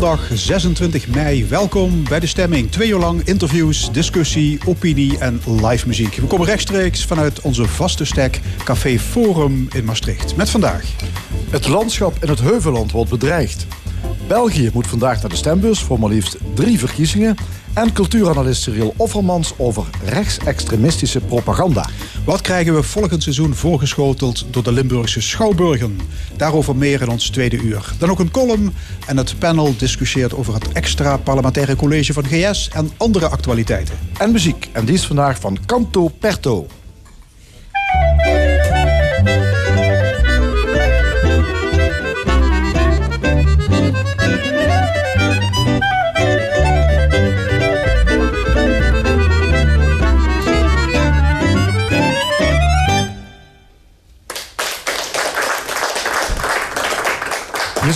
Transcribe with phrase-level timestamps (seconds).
[0.00, 1.46] Zondag 26 mei.
[1.46, 2.70] Welkom bij de stemming.
[2.70, 6.14] Twee uur lang interviews, discussie, opinie en live muziek.
[6.14, 10.36] We komen rechtstreeks vanuit onze vaste stek Café Forum in Maastricht.
[10.36, 10.84] Met vandaag.
[11.50, 13.66] Het landschap in het Heuvelland wordt bedreigd.
[14.28, 17.36] België moet vandaag naar de stembus voor maar liefst drie verkiezingen.
[17.80, 21.88] En cultuuranalist Cyril Offermans over rechtsextremistische propaganda.
[22.24, 25.98] Wat krijgen we volgend seizoen voorgeschoteld door de Limburgse Schouwburgen?
[26.36, 27.92] Daarover meer in ons tweede uur.
[27.98, 28.74] Dan ook een column
[29.06, 33.94] en het panel discussieert over het extra parlementaire college van GS en andere actualiteiten.
[34.18, 36.66] En muziek, en die is vandaag van Canto Perto.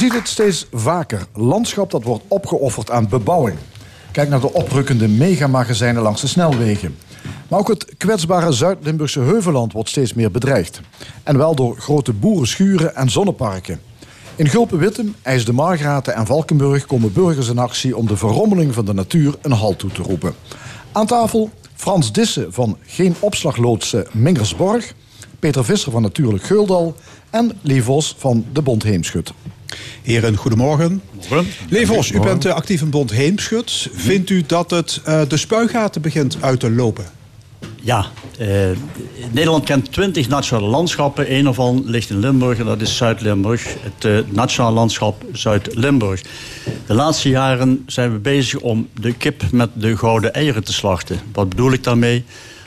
[0.05, 1.27] Ziet het steeds vaker.
[1.35, 3.57] Landschap dat wordt opgeofferd aan bebouwing.
[4.13, 6.97] Kijk naar de oprukkende megamagazijnen langs de snelwegen.
[7.49, 10.81] Maar ook het kwetsbare Zuid-Limburgse Heuvelland wordt steeds meer bedreigd.
[11.23, 13.81] En wel door grote boerenschuren en zonneparken.
[14.37, 18.85] In Gulpen-Wittem, IJs de Margraten en Valkenburg komen burgers in actie om de verrommeling van
[18.85, 20.35] de natuur een halt toe te roepen.
[20.93, 24.95] Aan tafel Frans Dissen van Geen Opslagloodse Mingersborg,
[25.39, 26.95] Peter Visser van Natuurlijk Geuldal
[27.35, 29.33] en Lee Vos van de Bond Heemschut.
[30.03, 31.03] Heren, goedemorgen.
[31.29, 31.47] Morgen.
[31.69, 33.89] Levos, u bent uh, actief in Bond Heemschut.
[33.93, 37.05] Vindt u dat het uh, de spuigaten begint uit te lopen?
[37.81, 38.07] Ja,
[38.41, 38.49] uh,
[39.31, 41.35] Nederland kent 20 nationale landschappen.
[41.35, 43.75] Een ervan ligt in Limburg en dat is Zuid-Limburg.
[43.81, 46.23] Het uh, nationale landschap Zuid-Limburg.
[46.87, 51.21] De laatste jaren zijn we bezig om de kip met de gouden eieren te slachten.
[51.33, 52.25] Wat bedoel ik daarmee?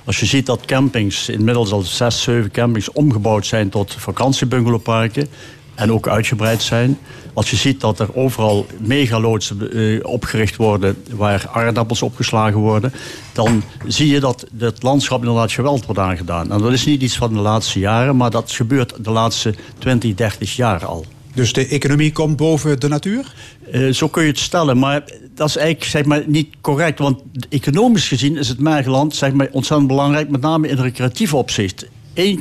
[0.07, 5.27] Als je ziet dat campings, inmiddels al 6, 7 campings omgebouwd zijn tot vakantiebungalowparken
[5.75, 6.97] en ook uitgebreid zijn.
[7.33, 12.93] Als je ziet dat er overal megaloodsen uh, opgericht worden waar aardappels opgeslagen worden,
[13.33, 16.51] dan zie je dat het landschap inderdaad geweld wordt aangedaan.
[16.51, 20.13] En dat is niet iets van de laatste jaren, maar dat gebeurt de laatste 20,
[20.13, 21.05] 30 jaar al.
[21.37, 23.33] Dus de economie komt boven de natuur?
[23.71, 25.03] Uh, zo kun je het stellen, maar
[25.35, 26.99] dat is eigenlijk zeg maar, niet correct.
[26.99, 31.85] Want economisch gezien is het Mergeland zeg maar, ontzettend belangrijk, met name in recreatief opzicht.
[32.13, 32.39] 1,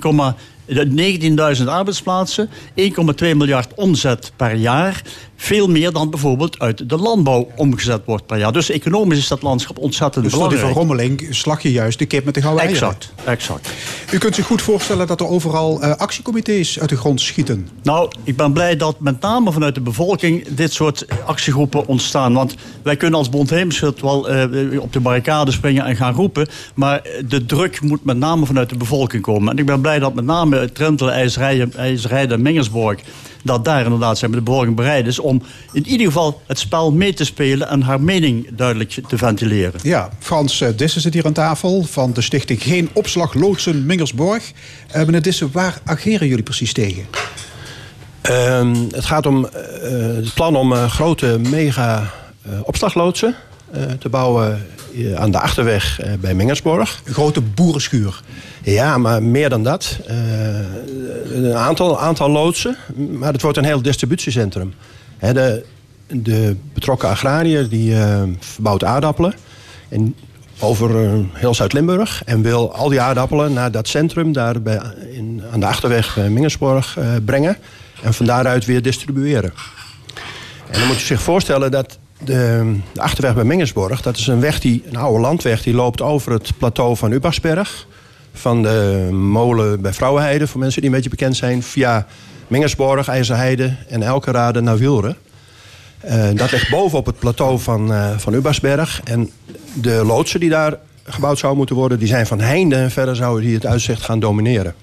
[1.59, 2.55] 19.000 arbeidsplaatsen, 1,2
[3.19, 5.03] miljard omzet per jaar.
[5.37, 8.53] Veel meer dan bijvoorbeeld uit de landbouw omgezet wordt per jaar.
[8.53, 10.63] Dus economisch is dat landschap ontzettend dus belangrijk.
[10.63, 12.89] Dus voor de verrommeling slag je juist de kip met de gouden eieren.
[12.89, 13.71] Exact, exact.
[14.13, 17.69] U kunt zich goed voorstellen dat er overal uh, actiecomité's uit de grond schieten.
[17.83, 22.33] Nou, ik ben blij dat met name vanuit de bevolking dit soort actiegroepen ontstaan.
[22.33, 26.49] Want wij kunnen als Bond Heemschut wel uh, op de barricade springen en gaan roepen.
[26.75, 29.53] Maar de druk moet met name vanuit de bevolking komen.
[29.53, 33.01] En ik ben blij dat met name Trentel, IJsrijden en Mengersborg
[33.47, 35.43] dat daar inderdaad zijn de bevolking bereid is om
[35.73, 39.81] in ieder geval het spel mee te spelen en haar mening duidelijk te ventileren.
[39.83, 44.53] Ja, Frans uh, Dissen zit hier aan tafel van de stichting Geen Opslag Loodsen Mingersborg.
[44.97, 47.07] Uh, meneer Dissen, waar ageren jullie precies tegen?
[48.31, 49.51] Uh, het gaat om uh,
[50.17, 52.13] het plan om grote mega
[52.63, 53.35] opslagloodsen
[53.99, 54.67] te bouwen
[55.15, 57.01] aan de achterweg bij Mengersborg.
[57.05, 58.23] Een grote boerenschuur.
[58.63, 59.99] Ja, maar meer dan dat.
[60.11, 60.17] Uh,
[61.33, 64.75] een aantal, aantal loodsen, maar het wordt een heel distributiecentrum.
[65.19, 65.65] De,
[66.07, 69.35] de betrokken agrariër die uh, verbouwt aardappelen
[69.89, 70.15] en
[70.59, 72.23] over uh, heel Zuid-Limburg...
[72.25, 74.81] en wil al die aardappelen naar dat centrum daar bij,
[75.13, 77.57] in, aan de achterweg Mingersborg brengen...
[78.03, 79.53] en van daaruit weer distribueren.
[80.71, 84.03] En dan moet je zich voorstellen dat de, de achterweg bij Mingersborg...
[84.03, 87.87] dat is een weg die, een oude landweg, die loopt over het plateau van Ubachsberg
[88.37, 92.07] van de molen bij Vrouwenheide, voor mensen die een beetje bekend zijn, via
[92.49, 95.17] Mingersborg, IJzerheide en Elkerade naar Wilre.
[96.05, 99.01] Uh, dat ligt bovenop het plateau van, uh, van Ubasberg.
[99.05, 99.31] En
[99.75, 103.45] de loodsen die daar gebouwd zouden moeten worden, die zijn van heinde en verder zouden
[103.45, 104.75] die het uitzicht gaan domineren.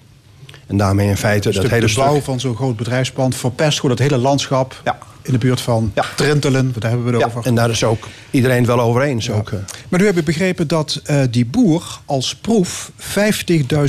[0.67, 2.23] En daarmee in feite dat hele de bouw stuk...
[2.23, 4.97] van zo'n groot bedrijfspand verpest gewoon het hele landschap ja.
[5.23, 6.05] In de buurt van ja.
[6.15, 6.73] Trentelen.
[6.79, 7.45] Daar hebben we het ja, over.
[7.45, 9.25] En daar is ook iedereen het wel over eens.
[9.25, 9.33] Ja.
[9.33, 9.59] Ook, uh...
[9.89, 12.91] Maar nu heb ik begrepen dat uh, die boer als proef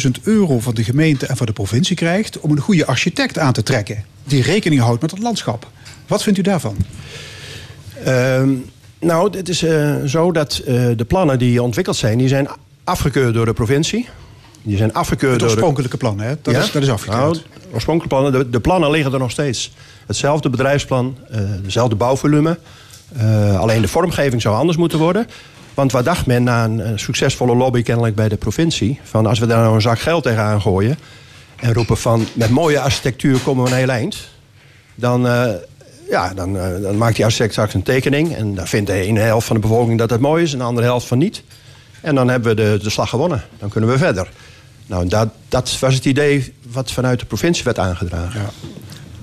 [0.05, 3.53] 50.000 euro van de gemeente en van de provincie krijgt om een goede architect aan
[3.53, 4.05] te trekken.
[4.25, 5.71] Die rekening houdt met het landschap.
[6.07, 6.77] Wat vindt u daarvan?
[8.07, 8.43] Uh,
[9.01, 10.63] nou, het is uh, zo dat
[10.97, 12.49] de plannen die ontwikkeld zijn, die zijn
[12.85, 14.09] afgekeurd door de provincie.
[14.65, 16.35] Die zijn afgekeurd het door oorspronkelijke plan, hè?
[16.43, 16.61] Dat, ja?
[16.61, 17.21] is, dat is afgekeurd.
[17.21, 17.37] Nou,
[17.73, 19.73] oorspronkelijke plannen, de, de, plannen liggen er nog steeds.
[20.07, 22.59] Hetzelfde bedrijfsplan, uh, dezelfde bouwvolume.
[23.17, 25.27] Uh, alleen de vormgeving zou anders moeten worden.
[25.75, 29.01] Want wat dacht men na een, een, succesvolle lobby kennelijk bij de provincie...
[29.03, 30.99] van als we daar nou een zak geld tegenaan gooien...
[31.57, 34.17] en roepen van met mooie architectuur komen we een heel eind...
[34.95, 35.47] dan uh,
[36.11, 38.35] ja, dan, eh, dan maakt die architect straks een tekening.
[38.35, 40.53] En daar vindt de ene helft van de bevolking dat het mooi is...
[40.53, 41.43] en de andere helft van niet.
[42.01, 43.43] En dan hebben we de, de slag gewonnen.
[43.59, 44.29] Dan kunnen we verder.
[44.87, 48.41] Nou, dat, dat was het idee wat vanuit de provincie werd aangedragen.
[48.41, 48.51] Ja.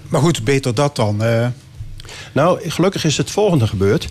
[0.10, 1.22] Maar goed, beter dat dan.
[2.34, 4.10] Nou, gelukkig is het volgende gebeurd.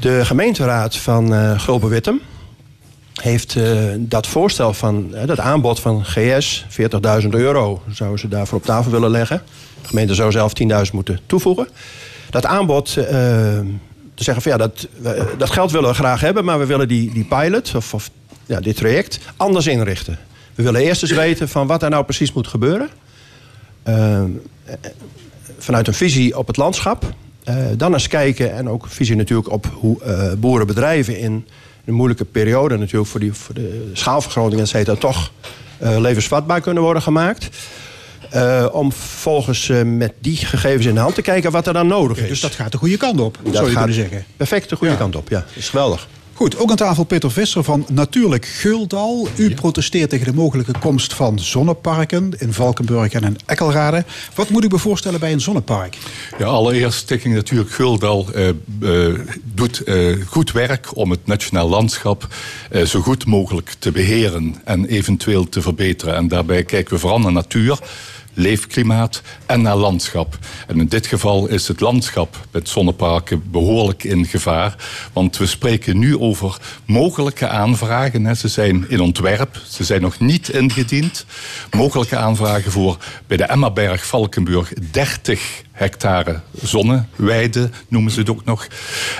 [0.00, 2.20] De gemeenteraad van Gulpen-Wittem
[3.22, 6.64] heeft eh, dat voorstel van dat aanbod van GS,
[7.22, 9.42] 40.000 euro, zouden ze daarvoor op tafel willen leggen.
[9.82, 10.52] De gemeente zou zelf
[10.86, 11.68] 10.000 moeten toevoegen.
[12.30, 13.04] Dat aanbod, eh,
[14.14, 14.88] te zeggen van ja, dat,
[15.38, 18.10] dat geld willen we graag hebben, maar we willen die, die pilot, of, of
[18.46, 20.18] ja, dit traject, anders inrichten.
[20.54, 22.88] We willen eerst eens weten van wat er nou precies moet gebeuren.
[23.82, 24.22] Eh,
[25.58, 27.14] vanuit een visie op het landschap.
[27.44, 31.46] Eh, dan eens kijken en ook visie natuurlijk op hoe eh, boerenbedrijven in
[31.84, 35.32] een moeilijke periode natuurlijk voor, die, voor de schaalvergroting et cetera, toch
[35.78, 37.48] levensvatbaar kunnen worden gemaakt.
[38.72, 42.18] Om vervolgens eh, met die gegevens in de hand te kijken wat er dan nodig
[42.18, 42.28] is.
[42.28, 44.24] Dus dat gaat de goede kant op, Dat zou je kunnen zeggen.
[44.36, 44.98] Perfect de goede Ja.
[44.98, 45.38] kant op, ja.
[45.38, 46.08] Dat is geweldig.
[46.34, 49.28] Goed, ook aan tafel Peter Visser van Natuurlijk Guldal.
[49.36, 54.04] U protesteert tegen de mogelijke komst van zonneparken in Valkenburg en in Ekkelrade.
[54.34, 55.98] Wat moet ik me voorstellen bij een zonnepark?
[56.38, 62.28] Ja, allereerst Stichting Natuurlijk Guldal eh, eh, doet eh, goed werk om het nationaal landschap
[62.70, 66.14] eh, zo goed mogelijk te beheren en eventueel te verbeteren.
[66.14, 67.78] En daarbij kijken we vooral naar natuur,
[68.34, 70.38] leefklimaat en naar landschap.
[70.66, 74.76] En in dit geval is het landschap met zonneparken behoorlijk in gevaar.
[75.12, 78.36] Want we spreken nu over mogelijke aanvragen.
[78.36, 81.26] Ze zijn in ontwerp, ze zijn nog niet ingediend.
[81.70, 82.96] Mogelijke aanvragen voor
[83.26, 88.66] bij de Emmaberg Valkenburg 30 hectare zonneweide, noemen ze het ook nog.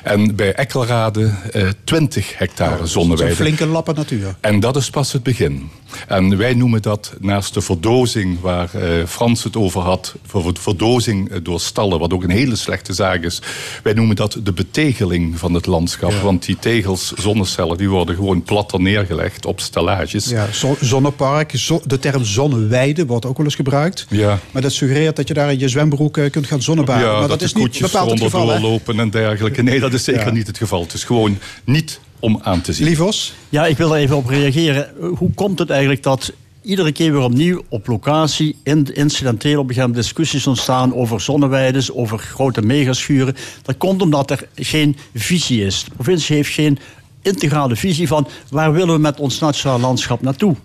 [0.03, 3.35] En bij Ekkelrade eh, 20 hectare Een zonneweide.
[3.37, 4.35] flinke lappen natuur.
[4.41, 5.69] En dat is pas het begin.
[6.09, 11.31] En wij noemen dat naast de verdozing waar eh, Frans het over had, voor verdozing
[11.31, 13.43] eh, door stallen, wat ook een hele slechte zaak is.
[13.83, 16.13] Wij noemen dat de betegeling van het landschap.
[16.13, 20.25] Want die tegels, zonnecellen, die worden gewoon platter neergelegd op stellages.
[20.29, 24.07] Ja, zo- zonnepark, zo- de term zonneweide wordt ook wel eens gebruikt.
[24.09, 24.39] Ja.
[24.51, 27.07] Maar dat suggereert dat je daar in je zwembroek eh, kunt gaan zonnebaden.
[27.07, 28.47] Ja, maar dat, dat, is niet bepaald het geval.
[28.47, 29.63] doorlopen en dergelijke.
[29.63, 30.33] Nee, dat is zeker Ja.
[30.33, 30.81] niet het geval.
[30.83, 32.87] Het is gewoon niet om aan te zien.
[32.87, 33.35] Lievos?
[33.49, 34.91] Ja, ik wil er even op reageren.
[35.17, 36.33] Hoe komt het eigenlijk dat
[36.63, 41.21] iedere keer weer opnieuw op locatie in, incidenteel op een gegeven moment discussies ontstaan over
[41.21, 43.37] zonneweides, over grote megaschuren?
[43.63, 45.85] Dat komt omdat er geen visie is.
[45.85, 46.79] De provincie heeft geen
[47.23, 50.57] integrale visie van waar willen we met ons nationaal landschap naartoe.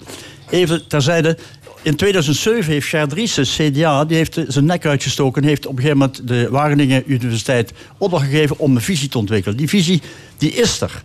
[0.50, 1.38] Even terzijde.
[1.82, 5.42] In 2007 heeft Ger Driessen, CDA, die heeft zijn nek uitgestoken...
[5.42, 9.18] en heeft op een gegeven moment de Wageningen Universiteit opdracht gegeven om een visie te
[9.18, 9.58] ontwikkelen.
[9.58, 10.02] Die visie
[10.38, 11.04] die is er.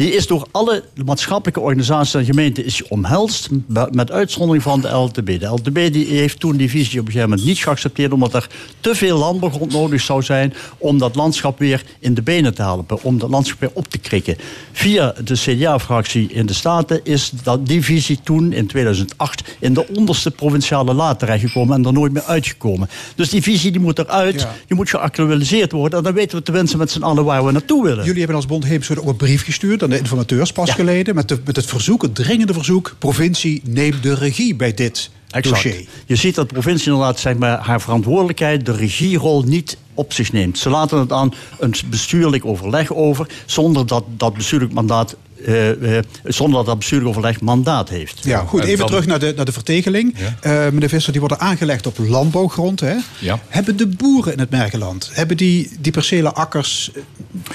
[0.00, 3.48] Die is door alle maatschappelijke organisaties en gemeenten is omhelst,
[3.90, 5.40] met uitzondering van de LTB.
[5.40, 8.46] De LTB die heeft toen die visie op een gegeven moment niet geaccepteerd, omdat er
[8.80, 13.02] te veel landbouwgrond nodig zou zijn om dat landschap weer in de benen te helpen,
[13.02, 14.36] om dat landschap weer op te krikken.
[14.72, 19.88] Via de CDA-fractie in de Staten is dat, die visie toen in 2008 in de
[19.96, 22.88] onderste provinciale laad terechtgekomen en er nooit meer uitgekomen.
[23.14, 24.54] Dus die visie die moet eruit, Ja.
[24.66, 27.82] die moet geactualiseerd worden en dan weten we tenminste met z'n allen waar we naartoe
[27.82, 28.04] willen.
[28.04, 30.74] Jullie hebben als Bond Heemschoot ook een brief gestuurd de informateurs pas Ja.
[30.74, 31.14] geleden.
[31.14, 32.96] Met, de, met het verzoek, het dringende verzoek.
[32.98, 35.48] Provincie, neem de regie bij dit Exact.
[35.62, 35.86] dossier.
[36.06, 40.32] Je ziet dat de provincie inderdaad zeg maar, haar verantwoordelijkheid, de regierol, niet op zich
[40.32, 40.58] neemt.
[40.58, 45.16] Ze laten het aan een bestuurlijk overleg over, zonder dat dat bestuurlijk mandaat.
[45.46, 48.18] Eh, eh, zonder dat dat bestuurlijk overleg mandaat heeft.
[48.24, 48.60] Ja, goed.
[48.60, 50.14] en Even terug naar de, naar de vertegeling.
[50.40, 52.80] Eh, meneer Visser, die worden aangelegd op landbouwgrond.
[52.80, 52.94] Hè?
[53.18, 53.38] Ja.
[53.48, 56.90] Hebben de boeren in het Mergeland, hebben die, die percelen akkers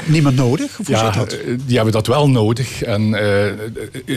[0.06, 0.75] meer nodig?
[0.77, 1.38] Hoe Ja, dat?
[1.65, 2.82] die hebben dat wel nodig.
[2.84, 3.51] En eh,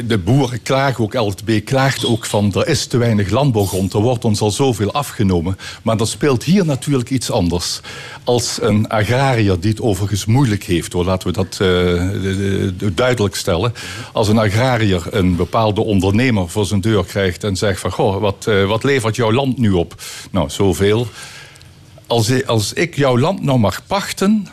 [0.06, 2.52] de boeren klagen ook, LTB klaagt ook van...
[2.54, 5.58] er is te weinig landbouwgrond, er wordt ons al zoveel afgenomen.
[5.82, 7.80] Maar dat speelt hier natuurlijk iets anders.
[8.24, 10.92] Als een agrariër die het overigens moeilijk heeft...
[10.92, 13.57] Hoor, laten we dat eh, de- de- duidelijk stellen.
[14.12, 17.44] Als een agrariër een bepaalde ondernemer voor zijn deur krijgt...
[17.44, 19.94] en zegt van, goh, wat, eh, wat levert jouw land nu op?
[20.30, 21.06] Nou, zoveel.
[22.06, 24.46] Als, als ik jouw land nou mag pachten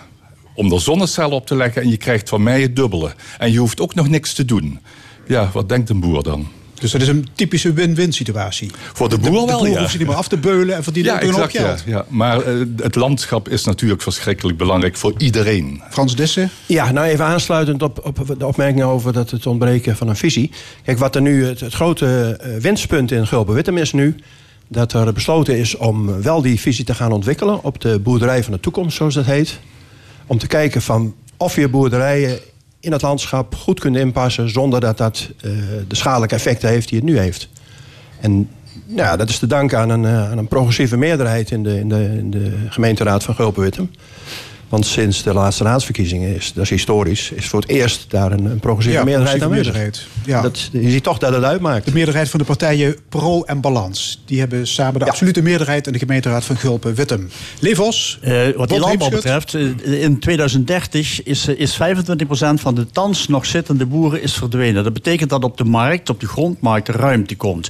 [0.54, 3.14] om er zonnecellen op te leggen en je krijgt van mij het dubbele.
[3.38, 4.80] En je hoeft ook nog niks te doen.
[5.28, 6.48] Ja, wat denkt een boer dan?
[6.80, 8.72] Dus dat is een typische win-win situatie.
[8.94, 9.80] Voor de boer de wel, boer ja.
[9.80, 11.64] hoeft ze niet meer af te beulen en verdient Ja, ook nog een hoop exact,
[11.64, 11.84] ja, geld.
[11.86, 12.06] ja.
[12.16, 15.82] Maar eh, het landschap is natuurlijk verschrikkelijk belangrijk voor iedereen.
[15.90, 16.50] Frans Dissen?
[16.66, 20.52] Ja, nou even aansluitend op, op de opmerking over dat het ontbreken van een visie.
[20.84, 24.16] Kijk, wat er nu het, het grote eh, winstpunt in Gulpen-Wittem is nu...
[24.68, 27.64] dat er besloten is om wel die visie te gaan ontwikkelen...
[27.64, 29.60] op de boerderij van de toekomst, zoals dat heet.
[30.28, 32.40] Om te kijken van of je boerderijen
[32.86, 34.50] in het landschap goed kunt inpassen...
[34.50, 35.52] zonder dat dat eh,
[35.88, 37.50] de schadelijke effecten heeft die het nu heeft.
[38.20, 38.50] En
[38.86, 42.04] Ja, dat is te danken aan een, aan een progressieve meerderheid in de, in de,
[42.04, 43.92] in de gemeenteraad van Gulpen-Wittem.
[44.76, 48.46] Want sinds de laatste raadsverkiezingen, is, dat is historisch, is voor het eerst daar een,
[48.46, 49.66] een progressieve Ja, meerderheid aanwezig.
[49.66, 50.42] meerderheid, ja.
[50.42, 51.86] Dat, je ziet toch dat het uitmaakt.
[51.86, 54.22] De meerderheid van de partijen Pro en Balans.
[54.26, 57.30] Die hebben samen de absolute meerderheid in de gemeenteraad van Gulpen-Wittem.
[57.60, 62.88] Levos, Eh, wat die landbouw betreft, eh, in 2030 is, eh, is 25% van de
[62.92, 64.84] thans nog zittende boeren is verdwenen.
[64.84, 67.70] Dat betekent dat op de markt, op de grondmarkt, ruimte komt.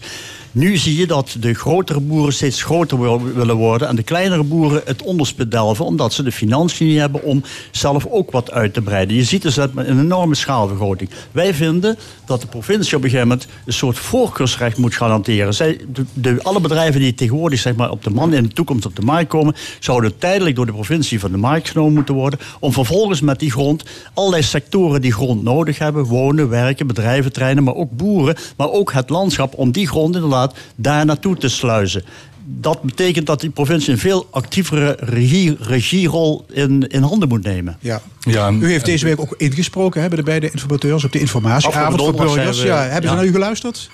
[0.55, 4.43] Nu zie je dat de grotere boeren steeds groter wil- willen worden en de kleinere
[4.43, 8.73] boeren het onderspit delven, omdat ze de financiën niet hebben om zelf ook wat uit
[8.73, 9.15] te breiden.
[9.15, 11.09] Je ziet dus dat met een enorme schaalvergroting.
[11.31, 15.53] Wij vinden dat de provincie op een gegeven moment een soort voorkeursrecht moet garanderen.
[15.53, 18.85] Zij, de, de- alle bedrijven die tegenwoordig zeg maar, op de man in de toekomst
[18.85, 22.39] op de markt komen, zouden tijdelijk door de provincie van de markt genomen moeten worden.
[22.59, 23.83] Om vervolgens met die grond
[24.13, 28.91] allerlei sectoren die grond nodig hebben, wonen, werken, bedrijven, treinen, maar ook boeren, maar ook
[28.93, 30.43] het landschap, om die grond inderdaad
[30.75, 32.03] daar naartoe te sluizen.
[32.47, 37.77] Dat betekent dat die provincie een veel actievere regie, regierol in, in handen moet nemen.
[37.79, 38.01] Ja.
[38.19, 41.19] Ja, en- U heeft deze week ook ingesproken hè, bij de beide informateurs op de
[41.19, 42.59] informatieavond voor burgers.
[42.61, 43.09] we- ja, hebben ja.
[43.09, 43.89] ze naar u geluisterd?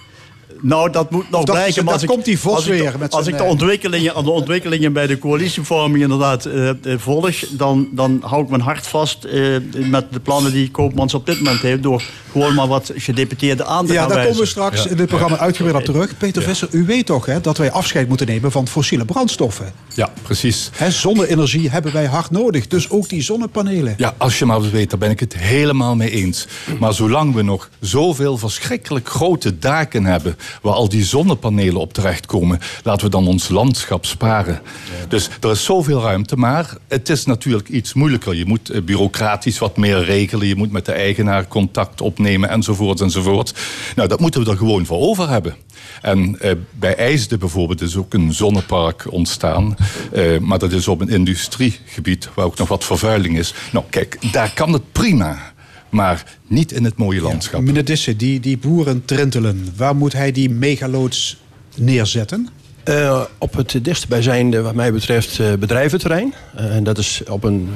[0.61, 1.73] Nou, dat moet nog dat- blijken.
[1.75, 3.43] maar dat als ik- komt die Vos als ik de- weer met als ik de
[3.43, 8.43] eh, ontwikkelingen, aan de ontwikkelingen bij de coalitievorming inderdaad eh, eh, volg, dan, dan hou
[8.43, 9.55] ik mijn hart vast eh,
[9.89, 13.85] met de plannen die Koopmans op dit moment heeft, door gewoon maar wat gedeputeerden aan
[13.85, 16.17] te Ja, gaan daar komen we straks in dit programma uitgebreid op terug.
[16.17, 19.73] Peter Visser, u weet toch hè, dat wij afscheid moeten nemen van fossiele brandstoffen.
[19.93, 20.69] ja, precies.
[20.73, 22.67] Hè, zonne-energie hebben wij hard nodig.
[22.67, 23.93] Dus ook die zonnepanelen.
[23.97, 26.47] Ja, als je maar weet, daar ben ik het helemaal mee eens.
[26.79, 30.35] Maar zolang we nog zoveel verschrikkelijk grote daken hebben...
[30.61, 32.59] waar al die zonnepanelen op terechtkomen...
[32.83, 34.61] laten we dan ons landschap sparen.
[35.07, 38.35] Dus er is zoveel ruimte, maar het is natuurlijk iets moeilijker.
[38.35, 40.47] Je moet eh, bureaucratisch wat meer regelen.
[40.47, 43.53] Je moet met de eigenaar contact opnemen, enzovoort, enzovoort.
[43.95, 45.55] Nou, dat moeten we er gewoon voor over hebben.
[46.01, 49.75] En eh, bij IJsde bijvoorbeeld is ook een zonnepark ontstaan.
[50.11, 53.53] Eh, maar dat is op een industriegebied waar ook nog wat vervuiling is.
[53.71, 55.50] Nou, kijk, daar kan het prima.
[55.91, 57.61] Maar niet in het mooie landschap.
[57.61, 59.73] Meneer Disse, die, die boeren trintelen.
[59.75, 61.37] Waar moet hij die megaloods
[61.75, 62.49] neerzetten?
[62.83, 66.33] Eh, op het dichtstbijzijnde, wat mij betreft, eh, bedrijventerrein.
[66.55, 67.69] Eh, en dat is op een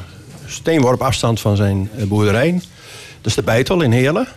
[0.46, 2.52] steenworp afstand van zijn boerderij.
[2.52, 4.28] Dat is de Beitel in Heerlen.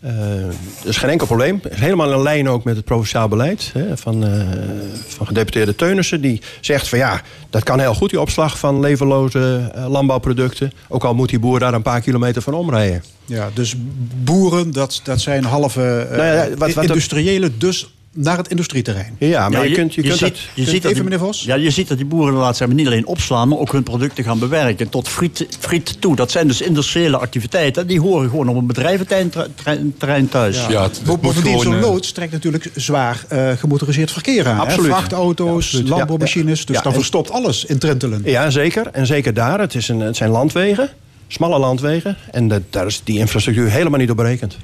[0.00, 1.60] Dat is geen enkel probleem.
[1.70, 4.40] Is helemaal in lijn ook met het provinciaal beleid hè, van, eh,
[5.06, 6.20] van gedeputeerde Teunissen.
[6.20, 10.72] Die zegt van ja, dat kan heel goed, die opslag van leverloze eh, landbouwproducten.
[10.88, 13.02] Ook al moet die boer daar een paar kilometer van omrijden.
[13.24, 13.74] Ja, dus
[14.24, 19.14] boeren, dat, dat zijn halve Nou ja, wat- wat- industriële, dus naar het industrieterrein.
[19.18, 20.38] Ja, maar Ja, je, kunt, je, kunt ziet, dat...
[20.54, 21.42] je ziet dat even, die- meneer Vos?
[21.42, 24.38] Ja, je ziet dat die boeren maar, niet alleen opslaan, maar ook hun producten gaan
[24.38, 26.16] bewerken tot friet, friet toe.
[26.16, 27.86] Dat zijn dus industriële activiteiten.
[27.86, 30.66] Die horen gewoon op een bedrijventerrein terrein- terrein thuis.
[30.68, 34.56] Ja, Bovendien, gewoon, zo'n eh, loods trekt natuurlijk zwaar eh, gemotoriseerd verkeer aan.
[34.56, 34.62] hè?
[34.62, 34.90] Absoluut.
[34.90, 36.58] Vrachtauto's, Ja, landbouwmachines.
[36.60, 36.64] ja.
[36.66, 38.22] Dus Ja, dan en- verstopt alles in Trentelen.
[38.24, 38.86] Ja, zeker.
[38.92, 39.60] En zeker daar.
[39.60, 40.88] Het, is een, het zijn landwegen,
[41.28, 42.16] smalle landwegen.
[42.30, 44.56] En dat, daar is die infrastructuur helemaal niet op berekend.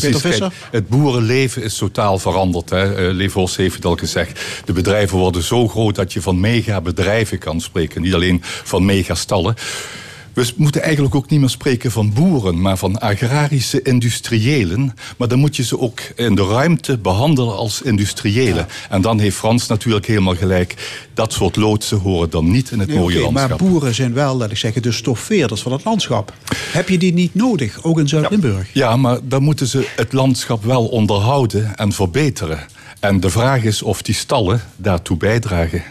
[0.00, 2.70] Precies, kijk, het boerenleven is totaal veranderd.
[2.70, 3.12] Hè.
[3.12, 4.40] Levos heeft het al gezegd.
[4.64, 8.02] De bedrijven worden zo groot dat je van megabedrijven kan spreken.
[8.02, 9.54] Niet alleen van megastallen.
[10.34, 14.94] We moeten eigenlijk ook niet meer spreken van boeren, maar van agrarische industriëlen.
[15.16, 18.66] Maar dan moet je ze ook in de ruimte behandelen als industriëlen.
[18.90, 20.74] En dan heeft Frans natuurlijk helemaal gelijk.
[21.14, 23.58] Dat soort loodsen horen dan niet in het Nee, mooie maar landschap.
[23.58, 26.32] boeren zijn wel, laat ik zeggen, de stoffeerders van het landschap.
[26.72, 28.68] Heb je die niet nodig, ook in Zuid-Limburg?
[28.72, 32.58] Ja, maar dan moeten ze het landschap wel onderhouden en verbeteren.
[33.00, 35.82] En de vraag is of die stallen daartoe bijdragen.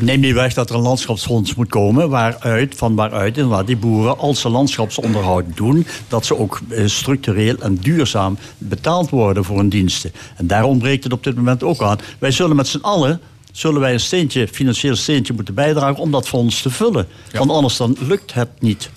[0.00, 2.08] Neem niet weg dat er een landschapsfonds moet komen...
[2.08, 5.86] Waaruit, van waaruit inderdaad die boeren, als ze landschapsonderhoud doen...
[6.08, 10.12] dat ze ook eh, structureel en duurzaam betaald worden voor hun diensten.
[10.36, 11.98] En daar ontbreekt het op dit moment ook aan.
[12.18, 13.20] Wij zullen met z'n allen
[13.52, 16.02] zullen wij een steentje, financieel steentje moeten bijdragen...
[16.02, 17.06] om dat fonds te vullen.
[17.32, 18.90] Want anders dan lukt het niet.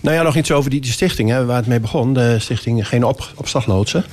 [0.00, 2.14] Nou ja, nog iets over die, die stichting hè, waar het mee begon.
[2.14, 4.04] De stichting Geen op, Opslagloodsen.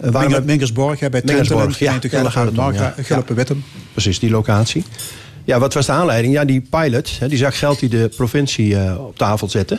[0.00, 1.92] Eh, waarom- Minger- Mingersborg, bij Mingersborg, ja.
[2.00, 3.02] Ja, daar gaat het om, Gulpen, ja.
[3.02, 3.64] Gulpen-Wittem.
[3.92, 4.84] Precies, die locatie.
[5.44, 6.34] Ja, wat was de aanleiding?
[6.34, 9.78] Ja, die pilot, hè, die zak geld die de provincie eh, op tafel zette.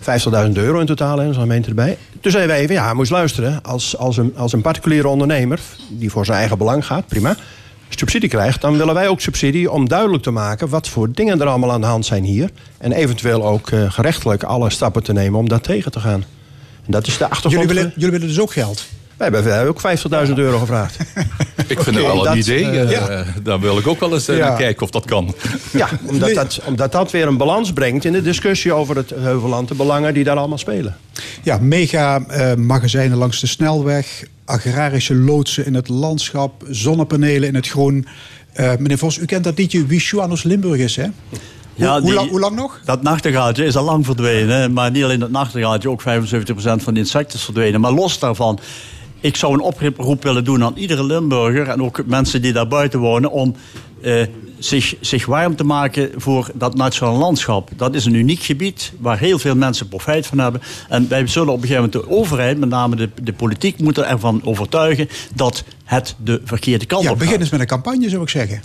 [0.00, 1.98] 50.000 euro in totaal, en zo'n gemeente erbij.
[2.20, 3.62] Toen zeiden wij even, ja, moest luisteren.
[3.62, 5.60] Als, als, een, als een particuliere ondernemer,
[5.90, 7.36] die voor zijn eigen belang gaat, prima,
[7.88, 11.46] subsidie krijgt, dan willen wij ook subsidie om duidelijk te maken wat voor dingen er
[11.46, 12.50] allemaal aan de hand zijn hier.
[12.78, 16.24] En eventueel ook eh, gerechtelijk alle stappen te nemen om dat tegen te gaan.
[16.86, 17.68] En dat is de achtergrond.
[17.68, 18.86] Jullie willen, jullie willen dus ook geld.
[19.16, 20.98] Wij hebben, wij hebben ook 50.000 euro gevraagd.
[21.66, 22.64] Ik vind het wel een dat, idee.
[22.64, 24.54] eh, eh, Daar wil ik ook wel eens eh, Ja.
[24.56, 25.34] kijken of dat kan.
[25.72, 26.34] Ja, omdat, Nee.
[26.34, 29.68] dat, omdat dat weer een balans brengt in de discussie over het Heuvelland.
[29.68, 30.96] De belangen die daar allemaal spelen.
[31.42, 37.68] Ja, mega eh, magazijnen langs de snelweg, agrarische loodsen in het landschap, zonnepanelen in het
[37.68, 38.06] groen.
[38.52, 41.02] Eh, meneer Vos, u kent dat liedje Wie Schuanus Limburg is, hè?
[41.04, 41.38] Hoe,
[41.74, 42.80] Ja, hoe, die- lang, hoe lang nog?
[42.84, 44.72] Dat nachtegaaltje is al lang verdwenen.
[44.72, 47.80] Maar niet alleen dat nachtegaaltje, ook 75% van de insecten is verdwenen.
[47.80, 48.58] Maar los daarvan,
[49.24, 51.68] ik zou een oproep willen doen aan iedere Limburger...
[51.68, 53.30] en ook mensen die daar buiten wonen...
[53.30, 53.54] om
[54.02, 54.22] eh,
[54.58, 57.70] zich, zich warm te maken voor dat nationale landschap.
[57.76, 60.60] Dat is een uniek gebied waar heel veel mensen profijt van hebben.
[60.88, 63.78] En wij zullen op een gegeven moment de overheid, met name de, de politiek...
[63.78, 67.24] moeten ervan overtuigen dat het de verkeerde kant Ja, op gaat.
[67.24, 68.62] begin eens met een campagne, zou ik zeggen.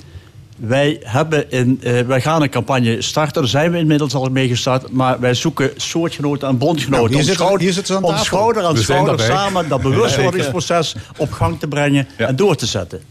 [0.60, 3.42] Wij, hebben in, eh, wij gaan een campagne starten.
[3.42, 4.92] Daar zijn we inmiddels al mee gestart.
[4.92, 6.92] Maar wij zoeken soortgenoten en bondgenoten.
[6.98, 8.25] Nou, hier om zitten- schouder- hier zitten ze aan om tafel.
[8.25, 12.28] schouder aan schouder samen dat bewustwordingsproces op gang te brengen Ja.
[12.28, 13.01] en door te zetten.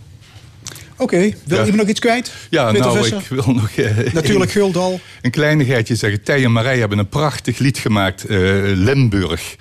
[0.97, 1.57] Oké, wil Ja.
[1.59, 2.33] iemand nog iets kwijt?
[2.51, 3.19] Ja, Peter nou, Visser?
[3.19, 3.71] ik wil nog...
[3.71, 5.01] eh, Natuurlijk Guldal.
[5.23, 6.23] Een kleinigheidje zeggen.
[6.23, 9.57] Tij en Marij hebben een prachtig lied gemaakt, eh, Limburg.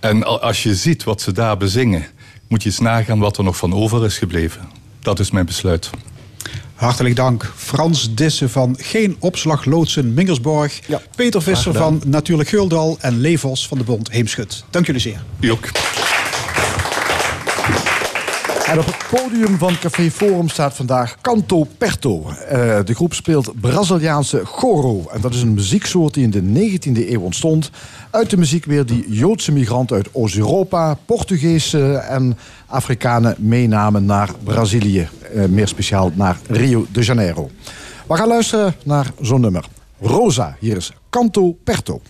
[0.00, 2.06] En als je ziet wat ze daar bezingen,
[2.48, 4.60] moet je eens nagaan wat er nog van over is gebleven.
[5.00, 5.90] Dat is mijn besluit.
[6.78, 7.52] Hartelijk dank.
[7.56, 10.80] Frans Dissen van Geen Opslag Loodsen Mingersborg.
[10.86, 12.96] Ja, Peter Visser van Natuurlijk Guldal.
[13.00, 14.64] En Levos van de Bond Heemschut.
[14.70, 15.22] Dank jullie zeer.
[15.40, 15.68] U ook.
[18.68, 22.30] En op het podium van Café Forum staat vandaag Canto Perto.
[22.30, 25.04] Eh, de groep speelt Braziliaanse choro.
[25.12, 27.70] En dat is een muzieksoort die in de 19e eeuw ontstond.
[28.10, 35.08] Uit de muziek weer die Joodse migranten uit Oost-Europa, Portugese en Afrikanen meenamen naar Brazilië.
[35.34, 37.50] Eh, meer speciaal naar Rio de Janeiro.
[38.06, 39.64] We gaan luisteren naar zo'n nummer.
[40.00, 42.00] Rosa, hier is Canto Perto.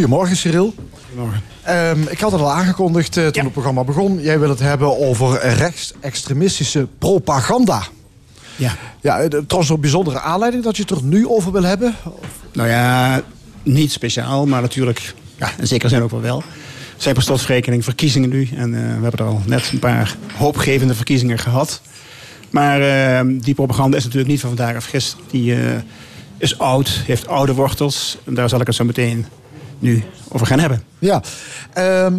[0.00, 0.74] Goedemorgen, Cyril.
[1.08, 1.42] Goedemorgen.
[2.12, 3.42] ik had het al aangekondigd eh, toen Ja.
[3.42, 4.20] het programma begon.
[4.20, 7.82] Jij wil het hebben over rechtsextremistische propaganda.
[8.56, 8.76] Ja.
[9.00, 11.94] Ja, eh, trouwens een bijzondere aanleiding dat je het er nu over wil hebben.
[12.52, 13.20] Nou ja,
[13.62, 16.42] niet speciaal, maar natuurlijk, ja, in zekere zin ook wel wel.
[16.92, 18.48] Het zijn per slotverrekening verkiezingen nu.
[18.56, 21.80] En eh, we hebben er al net een paar hoopgevende verkiezingen gehad.
[22.50, 25.24] Maar eh, die propaganda is natuurlijk niet van vandaag of gisteren.
[25.30, 25.60] Die eh,
[26.38, 28.18] is oud, heeft oude wortels.
[28.24, 29.26] En daar zal ik het zo meteen
[29.80, 30.82] nu over gaan hebben.
[30.98, 31.22] Ja,
[31.72, 32.14] ehm,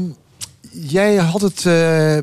[0.72, 2.18] jij had het eh,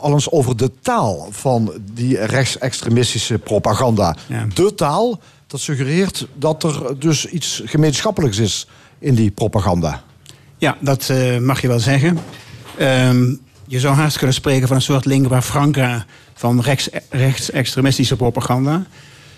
[0.00, 4.16] al eens over de taal van die rechtsextremistische propaganda.
[4.26, 4.46] Ja.
[4.54, 8.66] De taal, dat suggereert dat er dus iets gemeenschappelijks is
[8.98, 10.02] in die propaganda.
[10.58, 12.18] Ja, dat eh, mag je wel zeggen.
[12.78, 13.34] Ehm,
[13.66, 16.04] je zou haast kunnen spreken van een soort lingua franca
[16.34, 18.86] van rechts, rechtsextremistische propaganda.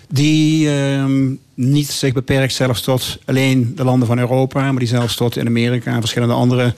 [0.07, 5.15] Die ehm, niet zich beperkt zelfs tot alleen de landen van Europa, maar die zelfs
[5.15, 6.73] tot in Amerika en verschillende andere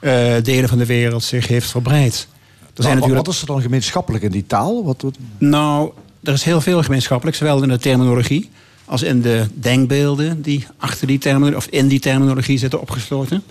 [0.00, 2.28] eh, delen van de wereld zich heeft verbreid.
[2.60, 4.84] Er zijn Nou, natuurlijk Wat is er dan gemeenschappelijk in die taal?
[4.84, 5.90] Wat, wat- nou,
[6.22, 8.50] er is heel veel gemeenschappelijk, zowel in de terminologie
[8.84, 13.42] als in de denkbeelden die achter die terminologie of in die terminologie zitten opgesloten.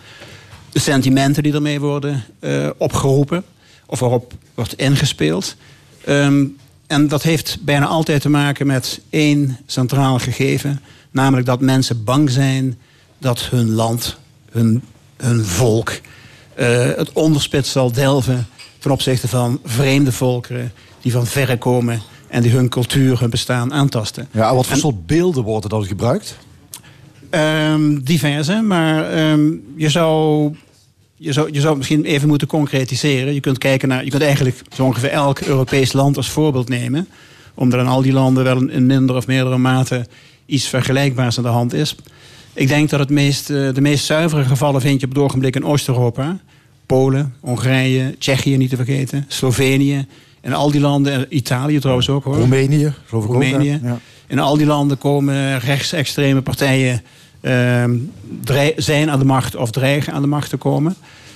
[0.71, 3.43] De sentimenten die ermee worden eh, opgeroepen
[3.85, 5.55] of waarop wordt ingespeeld.
[6.05, 6.45] Ehm,
[6.89, 12.29] en dat heeft bijna altijd te maken met één centraal gegeven, namelijk dat mensen bang
[12.29, 12.77] zijn
[13.17, 14.17] dat hun land,
[14.51, 14.81] hun,
[15.17, 15.91] hun volk,
[16.53, 18.47] eh, het onderspit zal delven
[18.79, 20.71] ten opzichte van vreemde volkeren
[21.01, 24.27] die van verre komen en die hun cultuur, hun bestaan aantasten.
[24.31, 26.37] ja, wat voor En- soort beelden worden dan gebruikt?
[27.29, 30.55] Ehm, diverse, maar ehm, je, zou,
[31.19, 33.33] je, zou, je zou het misschien even moeten concretiseren.
[33.33, 37.07] Je kunt kijken naar, je kunt eigenlijk zo ongeveer elk Europees land als voorbeeld nemen.
[37.53, 40.07] Omdat in al die landen wel in, in minder of meerdere mate
[40.45, 41.95] iets vergelijkbaars aan de hand is.
[42.53, 45.55] Ik denk dat het meest, eh, de meest zuivere gevallen vind je op het ogenblik
[45.55, 46.39] in Oost-Europa.
[46.85, 50.05] Polen, Hongarije, Tsjechië niet te vergeten, Slovenië.
[50.41, 52.35] En al die landen, Italië trouwens ook hoor.
[52.35, 53.29] Roemenië, geloof ik.
[53.29, 53.79] Roemenië.
[53.83, 53.99] Ja.
[54.27, 57.01] In al die landen komen rechtsextreme partijen
[58.75, 60.95] zijn aan de macht of dreigen aan de macht te komen.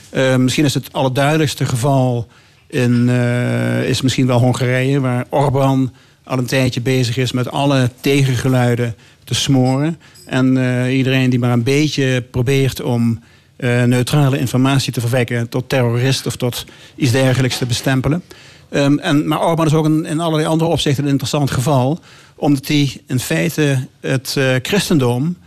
[0.10, 2.28] Ehm, misschien is het allerduidelijkste geval
[2.68, 7.90] in, eh, is misschien wel Hongarije, waar Orbán al een tijdje bezig is met alle
[8.02, 10.00] tegengeluiden te smoren.
[10.26, 13.20] En eh, iedereen die maar een beetje probeert om
[13.56, 18.24] eh, neutrale informatie te verwekken tot terrorist of tot iets dergelijks te bestempelen.
[18.70, 22.00] Ehm, en, maar Orbán is ook een, in allerlei andere opzichten een interessant geval.
[22.36, 25.38] Omdat hij in feite het christendom,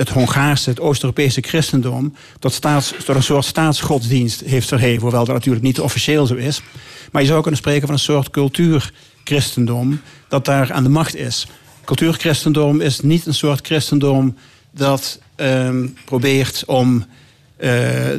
[0.00, 5.02] het Hongaarse, het Oost-Europese christendom, tot, staats, een soort staatsgodsdienst heeft verheven.
[5.02, 6.62] Hoewel dat natuurlijk niet officieel zo is.
[7.12, 11.46] Maar je zou kunnen spreken van een soort cultuurchristendom dat daar aan de macht is.
[11.84, 14.36] Cultuurchristendom is niet een soort christendom
[14.70, 17.04] dat ehm, probeert om
[17.56, 17.68] eh,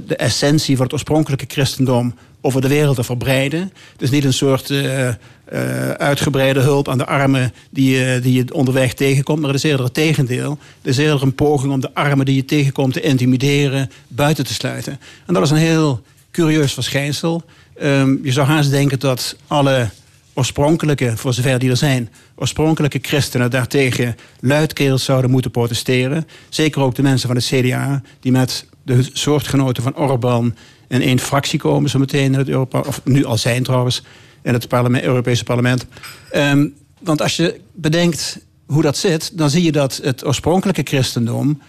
[0.07, 3.59] de essentie van het oorspronkelijke christendom over de wereld te verbreiden.
[3.91, 5.09] Het is niet een soort eh,
[5.51, 9.69] eh, uitgebreide hulp aan de armen die je, die je onderweg tegenkomt, maar het is
[9.69, 10.57] eerder het tegendeel.
[10.81, 14.53] Het is eerder een poging om de armen die je tegenkomt te intimideren, buiten te
[14.53, 14.99] sluiten.
[15.25, 17.43] En dat is een heel curieus verschijnsel.
[17.77, 19.89] Ehm, je zou haast denken dat alle
[20.33, 26.27] oorspronkelijke, voor zover die er zijn, oorspronkelijke christenen daartegen luidkeels zouden moeten protesteren.
[26.49, 30.55] Zeker ook de mensen van het CDA, die met de soortgenoten van Orbán
[30.87, 34.03] in één fractie komen, zo meteen in het Europa, of nu al zijn trouwens,
[34.41, 35.85] in het parlement, Europese parlement.
[36.31, 36.67] Ehm,
[36.99, 41.61] want als je bedenkt hoe dat zit, dan zie je dat het oorspronkelijke christendom,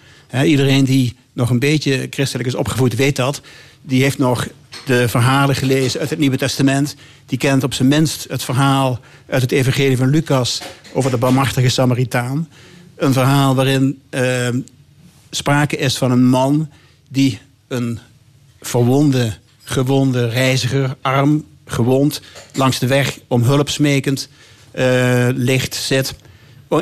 [0.43, 3.41] iedereen die nog een beetje christelijk is opgevoed, weet dat.
[3.81, 4.47] Die heeft nog
[4.85, 6.95] de verhalen gelezen uit het Nieuwe Testament.
[7.25, 10.61] Die kent op zijn minst het verhaal uit het Evangelie van Lucas
[10.93, 12.49] over de barmhartige Samaritaan.
[12.95, 14.49] Een verhaal waarin eh,
[15.29, 16.69] sprake is van een man
[17.09, 17.99] die een
[18.61, 19.33] verwonde,
[19.63, 22.21] gewonde reiziger, arm, gewond,
[22.53, 24.29] langs de weg om hulp smekend
[24.71, 26.15] eh, ligt, zit.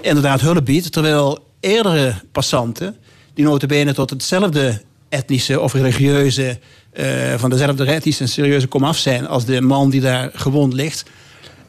[0.01, 2.95] Inderdaad hulp biedt, terwijl eerdere passanten,
[3.34, 6.60] die notabene tot hetzelfde etnische of religieuze,
[6.91, 11.04] eh, van dezelfde etnische en serieuze komaf zijn als de man die daar gewond ligt,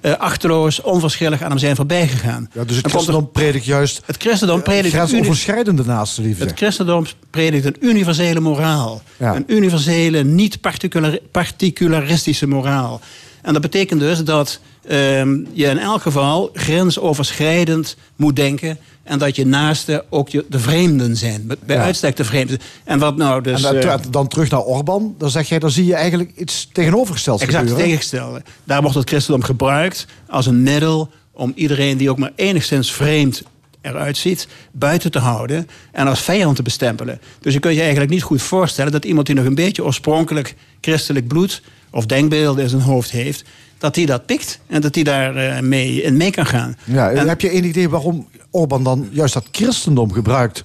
[0.02, 2.48] eh, achterloos, onverschillig aan hem zijn voorbij gegaan.
[2.52, 6.44] Ja, dus het Dan er- christendom predikt juist het christendom predikt een uni- grensoverschrijdende naastenliefde.
[6.44, 9.02] het christendom predikt een universele moraal.
[9.16, 9.34] Ja.
[9.36, 13.00] Een universele, niet particular, particularistische moraal.
[13.42, 18.78] En dat betekent dus dat ehm, je in elk geval grensoverschrijdend moet denken.
[19.02, 21.46] En dat je naasten ook je, de vreemden zijn.
[21.66, 21.82] Bij Ja.
[21.82, 22.58] uitstek de vreemden.
[22.84, 23.62] En wat nou dus...
[23.62, 26.68] en dan, eh, dan terug naar Orbán, dan zeg jij, dan zie je eigenlijk iets
[26.72, 28.42] tegenovergesteld Exact tegengestelde.
[28.64, 33.42] Daar wordt het christendom gebruikt als een middel om iedereen die ook maar enigszins vreemd
[33.80, 37.20] eruit ziet, buiten te houden en als vijand te bestempelen.
[37.40, 40.54] Dus je kunt je eigenlijk niet goed voorstellen dat iemand die nog een beetje oorspronkelijk
[40.80, 43.44] christelijk bloed of denkbeelden in zijn hoofd heeft,
[43.82, 46.76] dat hij dat pikt en dat hij daar eh, mee in mee kan gaan.
[46.84, 50.60] Ja, En- heb je enig idee waarom Orbán dan juist dat christendom gebruikt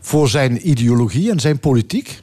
[0.00, 2.20] voor zijn ideologie en zijn politiek?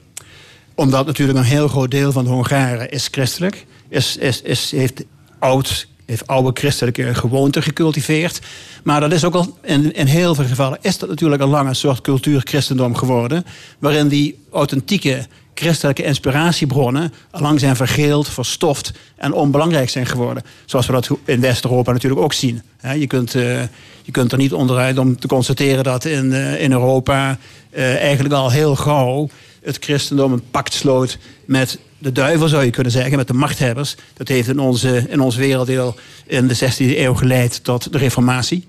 [0.75, 3.65] Omdat natuurlijk een heel groot deel van de Hongaren is christelijk.
[3.89, 5.03] Is, is, is, heeft,
[5.39, 8.39] oud, heeft oude christelijke gewoonten gecultiveerd.
[8.83, 11.67] Maar dat is ook al in, in heel veel gevallen is dat natuurlijk al lang
[11.67, 13.45] een soort cultuur-christendom geworden.
[13.79, 20.43] Waarin die authentieke christelijke inspiratiebronnen lang zijn vergeeld, verstoft en onbelangrijk zijn geworden.
[20.65, 22.61] Zoals we dat in West-Europa natuurlijk ook zien.
[22.97, 23.61] Je kunt, eh,
[24.01, 27.37] je kunt er niet onderuit om te constateren dat in, eh, in Europa
[27.69, 29.29] eh, eigenlijk al heel gauw
[29.63, 33.95] het christendom een pact sloot met de duivel, zou je kunnen zeggen, met de machthebbers.
[34.13, 38.67] Dat heeft in onze, in ons werelddeel in de 16e eeuw geleid tot de reformatie.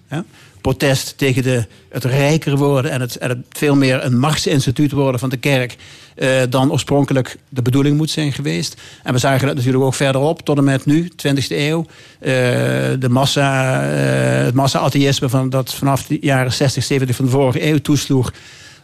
[0.62, 5.20] Protest tegen de, het rijker worden en het, en het veel meer een machtsinstituut worden
[5.20, 5.77] van de kerk.
[6.14, 8.81] eh, dan oorspronkelijk de bedoeling moet zijn geweest.
[9.03, 11.87] En we zagen dat natuurlijk ook verderop, tot en met nu, 20e eeuw.
[12.20, 12.31] eh,
[12.98, 17.66] de massa, eh, het massa-atheïsme van, dat vanaf de jaren 60, 70 van de vorige
[17.66, 18.33] eeuw toesloeg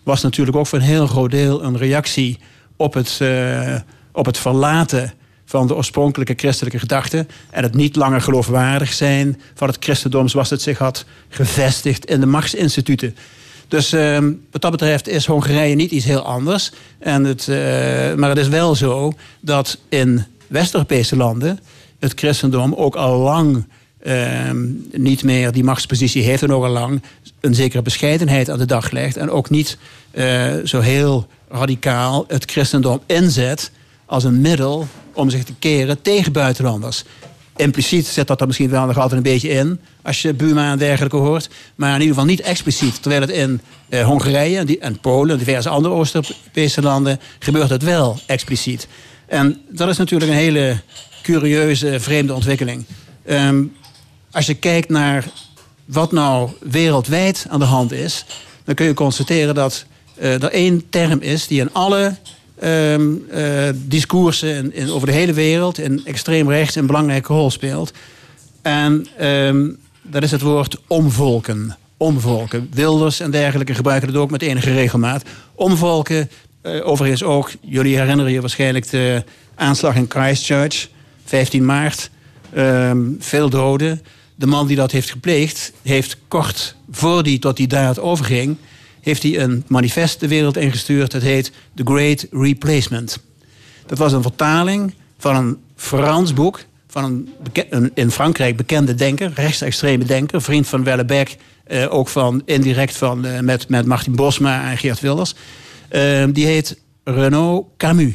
[0.02, 2.38] was natuurlijk ook voor een heel groot deel een reactie
[2.76, 3.20] op het,
[4.12, 5.12] op het verlaten
[5.48, 10.50] van de oorspronkelijke christelijke gedachte en het niet langer geloofwaardig zijn van het christendom zoals
[10.50, 13.16] het zich had gevestigd in de machtsinstituten.
[13.68, 14.18] Dus eh,
[14.50, 16.72] wat dat betreft is Hongarije niet iets heel anders.
[16.98, 17.56] En het, eh,
[18.14, 21.58] maar het is wel zo dat in West-Europese landen
[21.98, 23.66] het christendom ook al lang
[24.02, 27.02] ehm, niet meer die machtspositie heeft en ook al lang
[27.40, 29.16] een zekere bescheidenheid aan de dag legt.
[29.16, 29.78] En ook niet
[30.10, 33.70] eh, zo heel radicaal het christendom inzet
[34.06, 37.04] als een middel om zich te keren tegen buitenlanders.
[37.56, 40.78] Impliciet zit dat er misschien wel nog altijd een beetje in, als je Buma en
[40.78, 41.48] dergelijke hoort.
[41.74, 43.02] Maar in ieder geval niet expliciet.
[43.02, 48.18] Terwijl het in eh, Hongarije en Polen en diverse andere Oost-Europese landen gebeurt het wel
[48.26, 48.88] expliciet.
[49.26, 50.80] En dat is natuurlijk een hele
[51.22, 52.84] curieuze, vreemde ontwikkeling.
[53.24, 53.64] Ehm,
[54.30, 55.24] als je kijkt naar
[55.84, 58.24] wat nou wereldwijd aan de hand is,
[58.64, 62.16] dan kun je constateren dat eh, er één term is die in alle
[62.60, 67.50] ehm, eh, discoursen in, in- over de hele wereld in extreem rechts een belangrijke rol
[67.50, 67.92] speelt.
[68.62, 69.68] En ehm,
[70.02, 71.76] dat is het woord omvolken.
[71.96, 72.68] Omvolken.
[72.72, 75.22] Wilders en dergelijke gebruiken het ook met enige regelmaat.
[75.54, 76.30] Omvolken,
[76.62, 80.88] eh, overigens ook, jullie herinneren je waarschijnlijk de aanslag in Christchurch,
[81.24, 82.10] 15 maart.
[82.52, 84.02] Ehm, veel doden.
[84.34, 88.56] De man die dat heeft gepleegd, heeft kort voor die tot die daad overging,
[89.00, 91.10] heeft hij een manifest de wereld ingestuurd.
[91.10, 93.18] Dat heet The Great Replacement.
[93.86, 97.28] Dat was een vertaling van een Frans boek van een,
[97.70, 103.24] een in Frankrijk bekende denker, rechtsextreme denker, vriend van Wellebec, eh, ook van indirect van,
[103.24, 105.34] eh, met, met Martin Bosma en Geert Wilders.
[105.88, 108.14] Eh, die heet Renaud Camus.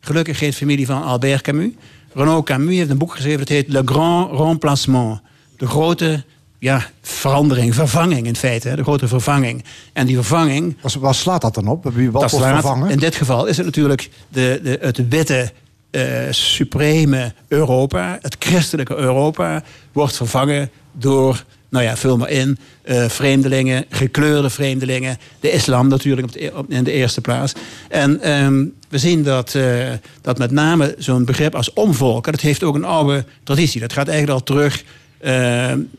[0.00, 1.72] Gelukkig heet familie van Albert Camus.
[2.12, 5.20] Renaud Camus heeft een boek geschreven dat heet Le Grand Remplacement.
[5.56, 6.24] De grote
[6.64, 8.76] ja, verandering, vervanging in feite.
[8.76, 9.64] De grote vervanging.
[9.92, 11.84] En die vervanging Waar, waar slaat dat dan op?
[11.94, 12.90] Wie wat dat wordt vervangen?
[12.90, 15.52] In dit geval is het natuurlijk de, de, het witte,
[15.90, 23.08] eh, supreme Europa, het christelijke Europa, wordt vervangen door, nou ja, vul maar in, eh,
[23.08, 27.52] vreemdelingen, gekleurde vreemdelingen, de islam natuurlijk op de, e- op- in de eerste plaats.
[27.88, 32.62] En ehm, we zien dat, eh, dat met name zo'n begrip als omvolken, dat heeft
[32.62, 33.80] ook een oude traditie.
[33.80, 34.84] Dat gaat eigenlijk al terug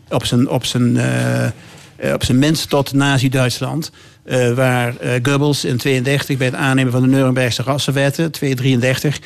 [0.10, 3.92] op zijn, op zijn eh, eh, op zijn minst tot Nazi-Duitsland.
[4.24, 9.20] eh, waar eh, Goebbels in 32 bij het aannemen van de Nurembergse rassenwetten, 233,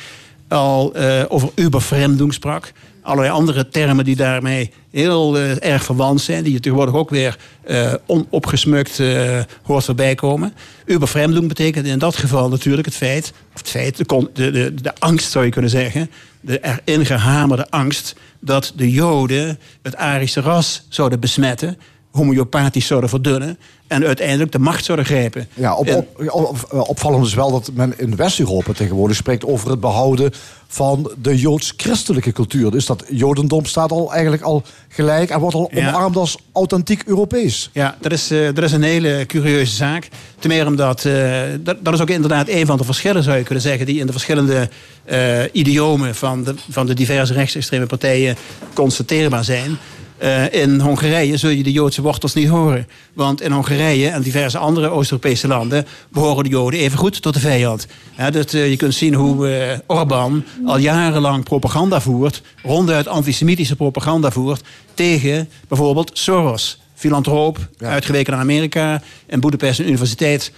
[0.48, 2.72] al eh, over überfremdung sprak.
[3.02, 7.36] Allerlei andere termen die daarmee heel eh, erg verwant zijn, die je tegenwoordig ook weer
[7.62, 10.52] eh, onopgesmukt eh, hoort voorbij komen.
[10.88, 15.30] Überfremdung betekent in dat geval natuurlijk het feit, of het feit, de, de, de angst
[15.30, 16.10] zou je kunnen zeggen,
[16.40, 21.78] de erin gehamerde angst dat de Joden het Arische ras zouden besmetten
[22.10, 25.48] homeopathisch zouden verdunnen en uiteindelijk de macht zouden grijpen.
[25.54, 30.32] Ja, op, op- opvallend is wel dat men in West-Europa tegenwoordig spreekt over het behouden
[30.66, 32.70] van de joods-christelijke cultuur.
[32.70, 35.88] Dus dat jodendom staat al eigenlijk al gelijk en wordt al Ja.
[35.88, 37.70] omarmd als authentiek Europees.
[37.72, 40.08] Ja, dat is, eh, dat is een hele curieuze zaak.
[40.38, 43.42] Ten meer omdat, eh, dat, dat is ook inderdaad een van de verschillen, zou je
[43.44, 44.68] kunnen zeggen, die in de verschillende
[45.04, 48.36] eh, idiomen van de, van de diverse rechtsextreme partijen
[48.74, 49.78] constateerbaar zijn.
[50.20, 52.86] Eh, in Hongarije zul je de Joodse wortels niet horen.
[53.12, 57.40] Want in Hongarije en diverse andere Oost-Europese landen behoren de Joden even goed tot de
[57.40, 57.86] vijand.
[58.16, 63.76] Ja, dat, eh, je kunt zien hoe eh Orbán al jarenlang propaganda voert, ronduit antisemitische
[63.76, 64.62] propaganda voert
[64.94, 69.02] tegen bijvoorbeeld Soros filantroop, uitgeweken naar Amerika.
[69.26, 70.52] In Boedapest een universiteit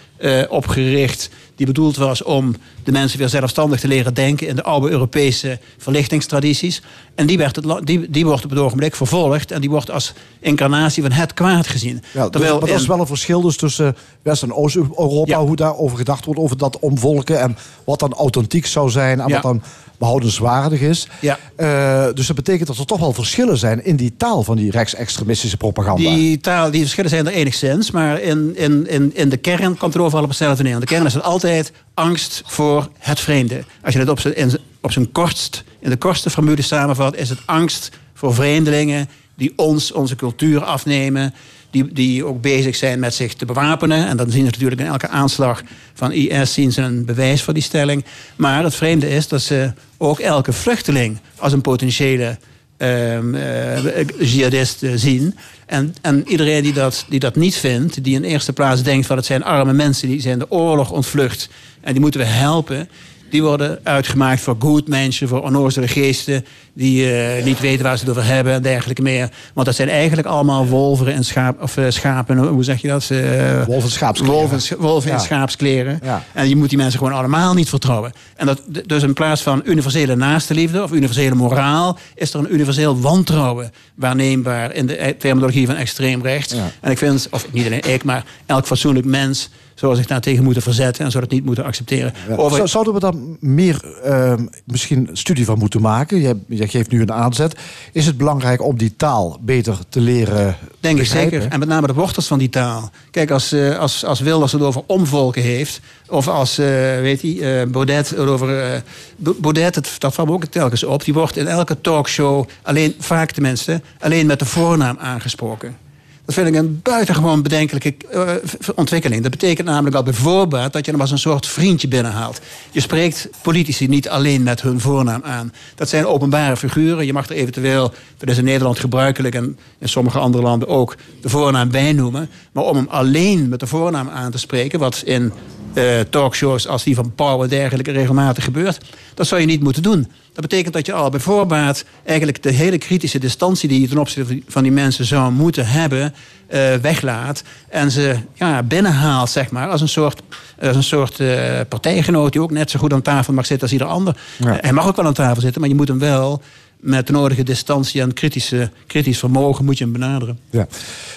[0.49, 1.31] opgericht
[1.65, 5.59] die bedoeld was om de mensen weer zelfstandig te leren denken in de oude Europese
[5.79, 6.83] verlichtingstradities.
[7.15, 10.13] En die, werd het, die, die wordt op het ogenblik vervolgd en die wordt als
[10.41, 12.03] incarnatie van het kwaad gezien.
[12.13, 15.41] Ja, dus, Terwijl maar dat is wel een verschil dus tussen West- en Oost-Europa, Ja.
[15.45, 19.33] hoe daarover gedacht wordt, over dat omvolken en wat dan authentiek zou zijn en Ja.
[19.35, 19.63] wat dan
[20.03, 21.07] behoudenswaardig is.
[21.21, 21.39] Ja.
[21.57, 24.71] Eh, dus dat betekent dat er toch wel verschillen zijn in die taal van die
[24.71, 26.03] rechtsextremistische propaganda.
[26.03, 29.93] Die taal, die verschillen zijn er enigszins, maar in, in, in, in de kern komt
[29.95, 30.73] het overal op hetzelfde neer.
[30.75, 33.65] In de kern is het altijd angst voor het vreemde.
[33.85, 37.39] Als je het op zijn- op zijn kortst, in de kortste formule samenvat, is het
[37.47, 41.35] angst voor vreemdelingen die ons onze cultuur afnemen.
[41.73, 44.07] Die, die ook bezig zijn met zich te bewapenen.
[44.07, 45.63] En dan zien ze natuurlijk in elke aanslag
[45.95, 48.05] van IS zien ze een bewijs voor die stelling.
[48.37, 52.39] Maar het vreemde is dat ze ook elke vluchteling als een potentiële
[52.77, 55.37] ehm, eh, jihadist eh, zien.
[55.67, 59.17] En, en iedereen die dat, die dat niet vindt, die in eerste plaats denkt van
[59.17, 61.49] het zijn arme mensen, die zijn de oorlog ontvlucht
[61.81, 62.89] en die moeten we helpen.
[63.33, 66.45] Die worden uitgemaakt voor goed mensen, voor onnozele geesten...
[66.73, 69.29] die eh, niet weten waar ze het over hebben en dergelijke meer.
[69.55, 73.11] Want dat zijn eigenlijk allemaal wolven en schaap, of, eh, schapen, hoe zeg je dat?
[73.11, 73.19] Eh,
[73.67, 74.35] Wolven en schaapskleren.
[74.35, 76.01] Wolven, wolven en schaapskleren.
[76.03, 76.25] Ja.
[76.33, 78.13] En je moet die mensen gewoon allemaal niet vertrouwen.
[78.37, 81.99] En dat, dus in plaats van universele naastenliefde of universele moraal...
[82.15, 84.75] is er een universeel wantrouwen waarneembaar...
[84.75, 86.53] in de e- terminologie van extreem rechts.
[86.53, 86.71] Ja.
[86.81, 89.51] En ik vind, of niet alleen ik, maar elk fatsoenlijk mens...
[89.75, 92.15] zou zich daar tegen moeten verzetten en zou het niet moeten accepteren.
[92.29, 92.35] Ja.
[92.35, 96.21] Over- Zou- Zouden we daar meer ehm, misschien studie van moeten maken?
[96.21, 97.57] Je, je geeft nu een aanzet.
[97.93, 101.47] Is het belangrijk om die taal beter te leren Denk ik zeker.
[101.49, 102.91] En met name de wortels van die taal.
[103.11, 105.81] Kijk, als, eh, als, als Wilders het over omvolken heeft...
[106.09, 106.67] of als, eh,
[107.01, 108.83] weet hij, eh, Baudet het over...
[109.17, 111.05] Baudet, het, dat valt me ook telkens op...
[111.05, 113.81] die wordt in elke talkshow, alleen, vaak tenminste...
[114.01, 115.77] alleen met de voornaam aangesproken.
[116.25, 118.31] Dat vind ik een buitengewoon bedenkelijke eh,
[118.75, 119.23] ontwikkeling.
[119.23, 122.41] Dat betekent namelijk al bijvoorbeeld dat je hem als een soort vriendje binnenhaalt.
[122.71, 125.53] Je spreekt politici niet alleen met hun voornaam aan.
[125.75, 127.07] Dat zijn openbare figuren.
[127.07, 130.97] Je mag er eventueel, dat is in Nederland gebruikelijk en in sommige andere landen ook,
[131.21, 132.31] de voornaam bij noemen.
[132.53, 135.33] Maar om hem alleen met de voornaam aan te spreken, wat in
[135.75, 138.79] eh, talkshows als die van Pauw en dergelijke regelmatig gebeurt,
[139.15, 140.09] dat zou je niet moeten doen.
[140.33, 143.99] Dat betekent dat je al bij voorbaat eigenlijk de hele kritische distantie die je ten
[143.99, 146.15] opzichte van die mensen zou moeten hebben,
[146.47, 147.43] eh, weglaat.
[147.69, 150.23] En ze ja, binnenhaalt, zeg maar, als een soort,
[150.61, 153.73] als een soort eh, partijgenoot die ook net zo goed aan tafel mag zitten als
[153.73, 154.17] ieder ander.
[154.39, 154.59] Ja.
[154.61, 156.43] hij mag ook wel aan tafel zitten, maar je moet hem wel
[156.83, 160.39] met de nodige distantie en kritische, kritisch vermogen moet je hem benaderen.
[160.51, 160.67] Ja.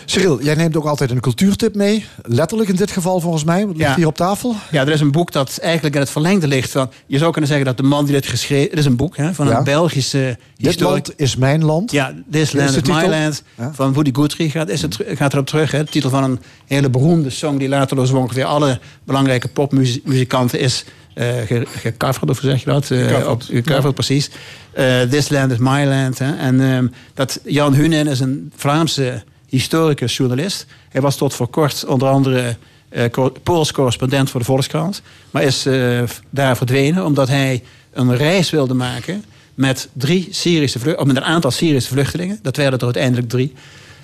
[0.05, 2.05] Cyril, jij neemt ook altijd een cultuurtip mee.
[2.23, 3.65] Letterlijk in dit geval volgens mij.
[3.67, 3.95] Wat ligt Ja.
[3.95, 4.55] hier op tafel?
[4.71, 6.89] Ja, er is een boek dat eigenlijk in het verlengde ligt van.
[7.07, 8.69] Je zou kunnen zeggen dat de man die dit geschreven.
[8.69, 9.57] Het is een boek hè, van Ja.
[9.57, 11.07] een Belgische Dit historicus.
[11.07, 11.91] land is mijn land.
[11.91, 13.07] Ja, This is Land is My.
[13.09, 13.71] Land Ja.
[13.73, 15.71] van Woody Guthrie gaat, is het, gaat erop terug.
[15.71, 15.83] Hè.
[15.83, 20.59] De titel van een hele beroemde song die later door zo ongeveer alle belangrijke popmuzikanten
[20.59, 20.85] is
[21.23, 22.91] ge- gecoverd, of hoe zeg je dat?
[22.91, 23.93] Eh, Gecoverd.
[23.93, 24.29] precies.
[24.73, 26.19] Eh, This Land is My Land.
[26.19, 26.35] Hè.
[26.35, 30.65] En ehm, dat Jan Hunen is een Vlaamse historicus, journalist.
[30.89, 32.55] Hij was tot voor kort onder andere
[32.89, 35.01] eh, co- Pools correspondent voor de Volkskrant.
[35.31, 39.23] Maar is eh, daar verdwenen omdat hij een reis wilde maken
[39.53, 42.39] met drie Syrische of met een aantal Syrische vluchtelingen.
[42.41, 43.53] Dat werden er uiteindelijk drie.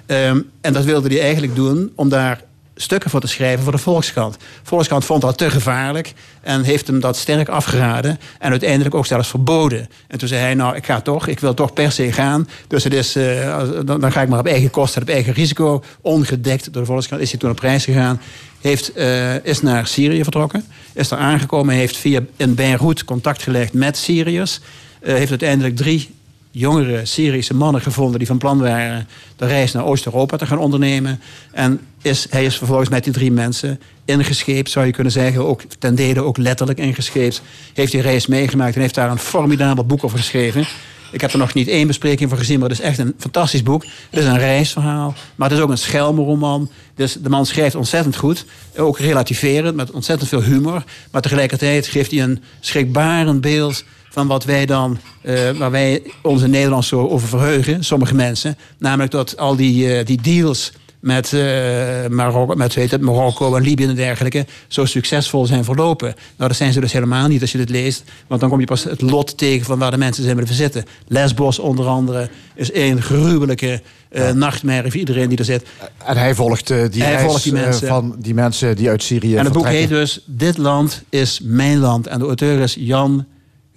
[0.05, 2.41] Ehm, en dat wilde hij eigenlijk doen om daar
[2.81, 4.37] stukken voor te schrijven voor de Volkskrant.
[4.63, 8.19] Volkskrant vond dat te gevaarlijk en heeft hem dat sterk afgeraden.
[8.39, 9.89] En uiteindelijk ook zelfs verboden.
[10.07, 12.47] En toen zei hij, nou, ik ga toch, ik wil toch per se gaan.
[12.67, 15.83] Dus het is, eh, dan ga ik maar op eigen kosten, op eigen risico.
[16.01, 18.21] Ongedekt door de Volkskrant is hij toen op reis gegaan.
[18.61, 20.65] Heeft, eh, is naar Syrië vertrokken.
[20.93, 24.59] Is daar aangekomen, heeft via in Beirut contact gelegd met Syriërs.
[24.99, 26.09] Eh, heeft uiteindelijk drie
[26.51, 31.21] jongere Syrische mannen gevonden die van plan waren de reis naar Oost-Europa te gaan ondernemen.
[31.51, 35.61] En is, hij is vervolgens met die drie mensen ingescheept, zou je kunnen zeggen, ook
[35.79, 37.41] ten dele ook letterlijk ingescheept.
[37.73, 40.65] Heeft die reis meegemaakt en heeft daar een formidabel boek over geschreven.
[41.11, 43.63] Ik heb er nog niet één bespreking van gezien, maar het is echt een fantastisch
[43.63, 43.83] boek.
[44.09, 46.69] Het is een reisverhaal, maar het is ook een schelmenroman.
[46.95, 48.45] Dus de man schrijft ontzettend goed.
[48.77, 50.83] Ook relativerend, met ontzettend veel humor.
[51.11, 56.41] Maar tegelijkertijd geeft hij een schrikbarend beeld van wat wij dan, eh, waar wij ons
[56.41, 58.57] in Nederland zo over verheugen, sommige mensen.
[58.77, 63.63] Namelijk dat al die, eh, die deals met, eh, Marokko, met weet het, Marokko en
[63.63, 66.13] Libië en dergelijke zo succesvol zijn verlopen.
[66.37, 68.03] Nou, dat zijn ze dus helemaal niet als je dit leest.
[68.27, 70.85] Want dan kom je pas het lot tegen van waar de mensen zijn willen zitten.
[71.07, 75.65] Lesbos onder andere is een gruwelijke eh, nachtmerrie voor iedereen die er zit.
[76.05, 77.87] En hij volgt die Hij reis volgt die mensen.
[77.87, 81.77] van die mensen die uit Syrië en het boek heet dus Dit land is mijn
[81.77, 82.07] land.
[82.07, 83.25] En de auteur is Jan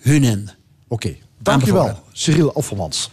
[0.05, 0.51] Hunen.
[0.89, 1.81] Oké, dankjewel.
[1.81, 2.03] Aanbevolen.
[2.13, 3.11] Cyril Offermans.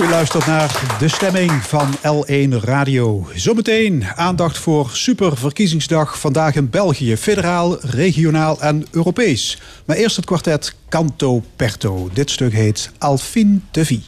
[0.00, 3.26] U luistert naar de stemming van L1 Radio.
[3.34, 7.16] Zometeen aandacht voor Superverkiezingsdag vandaag in België.
[7.16, 9.58] Federaal, regionaal en Europees.
[9.84, 12.10] Maar eerst het kwartet Canto Perto.
[12.12, 14.04] Dit stuk heet Alfine de Vie.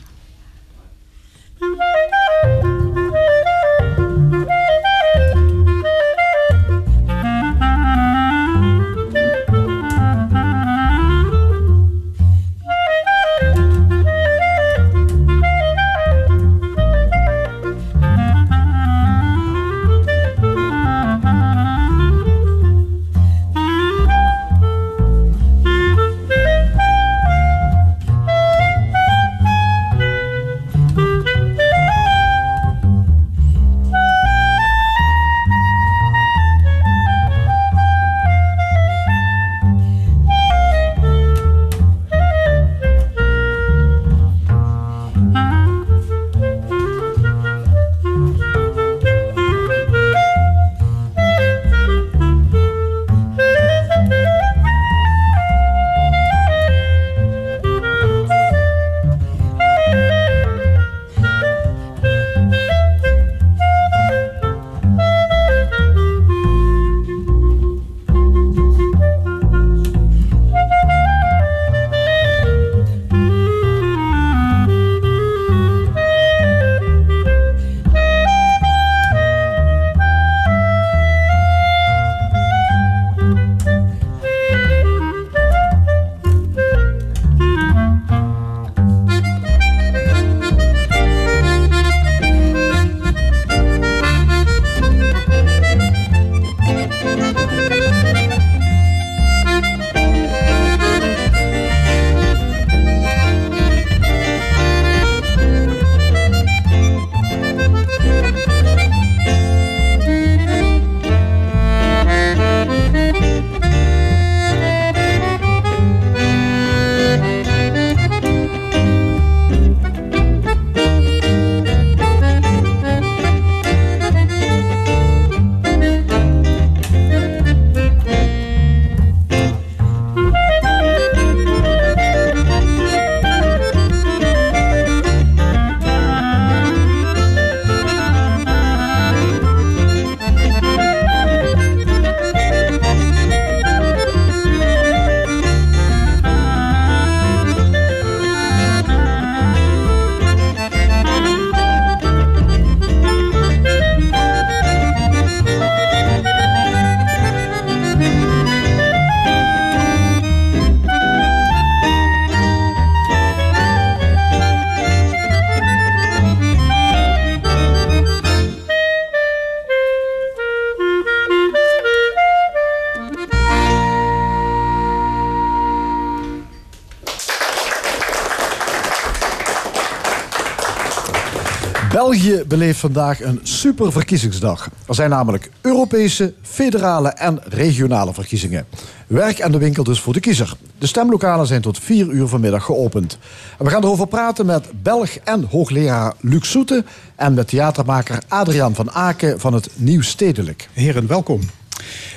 [182.58, 184.68] Beleeft vandaag een superverkiezingsdag.
[184.88, 188.66] Er zijn namelijk Europese, federale en regionale verkiezingen.
[189.06, 190.56] Werk aan de winkel dus voor de kiezer.
[190.78, 193.18] De stemlokalen zijn tot 4 uur vanmiddag geopend.
[193.58, 196.84] En we gaan erover praten met Belg en hoogleraar Luc Soete...
[197.16, 200.68] en met theatermaker Adriaan van Aken van het Nieuw Stedelijk.
[200.72, 201.40] Heren, welkom.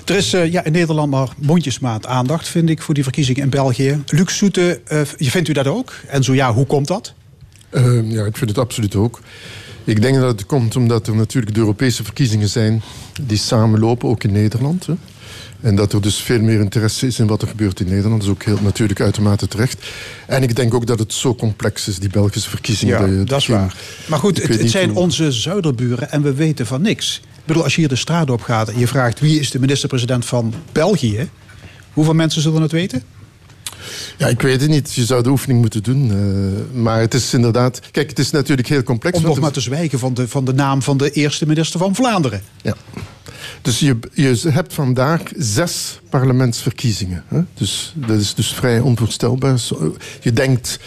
[0.06, 3.50] Er is uh, ja, in Nederland maar mondjesmaat aandacht, vind ik, voor die verkiezingen in
[3.50, 4.04] België.
[4.06, 5.94] Luc Soete, uh, vindt u dat ook?
[6.08, 7.14] En zo ja, hoe komt dat?
[7.72, 9.20] Uh, ja, ik vind het absoluut ook.
[9.86, 12.82] Ik denk dat het komt omdat er natuurlijk de Europese verkiezingen zijn
[13.22, 14.86] die samenlopen, ook in Nederland.
[14.86, 14.94] Hè.
[15.62, 18.14] En dat er dus veel meer interesse is in wat er gebeurt in Nederland.
[18.14, 19.86] Dat is ook heel natuurlijk uitermate terecht.
[20.28, 23.18] En ik denk ook dat het zo complex is, die Belgische verkiezingen.
[23.18, 23.76] Ja, dat, is waar.
[24.08, 25.00] Maar goed, het, het zijn hoe...
[25.00, 27.22] onze zuiderburen en we weten van niks.
[27.24, 29.60] Ik bedoel, als je hier de straat op gaat en je vraagt wie is de
[29.60, 31.30] minister-president van België,
[31.94, 33.04] hoeveel mensen zullen het weten?
[34.17, 34.93] Ja, ik weet het niet.
[34.93, 36.11] Je zou de oefening moeten doen.
[36.11, 37.80] Uh, maar het is inderdaad...
[37.91, 39.17] Kijk, het is natuurlijk heel complex.
[39.17, 41.95] Om nog maar te zwijgen van de, van de naam van de eerste minister van
[41.95, 42.41] Vlaanderen.
[42.61, 42.76] Ja.
[43.61, 47.23] Dus je, je hebt vandaag zes parlementsverkiezingen.
[47.28, 47.39] Hè?
[47.53, 49.61] Dus dat is dus vrij onvoorstelbaar.
[50.21, 50.80] Je denkt...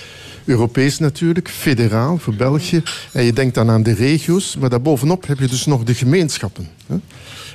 [0.45, 2.83] Europees natuurlijk, federaal voor België.
[3.13, 4.57] En je denkt dan aan de regio's.
[4.57, 6.69] Maar daarbovenop heb je dus nog de gemeenschappen.
[6.87, 6.97] Hè?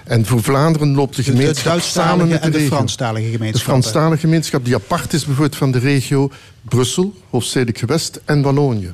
[0.03, 2.75] En voor Vlaanderen loopt de gemeenschap de samen met de, en de regio.
[2.75, 3.53] Franstalige gemeenschap.
[3.53, 6.31] De Franstalige gemeenschap die apart is bijvoorbeeld van de regio
[6.61, 8.93] Brussel, hoofdstedelijk gewest en Wallonië.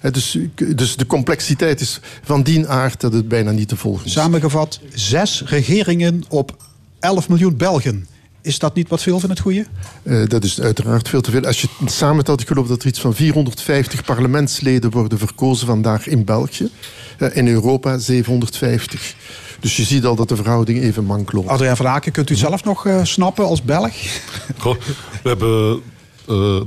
[0.00, 4.06] He, dus, dus de complexiteit is van die aard dat het bijna niet te volgen
[4.06, 4.12] is.
[4.12, 6.56] Samengevat, zes regeringen op
[7.00, 8.06] 11 miljoen Belgen.
[8.42, 9.66] Is dat niet wat veel van het goede?
[10.02, 11.44] Uh, dat is uiteraard veel te veel.
[11.44, 16.06] Als je het samentelt, ik geloof dat er iets van 450 parlementsleden worden verkozen vandaag
[16.06, 16.70] in België.
[17.18, 19.14] Uh, in Europa 750.
[19.60, 21.48] Dus je ziet al dat de verhouding even mank loopt.
[21.48, 23.92] Adriaan van Aken, kunt u zelf nog uh, snappen als Belg?
[24.58, 24.76] Goh,
[25.22, 25.82] we hebben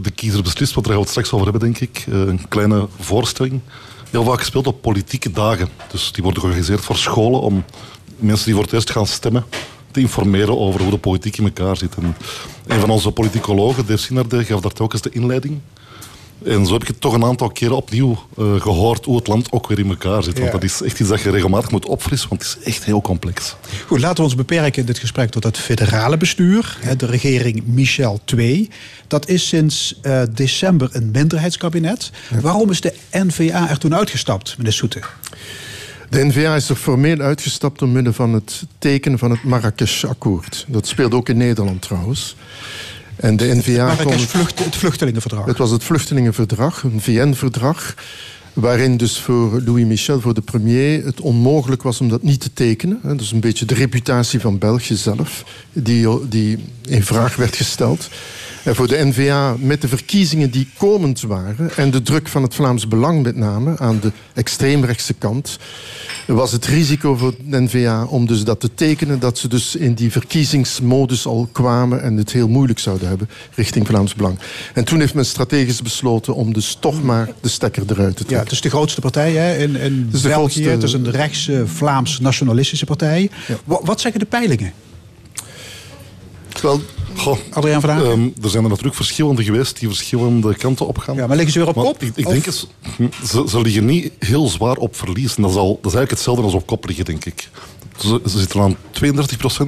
[0.02, 2.06] de kiezer beslist, wat we het straks over hebben, denk ik.
[2.08, 3.62] een kleine voorstelling.
[4.10, 5.70] Heel vaak gespeeld op politieke dagen.
[5.92, 7.64] Dus die worden georganiseerd voor scholen om
[8.18, 9.46] mensen die voor het eerst gaan stemmen
[9.92, 11.96] te informeren over hoe de politiek in elkaar zit.
[11.96, 12.16] En
[12.68, 15.60] een van onze politicologen, Dave Sinarde, gaf daar telkens de inleiding.
[16.46, 19.52] En zo heb ik het toch een aantal keren opnieuw uh, gehoord hoe het land
[19.52, 20.40] ook weer in elkaar zit.
[20.40, 23.02] Want dat is echt iets dat je regelmatig moet opfrissen, want het is echt heel
[23.02, 23.56] complex.
[23.88, 26.78] Goed, laten we ons beperken in dit gesprek tot het federale bestuur.
[26.98, 28.70] De regering Michel II.
[29.08, 32.12] Dat is sinds uh, december een minderheidskabinet.
[32.42, 35.00] Waarom is de NVA er toen uitgestapt, meneer Soete?
[36.10, 40.66] De NVA is er formeel uitgestapt omwille van het tekenen van het Marrakesh-akkoord.
[40.68, 42.36] Dat speelt ook in Nederland trouwens.
[43.16, 45.46] En de NVA vlucht, het vluchtelingenverdrag.
[45.46, 47.96] Het was het vluchtelingenverdrag, een VN-verdrag.
[48.54, 52.54] Waarin dus voor Louis Michel, voor de premier, het onmogelijk was om dat niet te
[52.54, 53.00] tekenen.
[53.04, 56.58] Dat is een beetje de reputatie van België zelf, die, die
[56.88, 58.10] in vraag werd gesteld.
[58.64, 62.56] En voor de NVA met de verkiezingen die komend waren en de druk van het
[62.56, 65.58] Vlaams Belang met name aan de extreemrechtse kant,
[66.28, 69.94] was het risico voor de NVA om dus dat te tekenen dat ze dus in
[69.94, 74.40] die verkiezingsmodus al kwamen en het heel moeilijk zouden hebben richting Vlaams Belang.
[74.74, 78.36] En toen heeft men strategisch besloten om dus toch maar de stekker eruit te trekken.
[78.36, 80.30] Ja, het is de grootste partij hè, in, in het België.
[80.30, 80.70] Grootste...
[80.70, 83.30] Het is een rechtse Vlaams nationalistische partij.
[83.66, 84.74] Wat zeggen de peilingen?
[86.62, 86.82] Wel,
[87.16, 88.02] Goh, Adriaan Vraag?
[88.02, 91.16] Um, er zijn er natuurlijk verschillende geweest die verschillende kanten op gaan.
[91.16, 92.02] Ja, maar liggen ze weer op kop?
[92.02, 92.68] Ik, ik denk het,
[93.26, 95.36] ze, ze liggen niet heel zwaar op verlies.
[95.36, 97.50] dat, is al, dat is eigenlijk hetzelfde als op kop liggen, denk ik.
[97.98, 98.78] Ze, ze zitten aan 32%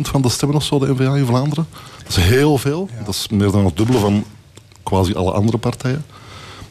[0.01, 1.67] van de stemmen of zo, de NVA in Vlaanderen.
[2.03, 2.89] Dat is heel veel.
[3.05, 4.23] Dat is meer dan het dubbele van
[4.83, 6.05] quasi alle andere partijen.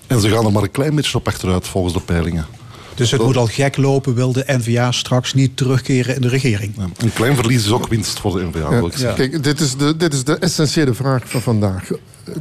[0.06, 2.46] En ze gaan er maar een klein beetje op achteruit volgens de peilingen.
[2.94, 6.76] Dus het moet al gek lopen, wil de NVA straks niet terugkeren in de regering.
[6.76, 9.12] een klein verlies is ook winst voor de NVA.
[9.14, 11.88] Kijk, dit is, de, dit is de essentiële vraag van vandaag.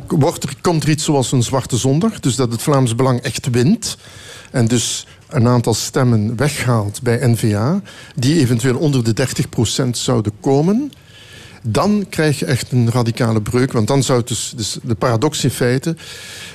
[0.08, 3.50] Wordt er, komt er iets zoals een zwarte zondag, dus dat het Vlaams Belang echt
[3.50, 3.98] wint
[4.52, 7.82] en dus een aantal stemmen weghaalt bij NVA,
[8.16, 9.28] die eventueel onder de
[9.86, 10.92] 30% zouden komen
[11.64, 13.72] dan krijg je echt een radicale breuk.
[13.72, 15.96] Want dan zou het dus, dus de paradox in feite,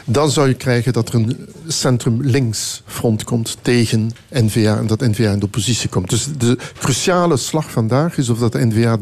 [0.05, 5.31] dan zou je krijgen dat er een centrum-links front komt tegen NVA en dat NVA
[5.31, 6.11] in de oppositie komt.
[6.11, 8.99] Dus de cruciale slag vandaag is of dat de NVA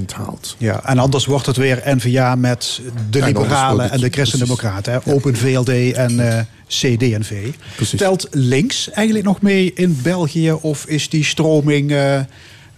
[0.00, 0.54] 30% haalt.
[0.58, 2.80] Ja, en anders wordt het weer NVA met
[3.10, 5.00] de liberalen en de christendemocraten.
[5.04, 7.52] Open VLD en uh, eh, CDNV.
[7.96, 12.20] Telt links eigenlijk nog mee in België of is die stroming uh,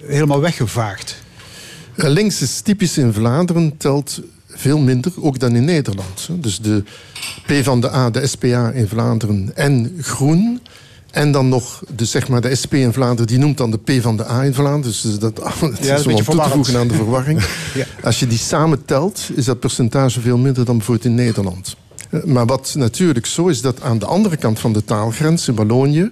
[0.02, 1.26] helemaal weggevaagd?
[1.98, 6.28] Eh, links is typisch in Vlaanderen, telt veel minder, ook dan in Nederland.
[6.32, 6.82] Dus de
[7.46, 10.60] P van de A, de SPA in Vlaanderen en Groen.
[11.10, 14.02] En dan nog de, zeg maar, de SP in Vlaanderen, die noemt dan de P
[14.02, 14.96] van de A in Vlaanderen.
[15.02, 17.42] Dus dat, dat ja, is om toe te voegen aan de verwarring.
[17.74, 17.86] ja.
[18.02, 21.76] Als je die samen telt, is dat percentage veel minder dan bijvoorbeeld in Nederland.
[22.10, 25.54] Eh, maar wat natuurlijk zo is, dat aan de andere kant van de taalgrens, in
[25.54, 26.10] Wallonië,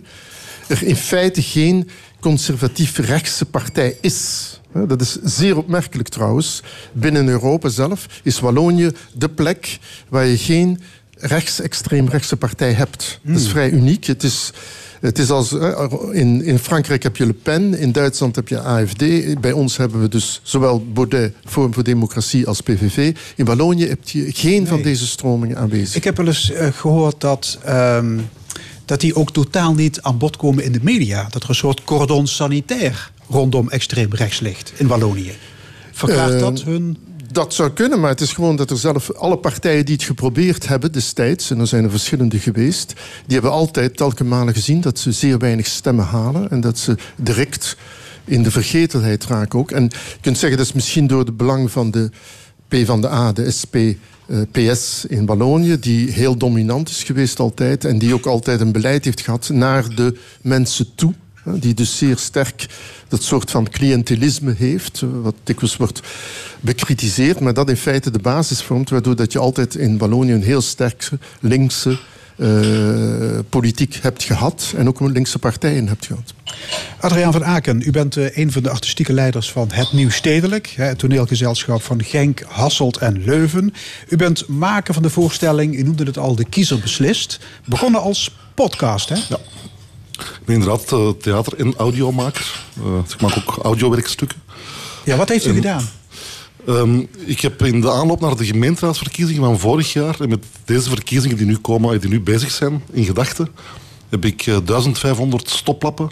[0.67, 1.89] er in feite geen
[2.21, 4.56] conservatief rechtse partij is.
[4.87, 6.63] Dat is zeer opmerkelijk trouwens.
[6.93, 10.81] Binnen Europa zelf is Wallonië de plek waar je geen
[11.19, 13.21] rechtsextreemrechtse partij hebt.
[13.23, 13.51] Dat is hmm.
[13.51, 14.05] vrij uniek.
[14.05, 14.51] Het is,
[15.01, 15.53] het is als,
[16.13, 19.05] in, in Frankrijk heb je Le Pen, in Duitsland heb je AFD.
[19.41, 23.17] Bij ons hebben we dus zowel Baudet, Forum voor Democratie, als PVV.
[23.37, 25.95] In Wallonië heb je geen van deze stromingen aanwezig.
[25.95, 27.59] Ik heb wel eens uh, gehoord dat...
[27.69, 28.29] Um
[28.87, 31.27] dat die ook totaal niet aan bod komen in de media.
[31.31, 35.33] Dat er een soort cordon sanitair rondom extreem rechts ligt in Wallonië.
[35.93, 36.97] Verklaart uh, dat hun
[37.33, 40.69] dat zou kunnen, maar het is gewoon dat er zelf alle partijen die het geprobeerd
[40.69, 42.93] hebben destijds, en er zijn er verschillende geweest,
[43.27, 46.97] die hebben altijd telkens malen gezien dat ze zeer weinig stemmen halen en dat ze
[47.17, 47.77] direct
[48.25, 49.71] in de vergetelheid raken ook.
[49.71, 52.11] En je kunt zeggen dat is misschien door het belang van de
[52.69, 53.97] P van de A, de SP, uh,
[54.51, 59.05] PS in Wallonië, die heel dominant is geweest altijd en die ook altijd een beleid
[59.05, 61.15] heeft gehad naar de mensen toe.
[61.55, 62.67] Die dus zeer sterk
[63.09, 66.01] dat soort van cliëntelisme heeft, wat dikwijls wordt
[66.61, 70.43] bekritiseerd, maar dat in feite de basis vormt, waardoor dat je altijd in Wallonië een
[70.43, 71.99] heel sterke linkse
[72.37, 76.35] uh, politiek hebt gehad en ook linkse partijen hebt gehad.
[77.01, 80.73] Adriaan van Aken, u bent uh, een van de artistieke leiders van Het Nieuw Stedelijk,
[80.77, 83.75] het toneelgezelschap van Genk, Hasselt en Leuven.
[84.09, 87.39] U bent maker van de voorstelling, u noemde het al, De Kiezer Beslist.
[87.65, 89.17] Begonnen als podcast, hè?
[89.29, 89.39] Ja.
[90.19, 92.61] Ik ben inderdaad uh, theater- en audiomaker.
[93.09, 94.39] ik maak ook audiowerkstukken.
[95.05, 95.89] Ja, wat heeft u gedaan?
[96.67, 100.89] Ehm, ik heb in de aanloop naar de gemeenteraadsverkiezingen van vorig jaar en met deze
[100.89, 103.49] verkiezingen die nu komen, die nu bezig zijn, in gedachten,
[104.09, 106.11] heb ik eh, 1500 stoplappen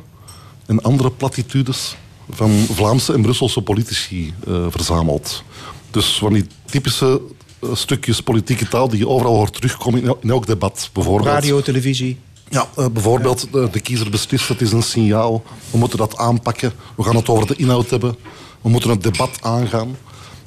[0.67, 1.97] en andere platitudes
[2.31, 5.43] van Vlaamse en Brusselse politici eh, verzameld.
[5.91, 7.21] Dus van die typische
[7.61, 10.91] eh, stukjes politieke taal die je overal hoort terugkomen in elk debat.
[10.93, 11.29] Bijvoorbeeld.
[11.29, 12.19] Radio, televisie.
[12.49, 15.43] Ja, eh, bijvoorbeeld de, kiezer beslist, het is een signaal.
[15.71, 16.73] We moeten dat aanpakken.
[16.97, 18.17] We gaan het over de inhoud hebben.
[18.61, 19.97] We moeten het debat aangaan.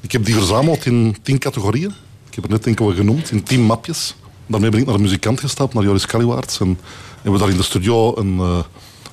[0.01, 1.93] Ik heb die verzameld in tien categorieën.
[2.29, 4.15] Ik heb er net enkele genoemd, in tien mapjes.
[4.45, 6.59] Daarmee ben ik naar de muzikant gestapt, naar Joris Kaliwaerts.
[6.59, 6.79] En
[7.13, 8.59] hebben we daar in de studio een eh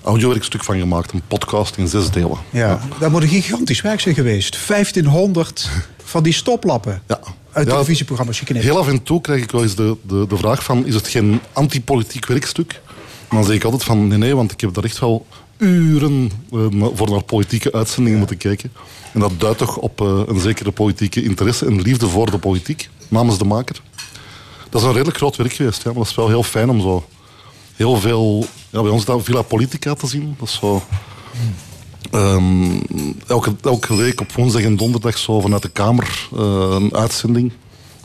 [0.05, 1.13] audiowerkstuk van gemaakt.
[1.13, 2.39] Een podcast in zes delen.
[2.51, 4.67] Ja, dat moet een gigantisch werk zijn geweest.
[4.67, 5.71] 1500
[6.05, 7.03] van die stoplappen.
[7.07, 7.21] Ja.
[7.53, 8.65] Uit Ja, televisieprogramma's geknipt.
[8.65, 10.87] Heel af en toe krijg ik wel eens de, de, de vraag van...
[10.87, 12.81] is het geen antipolitiek werkstuk?
[13.29, 15.27] En dan zeg ik altijd van nee, nee, want ik heb daar echt wel
[15.57, 18.73] uren eh, voor naar politieke uitzendingen moeten kijken.
[19.13, 22.89] En dat duidt toch op eh, een zekere politieke interesse en liefde voor de politiek,
[23.09, 23.81] namens de maker.
[24.71, 25.83] Dat is een redelijk groot werk geweest.
[25.83, 27.05] Ja, maar dat is wel heel fijn om zo
[27.77, 28.47] heel veel...
[28.70, 30.35] Ja, bij ons is dat Villa Politica te zien.
[30.39, 30.83] Dat is zo...
[32.11, 32.70] Ehm,
[33.27, 37.53] elke, elke week op woensdag en donderdag zo vanuit de Kamer eh, een uitzending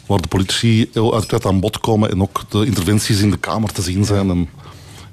[0.06, 3.72] waar de politici heel uitgebreid aan bod komen en ook de interventies in de Kamer
[3.72, 4.30] te zien zijn.
[4.30, 4.50] En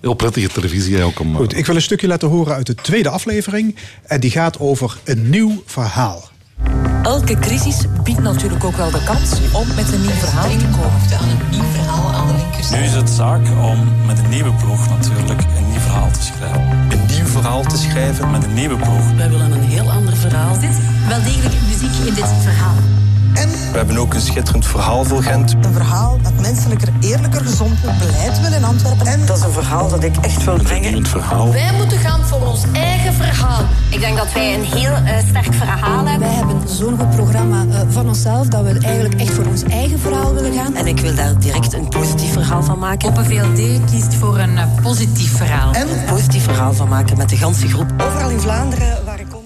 [0.00, 1.30] heel prettige televisie eigenlijk om...
[1.30, 3.76] eh, Goed, ik wil een stukje laten horen uit de tweede aflevering.
[4.02, 6.28] En die gaat over een nieuw verhaal.
[7.02, 11.85] Elke crisis biedt natuurlijk ook wel de kans om met een nieuw verhaal te komen.
[12.70, 16.60] Nu is het zaak om met een nieuwe ploeg natuurlijk een nieuw verhaal te schrijven.
[16.90, 19.12] Een nieuw verhaal te schrijven met een nieuwe ploeg.
[19.16, 20.54] Wij willen een heel ander verhaal.
[20.54, 23.05] Er zit wel degelijk muziek in dit verhaal.
[23.76, 25.54] We hebben ook een schitterend verhaal voor Gent.
[25.60, 29.06] Een verhaal dat menselijker, eerlijker, gezonder beleid wil in Antwerpen.
[29.06, 30.94] En Dat is een verhaal dat ik echt wil brengen.
[30.94, 31.52] Een verhaal.
[31.52, 33.64] Wij moeten gaan voor ons eigen verhaal.
[33.90, 36.28] Ik denk dat wij een heel eh, sterk verhaal hebben.
[36.28, 39.98] Wij hebben zo'n goed programma eh, van onszelf dat we eigenlijk echt voor ons eigen
[39.98, 40.74] verhaal willen gaan.
[40.74, 43.08] En ik wil daar direct een positief verhaal van maken.
[43.08, 45.72] Open VLD kiest voor een eh, positief verhaal.
[45.72, 47.92] En een positief verhaal van maken met de ganse groep.
[48.02, 49.45] overal in Vlaanderen waar ik kom.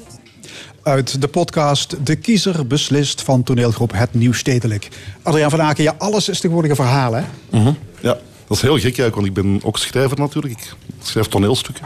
[0.82, 4.88] Uit de podcast De Kiezer beslist van toneelgroep Het Nieuw Stedelijk.
[5.22, 7.22] Adriaan van Aken, ja, alles is tegenwoordig een verhaal, hè?
[7.50, 7.72] Mhm.
[8.00, 10.54] Ja, dat is heel gek eigenlijk, want ik ben ook schrijver natuurlijk.
[10.54, 11.84] Ik schrijf toneelstukken.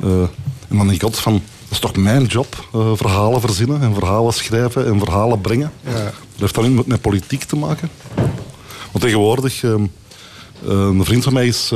[0.00, 0.08] Eh,
[0.68, 2.68] en dan denk ik altijd van, dat is toch mijn job?
[2.72, 5.72] eh, verhalen verzinnen en verhalen schrijven en verhalen brengen.
[5.84, 7.90] Dat heeft dan met, met politiek te maken.
[8.92, 9.78] Want tegenwoordig, eh, eh,
[10.62, 11.72] een vriend van mij is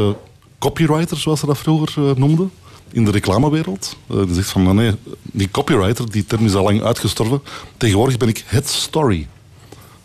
[0.58, 2.50] copywriter, zoals ze dat vroeger noemden.
[2.92, 3.96] In de reclamewereld.
[4.10, 7.40] Eh, die zegt van, nee, die copywriter, die term is al lang uitgestorven.
[7.76, 9.26] Tegenwoordig ben ik het story.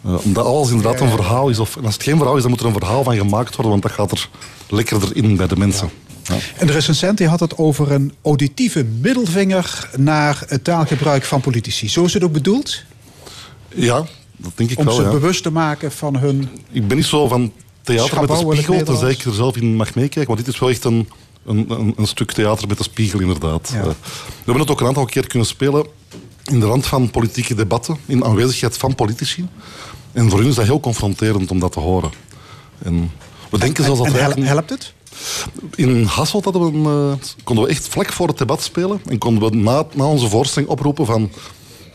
[0.05, 1.59] Eh, omdat alles inderdaad een verhaal is.
[1.59, 3.71] Of, en als het geen verhaal is, dan moet er een verhaal van gemaakt worden,
[3.71, 4.29] want dat gaat er
[4.69, 5.89] lekkerder in bij de mensen.
[6.23, 6.37] Ja.
[6.57, 11.89] En de recensent die had het over een auditieve middelvinger naar het taalgebruik van politici.
[11.89, 12.83] Zo is het ook bedoeld?
[13.75, 14.05] Ja,
[14.37, 14.95] dat denk ik Om wel.
[14.95, 15.11] ze ja.
[15.11, 16.49] bewust te maken van hun...
[16.71, 17.51] Ik ben niet zo van
[17.81, 20.33] theater met een spiegel, tenzij ik er zelf in mag meekijken.
[20.33, 21.09] Want dit is wel echt een,
[21.45, 23.69] een, een, een stuk theater met een spiegel, inderdaad.
[23.73, 23.79] Ja.
[23.79, 23.95] Eh, we
[24.35, 25.85] hebben het ook een aantal keer kunnen spelen
[26.43, 29.47] in de rand van politieke debatten, in aanwezigheid van politici.
[30.11, 32.11] En voor hun is dat heel confronterend om dat te horen.
[32.83, 33.11] En
[33.49, 34.93] we denken zelfs dat en helpt het?
[35.75, 39.01] In Hasselt hadden we een, eh, konden we echt vlak voor het debat spelen.
[39.05, 41.31] En konden we na, na onze voorstelling oproepen van...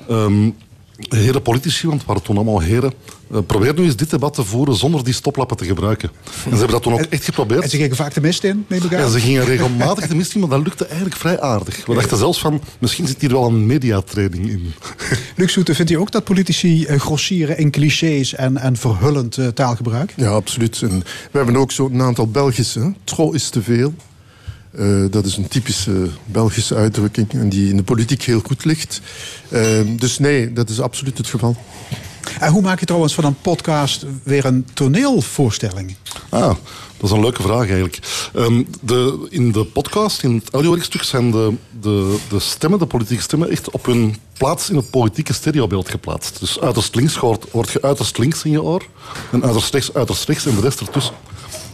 [0.09, 0.51] ehm,
[0.99, 2.93] heren politici, want het waren toen allemaal heren...
[3.33, 6.11] eh, probeer nu eens dit debat te voeren zonder die stoplappen te gebruiken.
[6.25, 7.63] En ze hebben dat toen ook echt geprobeerd.
[7.63, 9.01] En ze gingen vaak de mist in, neem ik aan.
[9.01, 11.87] Ja, ze gingen regelmatig de mist in, maar dat lukte eigenlijk vrij aardig.
[11.87, 14.73] We dachten zelfs van, misschien zit hier wel een mediatraining in.
[15.37, 19.47] Luc Soete, vindt u ook dat politici eh, grossieren in clichés en, en verhullend eh,
[19.47, 20.13] taalgebruik?
[20.17, 20.83] Ja, absoluut.
[20.83, 20.99] En
[21.31, 22.95] we hebben ook zo'n aantal Belgische.
[23.05, 23.95] Tro is te veel.
[24.77, 29.01] Eh, dat is een typische Belgische uitdrukking en die in de politiek heel goed ligt.
[29.49, 31.57] Eh, dus nee, dat is absoluut het geval.
[32.41, 35.97] En hoe maak je trouwens van een podcast weer een toneelvoorstelling?
[36.29, 36.55] Ah,
[36.97, 37.99] dat is een leuke vraag eigenlijk.
[38.35, 43.23] Ehm, de, in de podcast, in het audiowerkstuk, zijn de, de, de stemmen, de politieke
[43.23, 46.41] stemmen, echt op hun plaats in het politieke stereobeeld geplaatst.
[46.41, 48.87] Dus uiterst links hoort, hoort je uiterst links in je oor,
[49.33, 51.15] en uiterst rechts, uiterst rechts en de rest ertussen.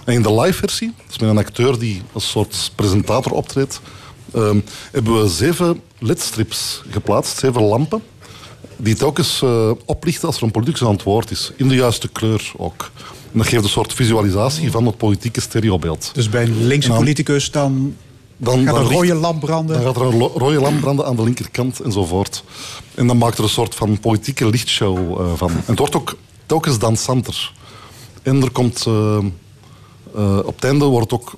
[0.04, 3.80] En in de live-versie, dus met een acteur die als soort presentator optreedt,
[4.34, 4.58] ehm,
[4.92, 8.02] hebben we zeven ledstrips geplaatst, zeven lampen
[8.76, 11.52] die telkens eh oplichten als er een politicus aan het woord is.
[11.56, 12.90] In de juiste kleur ook.
[13.32, 16.10] En dat geeft een soort visualisatie van het politieke stereobeeld.
[16.14, 17.94] Dus bij een linkse dan- politicus dan,
[18.36, 19.76] Dan, gaat dan een rode lamp branden.
[19.76, 22.44] Dan gaat er een rode lamp branden aan de linkerkant enzovoort.
[22.94, 25.50] En dan maakt er een soort van politieke lichtshow eh, van.
[25.50, 27.52] En het wordt ook telkens dansanter.
[28.22, 28.84] En er komt...
[28.86, 29.18] eh,
[30.14, 31.36] eh, op het einde wordt het ook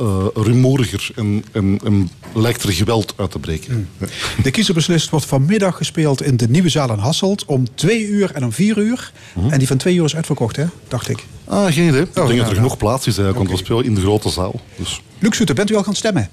[0.00, 3.88] uh, rumoeriger en, en, en, lijkt er geweld uit te breken.
[3.98, 4.08] Mm.
[4.42, 8.30] De kiezer beslist wordt vanmiddag gespeeld in de Nieuwe Zaal in Hasselt om twee uur
[8.32, 9.12] en om vier uur.
[9.34, 9.50] Mm.
[9.50, 10.64] En die van twee uur is uitverkocht, hè?
[10.88, 11.24] dacht ik.
[11.44, 12.02] Ah, geen idee.
[12.02, 14.30] ik oh, denk dat er genoeg plaats is eigenlijk, want we spelen in de grote
[14.30, 14.60] zaal.
[14.76, 15.02] Dus.
[15.18, 16.28] Luc Soeter, bent u al gaan stemmen?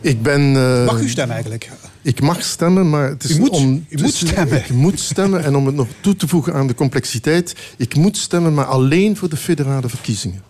[0.00, 0.40] Ik ben...
[0.40, 1.70] Uh, mag u stemmen eigenlijk?
[2.02, 3.86] Ik mag stemmen, maar het is u moet, om...
[3.88, 4.58] U moet stemmen.
[4.58, 7.54] Ik moet stemmen en om het nog toe te voegen aan de complexiteit...
[7.76, 10.42] ik moet stemmen, maar alleen voor de federale verkiezingen.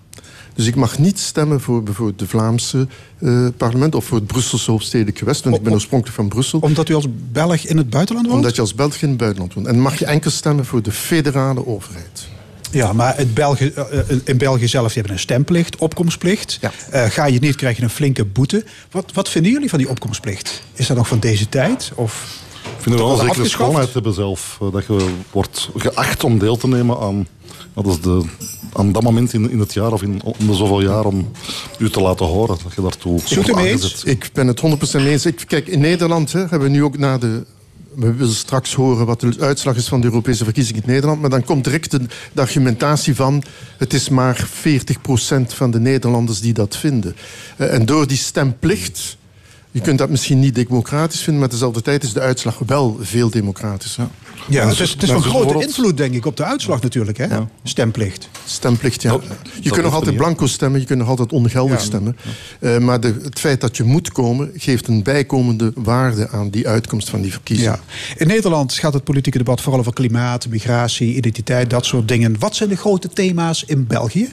[0.61, 2.87] Dus ik mag niet stemmen voor bijvoorbeeld de Vlaamse
[3.19, 6.59] uh, parlement of voor het Brusselse hoofdstedelijk gewest, want ik ben oorspronkelijk van Brussel.
[6.59, 8.39] Omdat u als Belg in het buitenland woont?
[8.39, 9.67] Omdat je als Belg in het buitenland woont.
[9.67, 12.29] En mag je enkel stemmen voor de federale overheid.
[12.71, 13.73] Ja, maar het België,
[14.25, 16.59] in België zelf hebben een stemplicht, opkomstplicht.
[16.61, 16.73] Ja.
[16.93, 18.65] Uh, ga je niet, krijg je een flinke boete.
[18.91, 20.63] Wat, wat vinden jullie van die opkomstplicht?
[20.73, 21.93] Is dat nog van deze tijd?
[21.95, 24.59] Of ik vind er wel een zekere schoonheid hebben zelf.
[24.73, 27.27] Dat je wordt geacht om deel te nemen aan,
[27.83, 28.23] dat is de,
[28.73, 31.31] aan dat moment in, in het jaar of in, om de zoveel jaar om
[31.79, 32.57] u te laten horen.
[32.63, 34.05] Dat je daartoe Zoet u mee eens?
[34.05, 34.63] Ik ben het 100%
[34.93, 35.27] mee eens.
[35.27, 37.45] Ik, kijk, in Nederland hè, hebben we nu ook na de
[37.95, 41.21] we willen straks horen wat de uitslag is van de Europese verkiezingen in Nederland.
[41.21, 42.01] Maar dan komt direct de,
[42.33, 43.43] de argumentatie van...
[43.77, 47.17] het is maar 40% van de Nederlanders die dat vinden.
[47.57, 49.19] Uh, en door die stemplicht
[49.71, 53.31] je kunt dat misschien niet democratisch vinden, maar tezelfde tijd is de uitslag wel veel
[53.31, 54.09] democratischer.
[54.49, 57.25] Ja, het is, het is van grote invloed, denk ik, op de uitslag natuurlijk, hè?
[57.25, 57.49] Ja.
[57.63, 58.29] Stemplicht.
[58.45, 59.19] Stemplicht, ja.
[59.61, 62.17] je kunt nog altijd blanco stemmen, je kunt nog altijd ongeldig stemmen.
[62.61, 66.69] Uh, maar de, het feit dat je moet komen, geeft een bijkomende waarde aan die
[66.69, 67.81] uitkomst van die verkiezingen.
[67.87, 68.15] Ja.
[68.17, 72.39] In Nederland gaat het politieke debat vooral over klimaat, migratie, identiteit, dat soort dingen.
[72.39, 74.29] Wat zijn de grote thema's in België?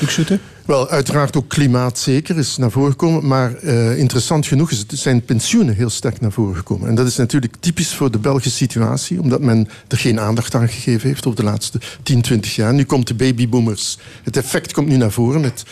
[0.00, 0.20] Luc
[0.64, 3.26] Wel, uiteraard ook klimaat zeker is naar voren gekomen.
[3.26, 6.88] Maar uh, interessant genoeg is, zijn pensioenen heel sterk naar voren gekomen.
[6.88, 9.20] En dat is natuurlijk typisch voor de Belgische situatie.
[9.20, 12.74] Omdat men er geen aandacht aan gegeven heeft over de laatste 10, 20 jaar.
[12.74, 13.98] Nu komt de babyboomers.
[14.22, 15.64] Het effect komt nu naar voren met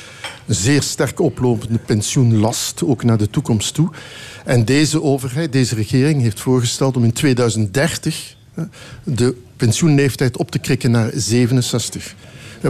[0.47, 2.83] een zeer sterk oplopende pensioenlast.
[2.85, 3.91] Ook naar de toekomst toe.
[4.45, 8.37] En deze overheid, deze regering heeft voorgesteld om in 2030
[9.05, 12.15] de pensioenleeftijd op te krikken naar 67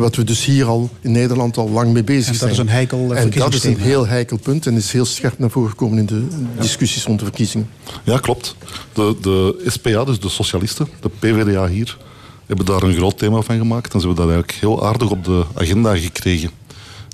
[0.00, 2.50] wat we dus hier al in Nederland al lang mee bezig en zijn.
[2.50, 5.38] Dat is een heikel En dat is een heel heikel punt en is heel scherp
[5.38, 6.26] naar voren gekomen in de
[6.60, 7.70] discussies rond de verkiezingen.
[8.04, 8.56] Ja, klopt.
[8.92, 11.98] De, de SPA, dus de socialisten, de PvdA hier,
[12.46, 13.94] hebben daar een groot thema van gemaakt.
[13.94, 16.50] En ze hebben dat eigenlijk heel aardig op de agenda gekregen.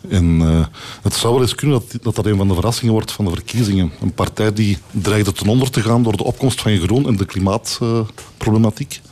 [0.08, 0.66] En uh,
[1.02, 3.30] het zou wel eens kunnen dat, dat dat een van de verrassingen wordt van de
[3.30, 3.92] verkiezingen.
[4.00, 7.24] Een partij die dreigde ten onder te gaan door de opkomst van groen en de
[7.24, 9.00] klimaatproblematiek.
[9.02, 9.10] Uh,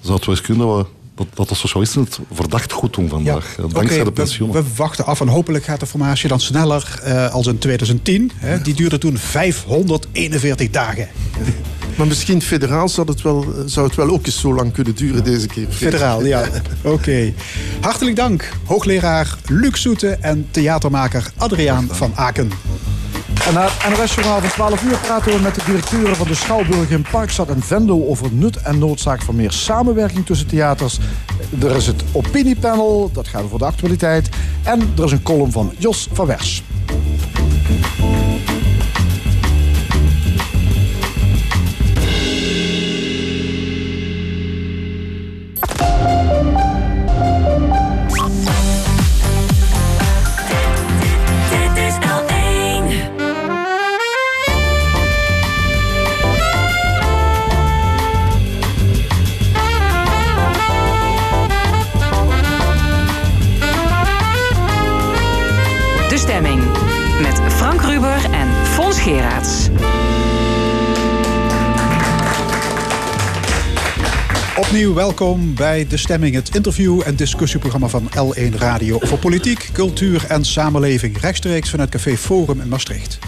[0.00, 3.08] zou het wel eens kunnen dat we dat, dat de socialisten het verdacht goed doen
[3.08, 3.56] vandaag.
[3.56, 3.62] Ja.
[3.62, 4.56] Dankzij okay, de pensioenen.
[4.56, 8.30] We, we, wachten af en hopelijk gaat de formatie dan sneller uh, als in 2010.
[8.36, 8.62] Hè.
[8.62, 11.08] Die duurde toen 541 dagen.
[11.96, 15.24] Maar misschien federaal zou het, wel, zou het wel ook eens zo lang kunnen duren
[15.24, 15.66] deze keer.
[15.70, 16.40] Federaal, ja.
[16.82, 16.88] Oké.
[16.88, 17.34] Okay.
[17.80, 22.50] Hartelijk dank, hoogleraar Luc Soete en theatermaker Adriaan van Aken.
[23.46, 26.90] En na het NOS-journaal van 12 uur praten we met de directeuren van de Schouwburg
[26.90, 30.98] in Parkstad en Venlo over nut en noodzaak van meer samenwerking tussen theaters.
[31.62, 34.28] Er is het opiniepanel, dat gaat over de actualiteit.
[34.62, 36.62] En er is een column van Jos van Wers.
[74.56, 80.24] Opnieuw welkom bij De Stemming, het interview- en discussieprogramma van L1 Radio over politiek, cultuur
[80.28, 83.18] en samenleving, rechtstreeks vanuit Café Forum in Maastricht.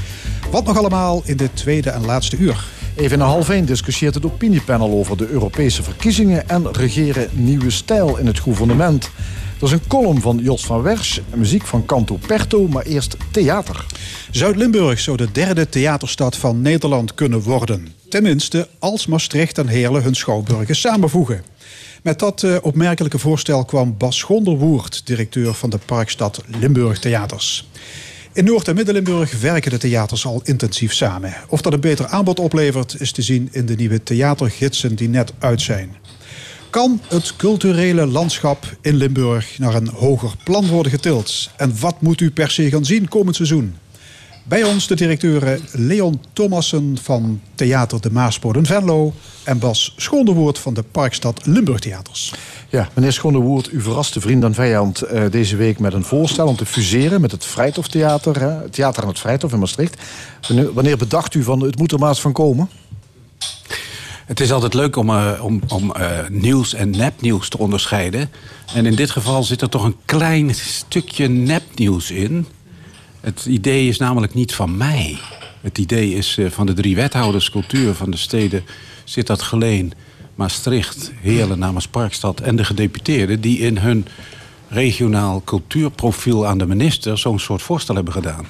[0.51, 2.65] Wat nog allemaal in dit tweede en laatste uur.
[2.95, 8.17] Even in half één discussieert het opiniepanel over de Europese verkiezingen en regeren nieuwe stijl
[8.17, 9.11] in het gouvernement.
[9.59, 13.87] Dat is een column van Jos van Wers, muziek van Canto Perto, maar eerst theater.
[14.31, 17.89] Zuid-Limburg zou de derde theaterstad van Nederland kunnen worden.
[18.09, 21.45] Tenminste, als Maastricht en Heerlen hun schouwburgen samenvoegen.
[22.03, 27.69] Met dat uh, opmerkelijke voorstel kwam Bas Gonderwoerd, directeur van de Parkstad Limburg Theaters.
[28.33, 31.35] In Noord- en Midden-Limburg werken de theaters al intensief samen.
[31.49, 35.33] Of dat een beter aanbod oplevert, is te zien in de nieuwe theatergidsen die net
[35.39, 35.97] uit zijn.
[36.77, 41.51] Kan het culturele landschap in Limburg naar een hoger plan worden getild?
[41.57, 43.77] En wat moet u per se gaan zien komend seizoen?
[44.45, 49.15] Bij ons de directeuren Leon Thomassen van Theater de Maaspoort in Venlo
[49.45, 52.35] en Bas Schoonderwoord van de Parkstad Limburg Theaters.
[52.69, 56.57] Ja, meneer Schoonderwoord, u verraste vriend en vijand eh, deze week met een voorstel om
[56.57, 59.97] te fuseren met het Vrijthof Theater, het Theater aan het Vrijthof in Maastricht.
[60.73, 62.69] Wanneer bedacht u van het moet er maar eens van komen?
[64.27, 68.31] Het is altijd leuk om, uh, om, om uh, nieuws en nepnieuws te onderscheiden.
[68.75, 72.47] En in dit geval zit er toch een klein stukje nepnieuws in.
[73.21, 75.19] Het idee is namelijk niet van mij.
[75.61, 78.65] Het idee is uh, van de drie wethouders cultuur van de steden
[79.05, 79.93] Sittard Geleen,
[80.35, 84.07] Maastricht, Heerlen namens Parkstad en de gedeputeerden die in hun
[84.69, 88.47] regionaal cultuurprofiel aan de minister zo'n soort voorstel hebben gedaan.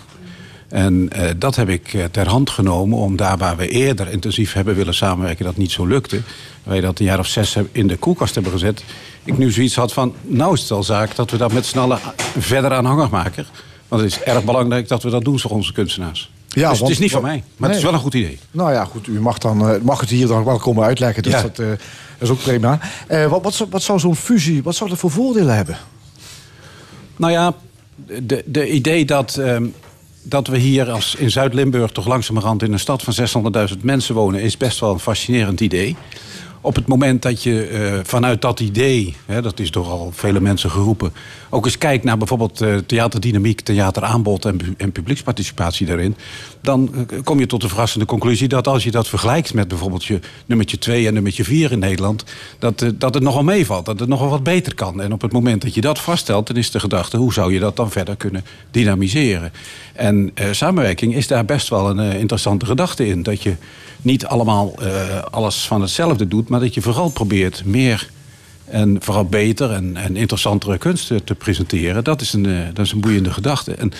[0.76, 4.52] En uh, dat heb ik uh, ter hand genomen om daar waar we eerder intensief
[4.52, 6.20] hebben willen samenwerken, dat niet zo lukte.
[6.62, 8.84] Wij dat een jaar of zes in de koelkast hebben gezet.
[9.24, 11.78] Ik nu zoiets had van, nou is het al zaak dat we dat met z'n
[11.78, 11.98] allen
[12.38, 13.46] verder aanhangig maken.
[13.88, 16.30] Want het is erg belangrijk dat we dat doen voor onze kunstenaars.
[16.48, 17.68] Ja, dus want, het is niet van mij, maar nee.
[17.68, 18.38] het is wel een goed idee.
[18.50, 21.22] Nou ja, goed, u mag, dan, mag het hier dan wel komen uitleggen.
[21.22, 21.42] Dus ja.
[21.42, 21.66] dat uh,
[22.18, 22.78] is ook prima.
[23.10, 25.76] Uh, wat, wat, wat, zou zo'n fusie, wat zou dat voor voordelen hebben?
[27.16, 27.54] Nou ja,
[28.22, 29.74] de, de idee dat, um,
[30.28, 31.90] dat we hier als in Zuid-Limburg...
[31.90, 34.40] toch langzamerhand in een stad van 600.000 mensen wonen...
[34.40, 35.96] is best wel een fascinerend idee.
[36.60, 40.40] Op het moment dat je uh, vanuit dat idee, hè, dat is door al vele
[40.40, 41.12] mensen geroepen,
[41.50, 46.16] ook eens kijkt naar bijvoorbeeld uh, theaterdynamiek, theateraanbod en, en publieksparticipatie daarin,
[46.60, 50.04] dan uh, kom je tot de verrassende conclusie dat als je dat vergelijkt met bijvoorbeeld
[50.04, 52.24] je nummertje 2 en nummertje 4 in Nederland,
[52.58, 55.00] dat, dat het nogal meevalt, dat het nogal wat beter kan.
[55.00, 57.60] En op het moment dat je dat vaststelt, dan is de gedachte, hoe zou je
[57.60, 59.52] dat dan verder kunnen dynamiseren?
[59.92, 63.54] En samenwerking is daar best wel een interessante gedachte in, dat je
[64.02, 64.74] niet allemaal
[65.30, 68.08] alles van hetzelfde doet, maar dat je vooral probeert meer
[68.68, 72.04] en vooral beter en, en interessantere kunsten te presenteren.
[72.04, 73.74] Dat is een, uh, dat is een boeiende gedachte.
[73.74, 73.92] En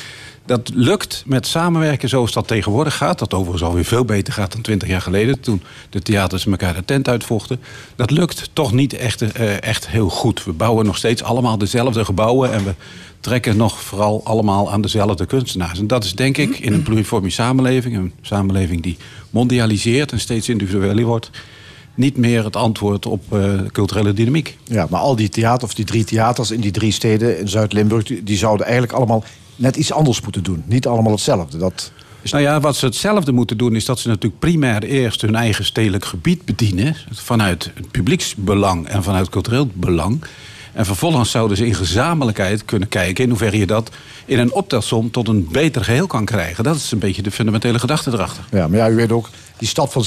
[0.47, 3.19] dat lukt met samenwerken zoals dat tegenwoordig gaat.
[3.19, 5.41] Dat overigens alweer veel beter gaat dan twintig jaar geleden.
[5.41, 7.61] Toen de theaters elkaar de tent uitvochten.
[7.97, 10.45] Dat lukt toch niet echt, uh, echt heel goed.
[10.45, 12.53] We bouwen nog steeds allemaal dezelfde gebouwen.
[12.53, 12.75] En we
[13.21, 15.79] trekken nog vooral allemaal aan dezelfde kunstenaars.
[15.79, 17.97] En dat is denk ik in een pluriforme samenleving.
[17.97, 18.97] Een samenleving die
[19.31, 21.31] mondialiseert en steeds individueler wordt
[21.97, 24.59] niet meer het antwoord op uh, culturele dynamiek.
[24.65, 28.05] Ja, maar al die theaters, of die drie theaters in die drie steden in Zuid-Limburg...
[28.05, 29.25] Die, die, zouden eigenlijk allemaal
[29.57, 30.63] net iets anders moeten doen.
[30.67, 31.59] Niet allemaal hetzelfde.
[31.59, 31.93] Dat
[32.23, 32.31] is...
[32.31, 33.75] Nou ja, wat ze hetzelfde moeten doen...
[33.75, 36.97] is dat ze natuurlijk primair eerst hun eigen stedelijk gebied bedienen...
[37.13, 40.25] vanuit het publieksbelang en vanuit cultureel belang...
[40.77, 43.25] En vervolgens zouden ze in gezamenlijkheid kunnen kijken...
[43.25, 43.91] in hoeverre je dat
[44.25, 46.65] in een optelsom tot een beter geheel kan krijgen.
[46.65, 48.45] Dat is een beetje de fundamentele gedachte erachter.
[48.51, 49.29] Ja, maar ja, u weet ook,
[49.59, 50.05] die stad van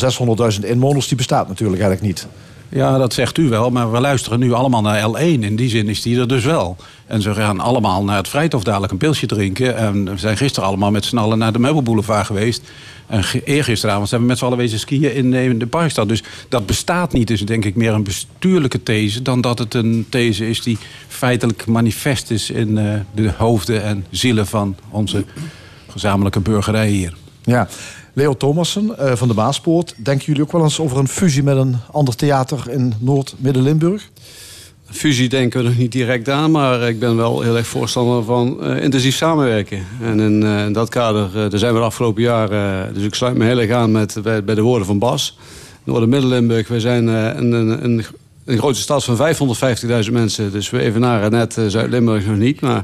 [0.54, 1.08] 600.000 inwoners...
[1.08, 2.28] die bestaat natuurlijk eigenlijk niet.
[2.72, 5.22] Ja, dat zegt u wel, maar we luisteren nu allemaal naar L1.
[5.22, 6.76] In die zin is die er dus wel.
[7.08, 9.78] En ze gaan allemaal naar het Vrijthof dadelijk een pilsje drinken.
[9.78, 12.62] En we zijn gisteren allemaal met z'n allen naar de Meubelboulevard geweest.
[13.08, 16.08] En eergisteravond zijn we met z'n allen wezen skiën in, in de Parkstad.
[16.08, 17.28] Dus dat bestaat niet.
[17.28, 19.22] Dus denk ik meer een bestuurlijke these...
[19.22, 20.78] dan dat het een these is die
[21.08, 22.50] feitelijk manifest is...
[22.50, 25.26] in uh, de hoofden en zielen van onze
[25.88, 27.14] gezamenlijke burgerij hier.
[27.44, 27.68] Ja,
[28.14, 29.94] Leo Thomassen uh, van de Maaspoort.
[29.98, 34.10] Denken jullie ook wel eens over een fusie met een ander theater in Noord-Midden-Limburg?
[34.86, 38.58] Fusie denken we nog niet direct aan, maar ik ben wel heel erg voorstander van
[38.62, 39.86] uh, intensief samenwerken.
[40.02, 43.46] En in, in dat kader, daar zijn we de afgelopen jaren, dus ik sluit me
[43.46, 45.38] heel erg aan met, bij, de woorden van Bas.
[45.84, 48.06] Noorden-Midden-Limburg, wij zijn een, een, een,
[48.46, 49.36] een grote stad van
[50.06, 52.84] 550.000 mensen, dus we evenaren net Zuid-Limburg nog niet, maar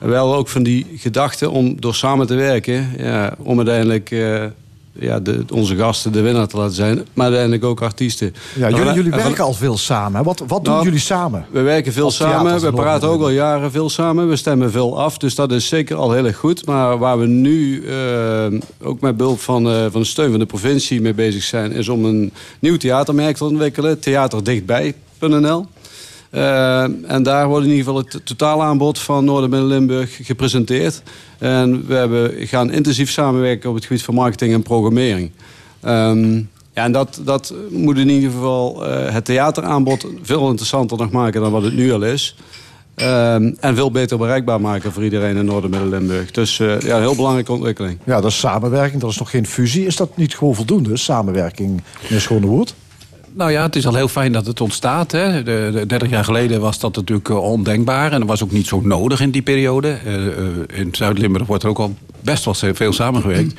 [0.00, 4.10] wel ook van die gedachte om door samen te werken, ja, om uiteindelijk
[4.92, 7.06] ja, de, onze gasten de winnaar te laten zijn.
[7.12, 8.34] Maar uiteindelijk ook artiesten.
[8.56, 10.24] Ja, jullie, jullie werken van, al veel samen.
[10.24, 11.46] Wat, wat doen nou, jullie samen?
[11.50, 12.60] We werken veel samen.
[12.60, 14.28] We praten ook al jaren veel samen.
[14.28, 15.18] We stemmen veel af.
[15.18, 16.66] Dus dat is zeker al heel erg goed.
[16.66, 20.46] Maar waar we nu uh, ook met behulp van, uh, van de steun van de
[20.46, 21.72] provincie mee bezig zijn...
[21.72, 24.00] is om een nieuw theatermerk te ontwikkelen.
[24.00, 25.66] Theaterdichtbij.nl.
[26.30, 31.02] Uh, en daar wordt in ieder geval het totaalaanbod van Noord-Midden-Limburg gepresenteerd.
[31.38, 35.30] En we hebben, gaan intensief samenwerken op het gebied van marketing en programmering.
[35.86, 41.10] Um, ja, en dat, dat moet in ieder geval uh, het theateraanbod veel interessanter nog
[41.10, 42.36] maken dan wat het nu al is.
[42.96, 46.30] Um, en veel beter bereikbaar maken voor iedereen in Noord-Midden-Limburg.
[46.30, 47.98] Dus uh, ja, een heel belangrijke ontwikkeling.
[48.04, 49.86] Ja, dat is samenwerking, dat is nog geen fusie.
[49.86, 52.74] Is dat niet gewoon voldoende, samenwerking, meneer Schonewoerd?
[53.32, 55.12] Nou ja, het is al heel fijn dat het ontstaat.
[55.12, 55.42] Hè.
[55.42, 58.12] De, de 30 jaar geleden was dat natuurlijk uh, ondenkbaar.
[58.12, 59.98] En dat was ook niet zo nodig in die periode.
[60.06, 60.32] Uh, uh,
[60.74, 63.54] in Zuid-Limburg wordt er ook al best wel veel samengewerkt.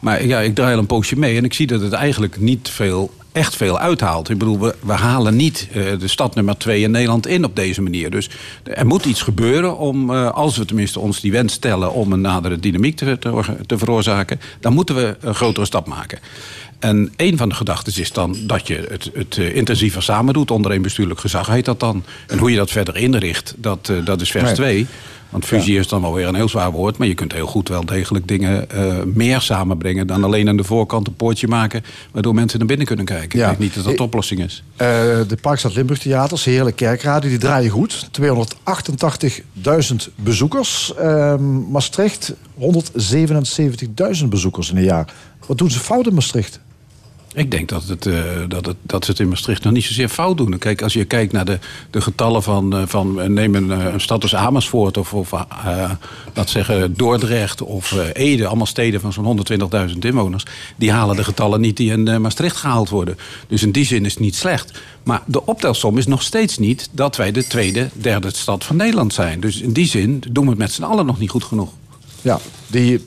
[0.00, 2.68] Maar ja, ik draai al een poosje mee en ik zie dat het eigenlijk niet
[2.68, 4.28] veel echt veel uithaalt.
[4.28, 7.56] Ik bedoel, we, we halen niet eh, de stad nummer twee in Nederland in op
[7.56, 8.10] deze manier.
[8.10, 8.30] Dus
[8.62, 12.20] er moet iets gebeuren om, eh, als we tenminste ons die wens stellen om een
[12.20, 13.18] nadere dynamiek te,
[13.66, 16.18] te veroorzaken, dan moeten we een grotere stap maken.
[16.80, 20.50] En een van de gedachten is dan dat je het, het eh, intensiever samen doet.
[20.50, 22.04] Onder één bestuurlijk gezag heet dat dan.
[22.26, 24.54] En hoe je dat verder inricht, dat, eh, dat is vers Nee.
[24.54, 24.86] 2.
[25.30, 26.98] Want fusie is dan wel weer een heel zwaar woord.
[26.98, 30.06] Maar je kunt heel goed wel degelijk dingen eh, meer samenbrengen...
[30.06, 31.84] dan alleen aan de voorkant een poortje maken...
[32.12, 33.38] waardoor mensen naar binnen kunnen kijken.
[33.38, 33.44] Ja.
[33.44, 34.62] Ik denk niet dat dat de oplossing is.
[34.76, 38.08] De Parkstad Limburg Theaters, Heerlijk Kerkraden, die draaien goed.
[38.10, 40.94] 288.000 bezoekers.
[40.94, 45.12] Ehm, Maastricht, 177.000 bezoekers in een jaar.
[45.46, 46.60] Wat doen ze fout in Maastricht?
[47.34, 50.08] Ik denk dat, het, eh, dat, het, dat ze het in Maastricht nog niet zozeer
[50.08, 50.58] fout doen.
[50.58, 51.58] Kijk, als je kijkt naar de,
[51.90, 55.30] de getallen van, eh, van eh, neem een, een stad als Amersfoort of, of
[56.34, 59.44] laat zeggen Dordrecht of Ede, allemaal steden van zo'n
[59.92, 60.44] 120.000 inwoners,
[60.76, 63.18] die halen de getallen niet die in Maastricht gehaald worden.
[63.48, 64.80] Dus in die zin is het niet slecht.
[65.02, 69.14] Maar de optelsom is nog steeds niet dat wij de tweede, derde stad van Nederland
[69.14, 69.40] zijn.
[69.40, 71.70] Dus in die zin doen we het met z'n allen nog niet goed genoeg.
[72.22, 73.02] Ja, die,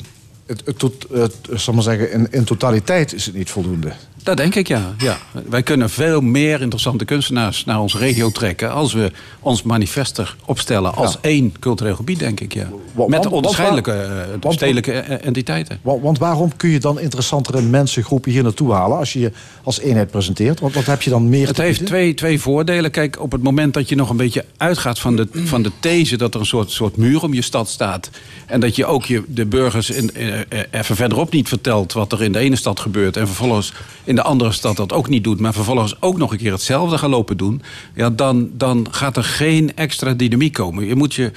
[0.45, 3.93] het, het, het, zal maar zeggen, in, in totaliteit is het niet voldoende.
[4.23, 4.93] Dat denk ik, ja.
[4.97, 5.17] ja.
[5.49, 8.71] Wij kunnen veel meer interessante kunstenaars naar onze regio trekken...
[8.71, 12.69] als we ons manifest er opstellen als één cultureel gebied, denk ik, ja.
[12.93, 14.09] want- Met onderscheidelijke eh,
[14.41, 15.79] want- stedelijke eh, entiteiten.
[15.81, 18.97] Want, want waarom kun je dan interessantere mensengroepen hier naartoe halen...
[18.97, 19.31] als je je
[19.63, 20.59] als eenheid presenteert?
[20.59, 22.91] Want wat heb je dan meer Het heeft twee, twee voordelen.
[22.91, 26.17] Kijk, op het moment dat je nog een beetje uitgaat van de, van de these...
[26.17, 28.09] dat er een soort, soort muur om je stad staat...
[28.45, 31.93] en dat je ook je, de burgers in, eh, eh, even verderop niet vertelt...
[31.93, 33.17] wat er in de ene stad gebeurt...
[33.17, 35.39] en vervolgens in de andere stad dat ook niet doet...
[35.39, 37.61] maar vervolgens ook nog een keer hetzelfde gaan lopen doen...
[37.95, 40.85] Ja, dan, dan gaat er geen extra dynamiek komen.
[40.85, 41.31] Je moet je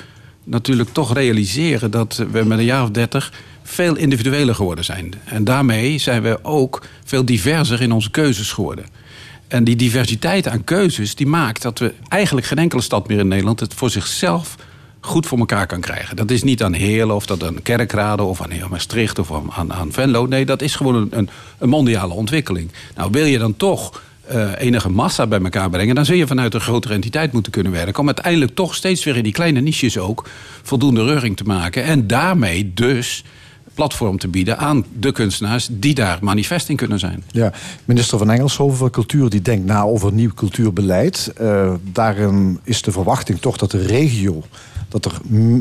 [0.44, 5.12] natuurlijk toch realiseren dat we met een jaar of dertig veel individueler geworden zijn.
[5.24, 8.86] En daarmee zijn we ook veel diverser in onze keuzes geworden.
[9.48, 13.28] En die diversiteit aan keuzes die maakt dat we eigenlijk geen enkele stad meer in
[13.28, 14.56] Nederland het voor zichzelf
[15.06, 16.16] goed voor elkaar kan krijgen.
[16.16, 19.72] Dat is niet aan Heerlen of dat aan Kerkrade of aan Heel Maastricht of aan,
[19.72, 20.26] aan, Venlo.
[20.26, 21.28] Nee, dat is gewoon een,
[21.58, 22.70] een, mondiale ontwikkeling.
[22.96, 25.94] Nou, wil je dan toch eh, enige massa bij elkaar brengen...
[25.94, 27.98] dan zul je vanuit een grotere entiteit moeten kunnen werken...
[27.98, 30.28] om uiteindelijk toch steeds weer in die kleine niches ook...
[30.62, 31.84] voldoende reuring te maken.
[31.84, 33.24] En daarmee dus
[33.74, 35.68] platform te bieden aan de kunstenaars...
[35.70, 37.24] die daar manifest in kunnen zijn.
[37.30, 37.52] Ja,
[37.84, 41.32] minister van Engelshoven van Cultuur die denkt na over nieuw cultuurbeleid.
[41.36, 44.42] Eh, daarin is de verwachting toch dat de regio,
[44.88, 45.12] dat er,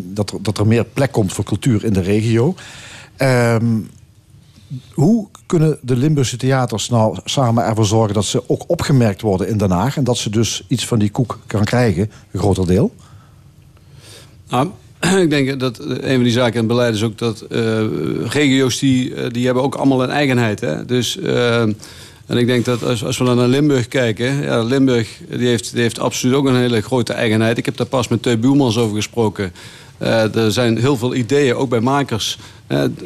[0.03, 2.55] dat er, dat er meer plek komt voor cultuur in de regio.
[3.15, 3.79] Ehm,
[4.93, 9.57] hoe kunnen de Limburgse theaters nou samen ervoor zorgen dat ze ook opgemerkt worden in
[9.57, 12.95] Den Haag en dat ze dus iets van die koek kan krijgen, een groter deel?
[14.49, 14.69] Nou,
[15.23, 17.83] ik denk dat een van die zaken in het beleid is ook dat eh,
[18.25, 20.59] regio's die, eh, die hebben ook allemaal een eigenheid.
[20.59, 20.85] Hè?
[20.85, 21.63] Dus, eh,
[22.25, 25.71] en ik denk dat als, als we dan naar Limburg kijken, ja, Limburg die heeft,
[25.73, 27.57] die heeft absoluut ook een hele grote eigenheid.
[27.57, 29.53] Ik heb daar pas met Teun Buurmans over gesproken.
[29.97, 32.37] Eh, er zijn heel veel ideeën, ook bij makers,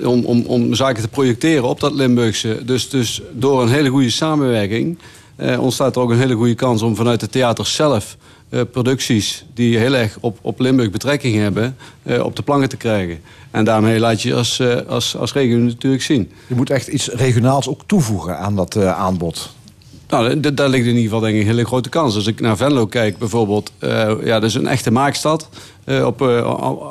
[0.03, 2.61] om, om, om zaken te projecteren op dat Limburgse.
[2.65, 4.97] Dus, dus door een hele goede samenwerking
[5.35, 8.17] eh, ontstaat er ook een hele goede kans om vanuit de theaters zelf
[8.49, 12.77] eh, producties die heel erg op, op Limburg betrekking hebben, eh, op de planken te
[12.77, 13.19] krijgen.
[13.51, 16.31] En daarmee laat je als, eh, als, als regio natuurlijk zien.
[16.47, 19.53] Je moet echt iets regionaals ook toevoegen aan dat aanbod.
[20.07, 22.15] Nou, daar ligt in ieder geval denk ik een hele grote kans.
[22.15, 23.71] Als ik naar Venlo kijk bijvoorbeeld,
[24.23, 25.49] ja, dat is een echte maakstad.
[26.05, 26.21] op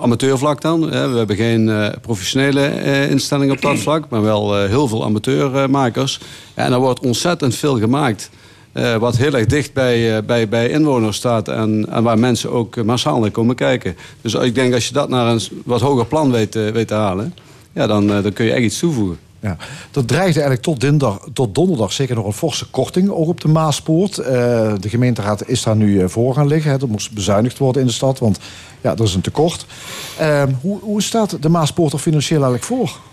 [0.02, 0.90] amateurvlak dan.
[0.90, 6.20] we hebben geen professionele eh, instelling op dat vlak, maar wel heel veel amateurmakers.
[6.54, 8.30] En er wordt ontzettend veel gemaakt.
[8.78, 12.50] Eh, wat heel erg dicht bij, eh, bij, bij inwoners staat en, en waar mensen
[12.50, 13.96] ook massaal naar komen kijken.
[14.20, 16.94] Dus ik denk als je dat naar een wat hoger plan weet, eh, weet te
[16.94, 17.34] halen,
[17.72, 19.18] ja, dan, dan kun je echt iets toevoegen.
[19.40, 19.56] Ja,
[19.90, 23.48] dat dreigde eigenlijk tot, dinsdag, tot donderdag zeker nog een forse korting ook op de
[23.48, 24.14] Maaspoort.
[24.14, 26.70] De gemeenteraad is daar nu voor gaan liggen.
[26.70, 26.80] Hè.
[26.80, 28.38] Er moest bezuinigd worden in de stad, want
[28.80, 29.66] ja, er is een tekort.
[30.60, 33.07] Hoe, hoe staat de Maaspoort er financieel eigenlijk voor?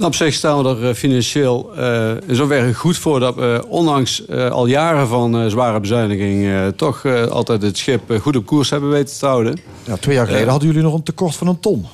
[0.00, 3.64] Nou, op zich staan we er eh, financieel eh, in zoverre goed voor dat we
[3.68, 8.90] ondanks eh, al jaren van zware bezuiniging toch altijd het schip goed op koers hebben
[8.90, 9.58] weten te houden.
[9.84, 11.86] Ja, twee jaar geleden hadden jullie nog een tekort van een ton.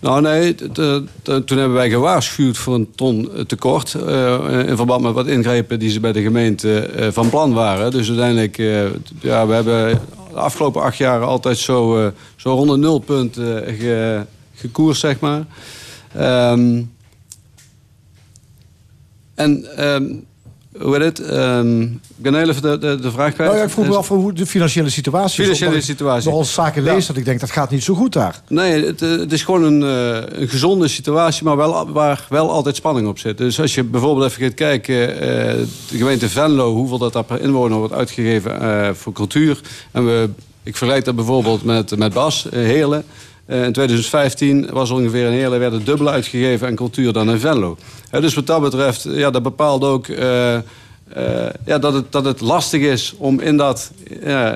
[0.00, 3.94] Nou nee, toen hebben wij gewaarschuwd voor een ton tekort.
[4.66, 7.90] in verband met wat ingrepen die ze bij de gemeente van plan waren.
[7.90, 10.00] Dus uiteindelijk, t- ja, we hebben
[10.32, 14.22] de afgelopen acht jaar altijd zo, zo rond een nulpunt ge,
[14.54, 15.44] gekoerst, zeg maar.
[16.16, 16.80] Ehm,
[19.38, 20.04] en ehm,
[20.80, 21.20] hoe heet het?
[21.20, 23.50] Ehm, ik ben heel even de, de, de vraag kwijt.
[23.50, 25.42] Nou ja, ik vroeg me af hoe de financiële situatie.
[25.42, 26.30] Financiële situatie.
[26.30, 28.40] Als zaken lees dat ik denk dat gaat niet zo goed daar.
[28.48, 32.50] Nee, het, eh, het is gewoon een, eh, een gezonde situatie, maar wel, waar wel
[32.50, 33.38] altijd spanning op zit.
[33.38, 35.54] Dus als je bijvoorbeeld even gaat kijken, eh,
[35.88, 39.60] de gemeente Venlo, hoeveel dat daar per inwoner wordt uitgegeven voor cultuur.
[39.90, 40.28] En we,
[40.62, 43.04] ik vergelijk dat bijvoorbeeld met, met Bas, Heerlen.
[43.48, 47.38] Eh, in 2015 was ongeveer in Heerlen werd het dubbele uitgegeven aan cultuur dan in
[47.38, 47.76] Venlo.
[48.10, 50.62] Eh, dus wat dat betreft, ja, dat bepaalt ook eh, eh,
[51.64, 53.90] ja, dat, het, dat het lastig is om in dat,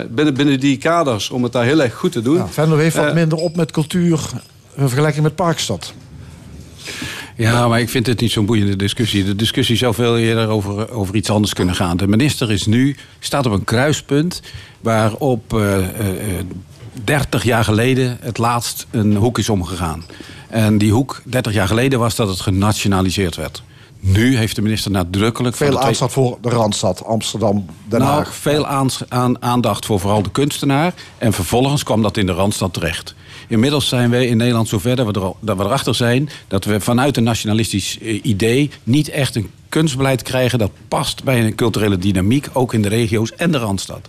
[0.09, 2.37] binnen, binnen die kaders, om het daar heel erg goed te doen.
[2.37, 4.21] Ja, Venlo heeft wat Eh, minder op met cultuur
[4.77, 5.93] in vergelijking met Parkstad.
[7.37, 9.25] Ja, maar ik vind het niet zo'n boeiende discussie.
[9.25, 11.97] De discussie zou veel eerder over, over iets anders kunnen gaan.
[11.97, 14.43] De minister is nu, staat op een kruispunt
[14.81, 16.45] waarop eh, eh, eh,
[17.05, 20.05] 30 jaar geleden het laatst een hoek is omgegaan.
[20.49, 23.63] En die hoek, 30 jaar geleden, was dat het genationaliseerd werd.
[24.01, 25.57] Nu heeft de minister nadrukkelijk...
[25.57, 28.35] Veel twee- aanstaat voor de Randstad, Amsterdam, Den nou, Haag.
[28.35, 30.95] veel aan, aandacht voor vooral de kunstenaar.
[31.19, 33.15] En vervolgens kwam dat in de Randstad terecht.
[33.49, 36.29] Inmiddels zijn wij in Nederland zover dat we, er, dat we erachter zijn...
[36.49, 40.59] dat we vanuit een nationalistisch eh, idee niet echt een kunstbeleid krijgen...
[40.59, 44.09] dat past bij een culturele dynamiek, ook in de regio's en de Randstad.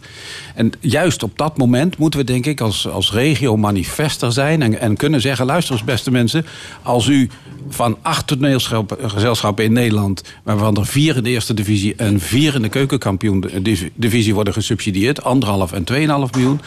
[0.55, 4.61] En juist op dat moment moeten we denk ik als, als regio manifester zijn...
[4.61, 6.45] En, en kunnen zeggen, luister eens beste mensen...
[6.81, 7.29] als u
[7.69, 10.23] van acht toneelgezelschappen in Nederland...
[10.43, 15.23] waarvan er vier in de eerste divisie en vier in de keukenkampioen-divisie worden gesubsidieerd...
[15.23, 15.97] anderhalf en 2,5
[16.31, 16.61] miljoen.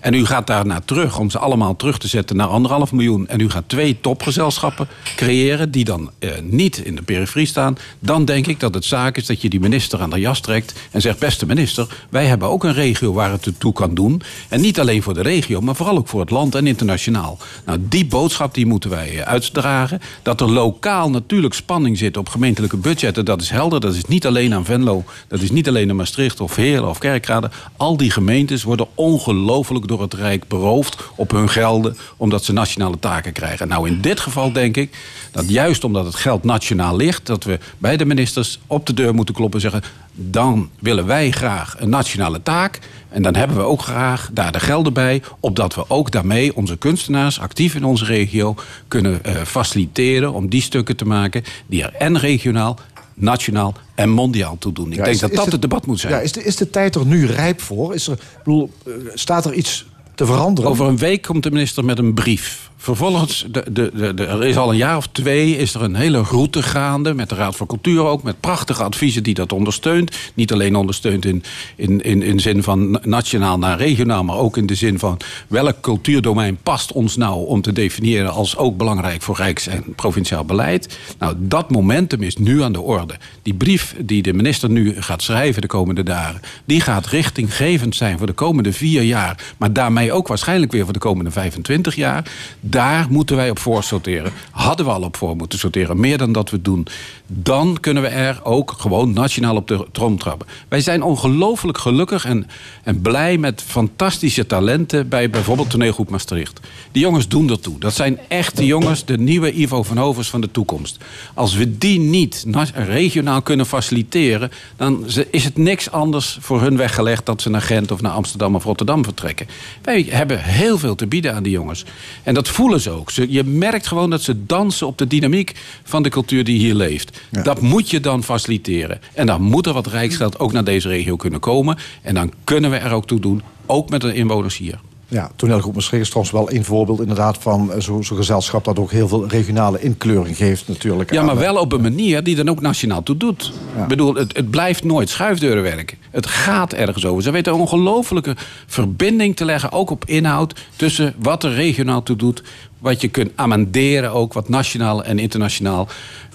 [0.00, 3.28] En u gaat daarna terug om ze allemaal terug te zetten naar anderhalf miljoen...
[3.28, 7.76] en u gaat twee topgezelschappen creëren die dan eh, niet in de periferie staan...
[7.98, 10.72] dan denk ik dat het zaak is dat je die minister aan de jas trekt...
[10.90, 14.22] en zegt, beste minister, wij hebben ook een regio waar het toe kan doen.
[14.48, 17.38] En niet alleen voor de regio, maar vooral ook voor het land en internationaal.
[17.66, 20.00] Nou, die boodschap die moeten wij eh, uitdragen.
[20.22, 23.80] Dat er lokaal natuurlijk spanning zit op gemeentelijke budgetten, dat is helder.
[23.80, 26.98] Dat is niet alleen aan Venlo, dat is niet alleen aan Maastricht of Heerlen of
[26.98, 27.50] Kerkrade.
[27.76, 32.98] Al die gemeentes worden ongelooflijk door het Rijk beroofd op hun gelden, omdat ze nationale
[32.98, 33.68] taken krijgen.
[33.68, 34.96] Nou, in dit geval denk ik
[35.30, 38.04] dat juist omdat het geld nationaal ligt, dat we bij de
[38.34, 42.78] ministers op de deur moeten kloppen en zeggen: dan willen wij graag een nationale taak.
[43.08, 46.76] En dan hebben we ook graag daar de gelden bij, opdat we ook daarmee onze
[46.76, 48.54] kunstenaars actief in onze regio
[48.88, 52.78] kunnen eh, faciliteren om die stukken te maken die er en regionaal,
[53.14, 54.90] nationaal en mondiaal toe doen.
[54.90, 56.12] Ik Ja, denk is- dat is dat de- het debat moet zijn.
[56.12, 57.94] Ja, is, de, is de tijd er nu rijp voor?
[57.94, 60.70] Is er, bedoel, eh, staat er iets te veranderen?
[60.70, 62.61] Over een week komt de minister met een brief.
[62.82, 66.22] Vervolgens, de, de, de, er is al een jaar of twee, is er een hele
[66.22, 67.14] route gaande...
[67.14, 70.16] met de Raad voor Cultuur ook, met prachtige adviezen die dat ondersteunt.
[70.34, 71.42] Niet alleen ondersteunt in,
[71.76, 74.24] in, in, in zin van na- nationaal naar regionaal...
[74.24, 75.16] maar ook in de zin van
[75.48, 77.46] welk cultuurdomein past ons nou...
[77.46, 80.98] om te definiëren als ook belangrijk voor rijks- en provinciaal beleid.
[81.18, 83.14] Nou, dat momentum is nu aan de orde.
[83.42, 86.40] Die brief die de minister nu gaat schrijven de komende dagen...
[86.64, 89.54] die gaat richtinggevend zijn voor de komende vier jaar...
[89.56, 92.30] maar daarmee ook waarschijnlijk weer voor de komende 25 jaar.
[92.72, 94.32] Daar moeten wij op voor sorteren.
[94.50, 96.86] Hadden we al op voor moeten sorteren, meer dan dat we doen.
[97.26, 100.46] Dan kunnen we er ook gewoon nationaal op de trom trappen.
[100.68, 102.46] Wij zijn ongelooflijk gelukkig en,
[102.82, 105.08] en blij met fantastische talenten...
[105.08, 106.60] bij bijvoorbeeld toneelgroep Maastricht.
[106.92, 107.78] Die jongens doen er toe.
[107.78, 110.98] Dat zijn echte jongens, de nieuwe Ivo van Hovers van de toekomst.
[111.34, 114.50] Als we die niet na- regionaal kunnen faciliteren...
[114.76, 117.26] dan is het niks anders voor hun weggelegd...
[117.26, 119.46] dat ze naar Gent of naar Amsterdam of Rotterdam vertrekken.
[119.82, 121.84] Wij hebben heel veel te bieden aan die jongens.
[122.22, 123.10] En dat voelen ze ook.
[123.10, 125.52] Ze, je merkt gewoon dat ze dansen op de dynamiek
[125.82, 127.20] van de cultuur die hier leeft.
[127.30, 129.00] Dat moet je dan faciliteren.
[129.14, 131.76] En dan moet er wat rijksgeld ook naar deze regio kunnen komen.
[132.02, 134.80] En dan kunnen we er ook toe doen, ook met de inwoners hier.
[135.12, 138.78] Ja, toneelgroep Maastricht is trouwens wel een voorbeeld inderdaad van eh, zo- zo'n gezelschap dat
[138.78, 141.12] ook heel veel regionale inkleuring geeft natuurlijk.
[141.12, 143.52] Ja, maar wel op een manier die dan ook nationaal toe doet.
[143.82, 145.98] Ik bedoel, het, het blijft nooit schuifdeuren werken.
[146.10, 147.22] Het gaat ergens over.
[147.22, 148.36] Ze weten een ongelofelijke
[148.66, 152.42] verbinding te leggen, ook op inhoud, tussen wat er regionaal toe doet,
[152.78, 155.88] wat je kunt amenderen ook, wat nationaal en internationaal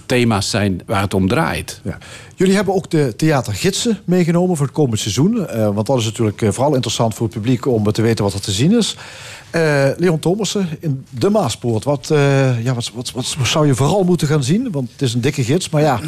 [0.05, 1.82] thema's zijn waar het om draait.
[1.84, 1.97] Ja.
[2.38, 5.47] Jullie hebben ook de theatergidsen meegenomen voor het komend seizoen.
[5.47, 8.33] Eh, want dat is natuurlijk eh, vooral interessant voor het publiek om te weten wat
[8.33, 8.95] er te zien is.
[9.49, 11.83] Eh, Leon Thomassen in de Maaspoort.
[11.83, 12.07] Wat,
[12.63, 14.72] ja, wat, wat, wat zou je vooral moeten gaan zien?
[14.72, 15.99] Want het is een dikke gids, maar ja.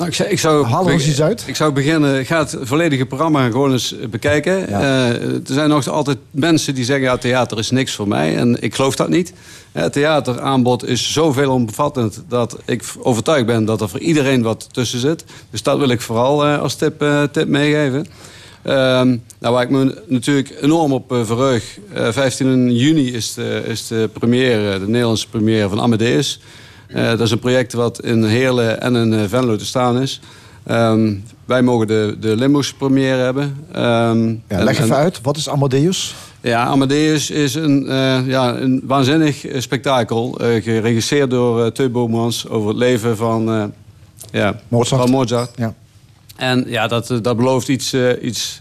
[0.00, 1.44] Nou, ik zou, ik zou Haal er eens iets uit.
[1.46, 4.68] Ik zou beginnen, ga het volledige programma gewoon eens bekijken.
[4.68, 8.36] Eh, er zijn nog altijd mensen die zeggen, ja, theater is niks voor mij.
[8.36, 9.32] En ik geloof dat niet.
[9.72, 14.68] Eh, Het theateraanbod is zoveel omvattend dat ik overtuigd ben dat er voor iedereen wat
[14.72, 15.24] tussen zit.
[15.50, 18.06] Dus dat wil ik vooral eh, als tip, tip meegeven.
[18.62, 21.78] Ehm, nou, waar ik me natuurlijk enorm op verheug.
[21.94, 26.40] eh 15 juni is de, is de première, de Nederlandse première van Amadeus.
[26.92, 30.20] Eh, dat is een project wat in Heerlen en in eh, Venlo te staan is.
[30.66, 31.12] Ehm,
[31.44, 33.56] wij mogen de, de Limburgse première hebben.
[33.72, 36.14] Ehm, Ja, en- leg even en- uit, wat is Amadeus?
[36.40, 40.38] Ja, Amadeus is een, eh, ja, een waanzinnig spektakel.
[40.40, 43.72] eh, geregisseerd door uh, Boomans over het leven van,
[44.32, 45.00] ja, Mozart.
[45.02, 45.50] van Mozart.
[45.56, 45.74] Ja.
[46.36, 48.60] En ja, dat, dat belooft iets, iets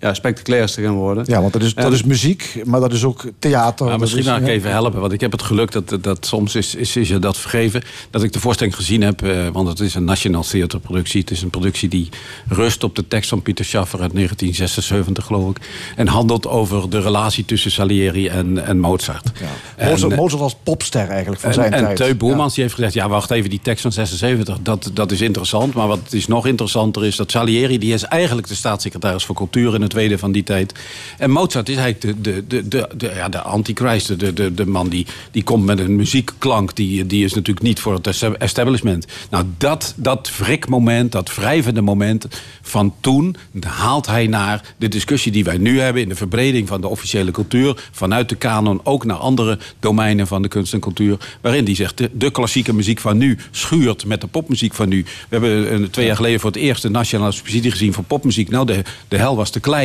[0.00, 1.24] ja, spectaculairs te gaan worden.
[1.26, 3.98] Ja, want dat is, dat En- is muziek, maar dat is ook theater.
[3.98, 4.52] Misschien is, mag ik ja.
[4.52, 7.36] even helpen, want ik heb het geluk dat, dat, soms is, is, is je dat
[7.36, 7.82] vergeven.
[8.10, 11.20] Dat ik de voorstelling gezien heb, eh, want het is een National Theater productie.
[11.20, 12.08] Het is een productie die
[12.48, 15.56] rust op de tekst van Pieter Schaffer uit 1976, geloof ik.
[15.96, 19.32] En handelt over de relatie tussen Salieri en, en Mozart.
[19.76, 21.96] En, Mozart, eh, Mozart als popster eigenlijk van en, zijn en tijd.
[21.96, 25.20] Teun Boermans die heeft gezegd, ja wacht even, die tekst van 76, dat, dat is
[25.20, 25.74] interessant.
[25.74, 29.74] Maar wat is nog interessanter is dat Salieri, die is eigenlijk de staatssecretaris voor cultuur
[29.74, 30.74] in tweede van die tijd.
[31.18, 34.66] En Mozart is eigenlijk de, de, de, de, de, ja, de antichrist, de, de, de
[34.66, 38.06] man die, die komt met een muziekklank, die, die is natuurlijk niet voor het
[38.38, 39.06] establishment.
[39.30, 42.26] Nou, dat, dat wrikmoment, dat wrijvende moment
[42.62, 46.80] van toen, haalt hij naar de discussie die wij nu hebben in de verbreding van
[46.80, 51.16] de officiële cultuur, vanuit de kanon ook naar andere domeinen van de kunst en cultuur,
[51.40, 55.02] waarin die zegt, de, klassieke muziek van nu schuurt met de popmuziek van nu.
[55.02, 58.50] We hebben eh, twee jaar geleden voor het eerst de nationale subsidie gezien voor popmuziek.
[58.50, 59.77] Nou, de, de hel was te klein.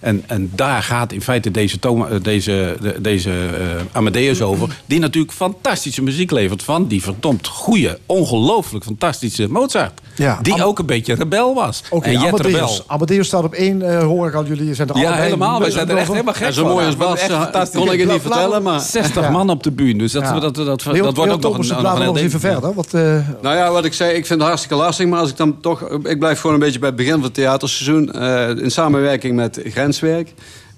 [0.00, 4.98] En, en daar gaat in feite deze, eh, deze, de- deze eh, Amadeus over, die
[4.98, 10.00] natuurlijk fantastische muziek levert van die verdomd goede, ongelooflijk fantastische Mozart.
[10.14, 11.82] Ja, die Am- ook een beetje rebel was.
[11.90, 12.52] Oké, en Jet Amadeus.
[12.52, 12.80] Rebel.
[12.86, 14.44] Amadeus staat op één, eh, hoor ik al.
[14.44, 15.60] Jullie zijn er Ja, allebei helemaal.
[15.60, 16.72] Wij zijn er echt helemaal gek Ja, zo van.
[16.72, 18.80] mooi als Bas, echt eh, kon ik het niet vertellen, maar...
[18.80, 19.30] 60 Ja.
[19.30, 19.98] man op de bühne.
[19.98, 20.40] Dus dat, Ja.
[20.40, 22.74] dat, dat, dat, wordt ook nog een, nog een nog even verder.
[22.74, 23.00] Wat, eh,
[23.42, 25.06] Nou ja, wat ik zei, ik vind het hartstikke lastig.
[25.06, 25.82] Maar als ik dan toch...
[26.02, 28.12] Ik blijf gewoon een beetje bij het begin van het theaterseizoen.
[28.12, 30.32] eh, in samenwerking met Grenswerk.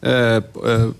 [0.04, 0.42] Eh, eh,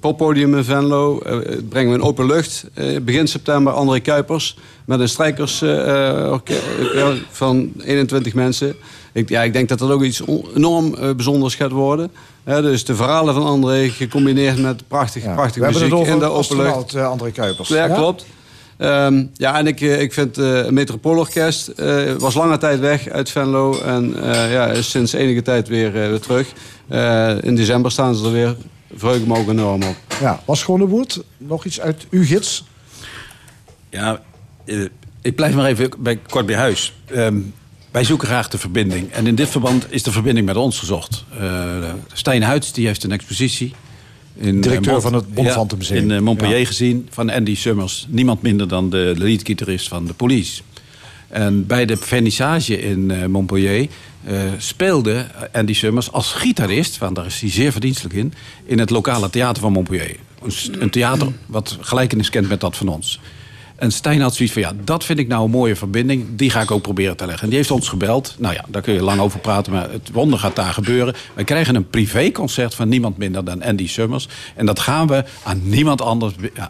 [0.01, 1.21] Poppodium in Venlo.
[1.21, 2.65] eh, brengen we in open lucht.
[3.03, 4.57] begin september André Kuipers.
[4.85, 6.63] Met een strijkersorkest
[7.31, 8.75] van 21 mensen.
[9.13, 10.23] Ik, ja, ik denk dat dat ook iets
[10.55, 12.11] enorm bijzonders gaat worden.
[12.45, 15.35] Dus de verhalen van André gecombineerd met prachtige, ja.
[15.35, 16.77] prachtige We hebben muziek het over in de open lucht.
[16.77, 17.69] astronaut eh, André Kuipers.
[17.69, 18.27] Ja, klopt.
[18.77, 23.81] Ehm, ja, en ik, ik vind het Metropoolorkest eh, was lange tijd weg uit Venlo.
[23.81, 24.15] En
[24.51, 26.53] ja, is sinds enige tijd weer, weer terug.
[27.43, 28.57] In december staan ze er weer.
[28.97, 29.97] Verheug ik me ook enorm op.
[30.21, 32.65] Ja, was Schonewoerd nog iets uit uw gids?
[33.91, 34.23] Ja,
[34.65, 34.85] eh,
[35.23, 36.93] ik blijf maar even bij, kort bij huis.
[37.07, 37.39] Ehm,
[37.91, 39.11] wij zoeken graag de verbinding.
[39.13, 41.25] En in dit verband is de verbinding met ons gezocht.
[41.39, 43.75] Eh Stijn Huids die heeft een expositie.
[44.37, 45.89] In, Directeur eh, Mont- van het.
[45.89, 46.65] Ja, in Montpellier Ja.
[46.67, 48.07] gezien van Andy Summers.
[48.09, 50.63] Niemand minder dan de leadgitarist van de Police.
[51.35, 53.89] En bij de vernissage in eh, Montpellier
[54.25, 58.33] eh, speelde Andy Summers als gitarist, want daar is hij zeer verdienstelijk in,
[58.65, 60.17] in het lokale theater van Montpellier.
[60.71, 63.21] Een theater wat gelijkenis kent met dat van ons.
[63.77, 66.27] En Stijn had zoiets van, ja, dat vind ik nou een mooie verbinding.
[66.31, 67.43] Die ga ik ook proberen te leggen.
[67.43, 68.35] En die heeft ons gebeld.
[68.39, 71.15] Nou ja, daar kun je lang over praten, maar het wonder gaat daar gebeuren.
[71.35, 74.29] Wij krijgen een privéconcert van niemand minder dan Andy Summers.
[74.55, 76.65] En dat gaan we aan niemand anders eh,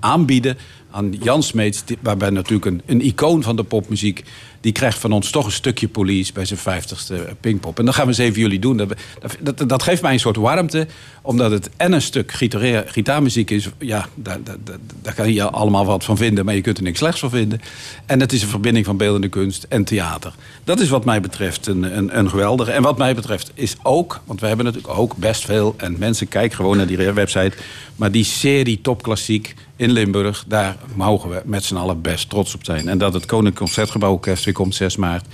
[0.00, 0.58] aanbieden.
[0.90, 4.24] Aan Jan Smeets, waarbij natuurlijk een, een icoon van de popmuziek...
[4.60, 7.78] die krijgt van ons toch een stukje police bij zijn 50ste Pinkpop.
[7.78, 8.76] En dat gaan we eens even jullie doen.
[8.76, 8.94] Dat,
[9.40, 10.86] dat, dat, geeft mij een soort warmte,
[11.22, 13.68] omdat het en een stuk gitaar, gitaarmuziek is.
[13.78, 16.82] Ja, daar, daar, daar, daar kan je allemaal wat van vinden, maar je kunt er
[16.82, 17.60] niks slechts van vinden.
[18.06, 20.34] En het is een verbinding van beeldende kunst en theater.
[20.64, 22.70] Dat is wat mij betreft een, een, een geweldige.
[22.70, 25.74] En wat mij betreft is ook, want we hebben natuurlijk ook best veel...
[25.76, 27.56] en mensen kijken gewoon naar die website...
[27.96, 30.44] maar die serie topklassiek in Limburg...
[30.48, 32.88] daar mogen we met z'n allen best trots op zijn.
[32.88, 35.26] En dat het Koninklijk Concertgebouw Orkest weer komt 6 maart...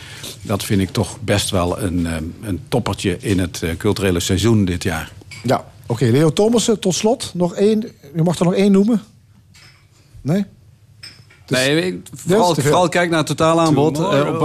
[0.43, 4.65] dat vind ik toch best wel een, eh, een toppertje in het eh, culturele seizoen
[4.65, 5.13] dit jaar.
[5.43, 6.05] Ja, oké.
[6.05, 7.31] Leo Thomassen, tot slot.
[7.35, 7.93] Nog één.
[8.15, 9.03] U mag er nog één noemen.
[10.21, 10.45] Nee?
[11.49, 13.99] Nee, ik, dat vooral, kijk naar het totalaanbod.
[13.99, 14.43] eh, op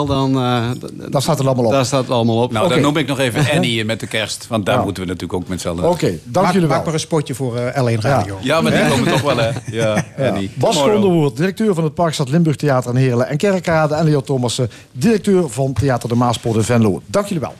[0.00, 0.06] op.
[0.06, 0.70] Dan, eh,
[1.10, 1.70] Daar staat het allemaal op.
[1.72, 2.52] Daar staat het allemaal op.
[2.52, 4.46] Nou, dan noem ik nog even Annie met de kerst.
[4.48, 4.84] Want daar Ja.
[4.84, 5.84] moeten we natuurlijk ook met z'n allen...
[5.90, 6.76] Oké, dank maak, jullie wel.
[6.76, 8.38] maak maar een spotje voor eh L1 Radio.
[8.40, 9.50] Ja, maar die komen toch wel, hè?
[9.80, 10.50] Ja, Annie.
[10.54, 11.00] Bas Tomorrow.
[11.02, 13.94] Gonderwoerd, directeur van het Parkstad Limburg Theater in Heerlen en Kerkrade.
[13.94, 17.02] En Leo Thomassen, directeur van Theater de Maaspoort in Venlo.
[17.06, 17.54] Dank jullie wel.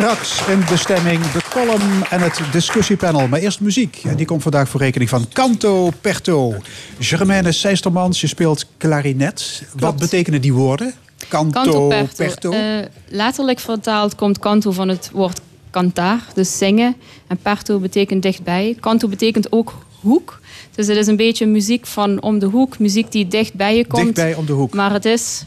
[0.00, 3.28] Straks in de stemming de column en het discussiepanel.
[3.28, 4.00] Maar eerst muziek.
[4.04, 6.54] En die komt vandaag voor rekening van Canto Perto.
[6.98, 9.62] Germaine Seistermans, je speelt klarinet.
[9.78, 10.94] Wat betekenen die woorden?
[11.28, 12.14] Canto, Canto Perto.
[12.16, 12.50] perto.
[12.50, 12.60] Eh,
[13.08, 15.40] letterlijk vertaald komt canto van het woord
[15.70, 16.96] cantar, dus zingen.
[17.26, 18.76] En perto betekent dichtbij.
[18.80, 20.40] Canto betekent ook hoek.
[20.74, 23.86] Dus het is een beetje muziek van om de hoek, muziek die dicht bij je
[23.86, 24.04] komt.
[24.04, 24.74] Dichtbij om de hoek.
[24.74, 25.44] Maar het is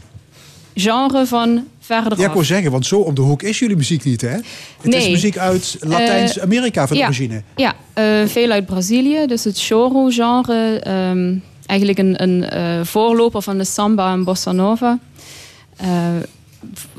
[0.74, 4.20] genre van Ja, ik wou zeggen, want zo om de hoek is jullie muziek niet,
[4.20, 4.36] hè?
[4.82, 7.42] Het is muziek uit Latijns-Amerika van ja, origine.
[7.56, 9.26] Ja, eh, veel uit Brazilië.
[9.26, 10.78] Dus het choro-genre.
[10.78, 11.34] ehm,
[11.66, 14.98] eigenlijk een, een eh, voorloper van de samba en bossa nova.
[15.76, 15.88] Eh,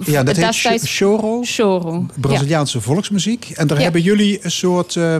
[0.06, 1.42] Ja, dat heet choro.
[1.44, 2.06] Choro.
[2.16, 3.50] Braziliaanse volksmuziek.
[3.54, 3.84] En daar Ja.
[3.84, 5.16] hebben jullie een soort eh,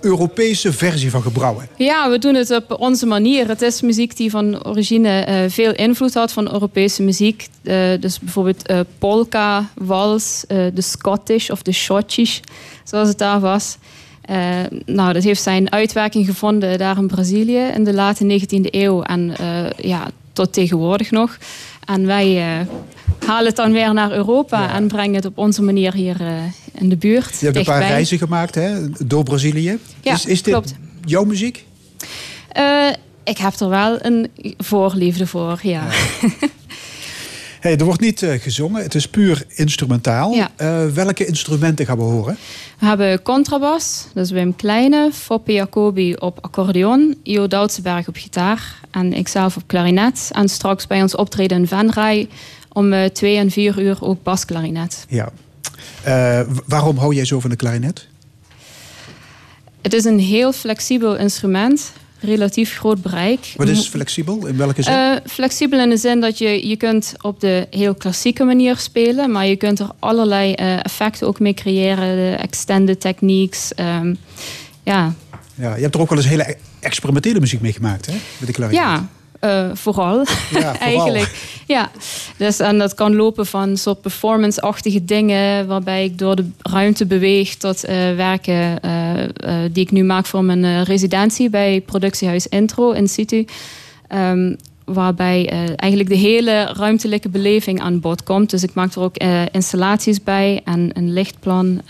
[0.00, 1.68] Europese versie van gebrouwen.
[1.76, 3.48] Ja, we doen het op onze manier.
[3.48, 7.48] Het is muziek die van origine eh, veel invloed had van Europese muziek.
[7.62, 12.40] Eh, dus bijvoorbeeld eh, polka, wals, de Scottish of de Schottisch,
[12.84, 13.76] zoals het daar was.
[14.84, 19.34] Nou, dat heeft zijn uitwerking gevonden daar in Brazilië in de late 19e eeuw en
[19.76, 21.38] ja, tot tegenwoordig nog.
[21.90, 22.66] En wij eh,
[23.26, 26.32] halen het dan weer naar Europa en brengen het op onze manier hier eh,
[26.72, 27.38] in de buurt.
[27.38, 29.78] Je hebt een paar reizen gemaakt hè, door Brazilië.
[30.00, 30.74] Ja, is, is dit klopt.
[31.04, 31.64] jouw muziek?
[32.52, 32.88] Eh,
[33.24, 35.82] ik heb er wel een voorliefde voor, ja.
[37.60, 40.32] Hey, er wordt niet eh, gezongen, het is puur instrumentaal.
[40.32, 40.50] Ja.
[40.56, 42.36] Eh, welke instrumenten gaan we horen?
[42.78, 48.80] We hebben contrabas, dat is Wim Kleine, Foppe Jacobi op accordeon, Io Doutsenberg op gitaar
[48.90, 50.30] en ikzelf op klarinet.
[50.32, 52.28] En straks bij ons optreden in Venray
[52.72, 55.06] om eh, twee en vier uur ook basklarinet.
[55.08, 55.32] Ja.
[56.66, 58.06] Waarom hou jij zo van de klarinet?
[59.82, 63.52] Het is een heel flexibel instrument, relatief groot bereik.
[63.56, 64.46] Wat is flexibel?
[64.46, 64.92] In welke zin?
[64.92, 69.30] Eh, flexibel in de zin dat je, je kunt op de heel klassieke manier spelen,
[69.30, 73.74] maar je kunt er allerlei eh, effecten ook mee creëren, de extended techniques.
[73.74, 74.14] ehm,
[74.84, 75.14] ja,
[75.54, 78.12] ja, je hebt er ook wel eens hele e- experimentele muziek mee gemaakt, hè?
[78.38, 78.66] Met de.
[78.70, 79.08] Ja,
[79.40, 80.24] eh, vooral.
[80.26, 80.74] vooral.
[80.74, 81.62] Eigenlijk.
[81.66, 81.90] Ja.
[82.36, 87.54] Dus, en dat kan lopen van soort performance-achtige dingen, waarbij ik door de ruimte beweeg
[87.54, 93.08] tot eh, werken eh, die ik nu maak voor mijn residentie bij productiehuis Intro in
[93.08, 93.46] situ.
[94.08, 94.54] Ehm,
[94.84, 98.50] waarbij eigenlijk de hele ruimtelijke beleving aan bod komt.
[98.50, 99.16] Dus ik maak er ook
[99.52, 101.80] installaties bij en een lichtplan.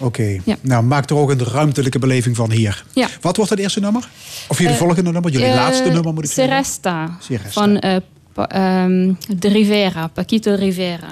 [0.00, 0.56] Oké, Ja.
[0.60, 2.84] nou maak er ook een ruimtelijke beleving van hier.
[2.92, 3.08] Ja.
[3.20, 4.08] Wat wordt het eerste nummer?
[4.48, 5.30] Of jullie Eh, volgende nummer?
[5.30, 6.54] Jullie eh, laatste nummer moet ik zeggen?
[6.54, 7.16] Seresta.
[7.20, 7.50] Seresta.
[7.50, 7.96] Van eh,
[8.34, 11.08] ehm, de Rivera, Paquito Rivera.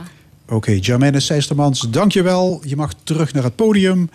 [0.49, 2.63] Oké, Jermaine Seistermans, dankjewel.
[2.67, 4.11] Je mag terug naar het podium.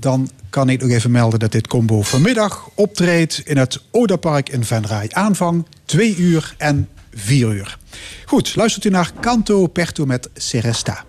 [0.00, 4.64] Dan kan ik nog even melden dat dit combo vanmiddag optreedt in het Odapark in
[4.64, 5.08] Venray.
[5.10, 7.78] Aanvang 2 uur en 4 uur.
[8.24, 11.04] Goed, luistert u naar Canto Perto met Seresta.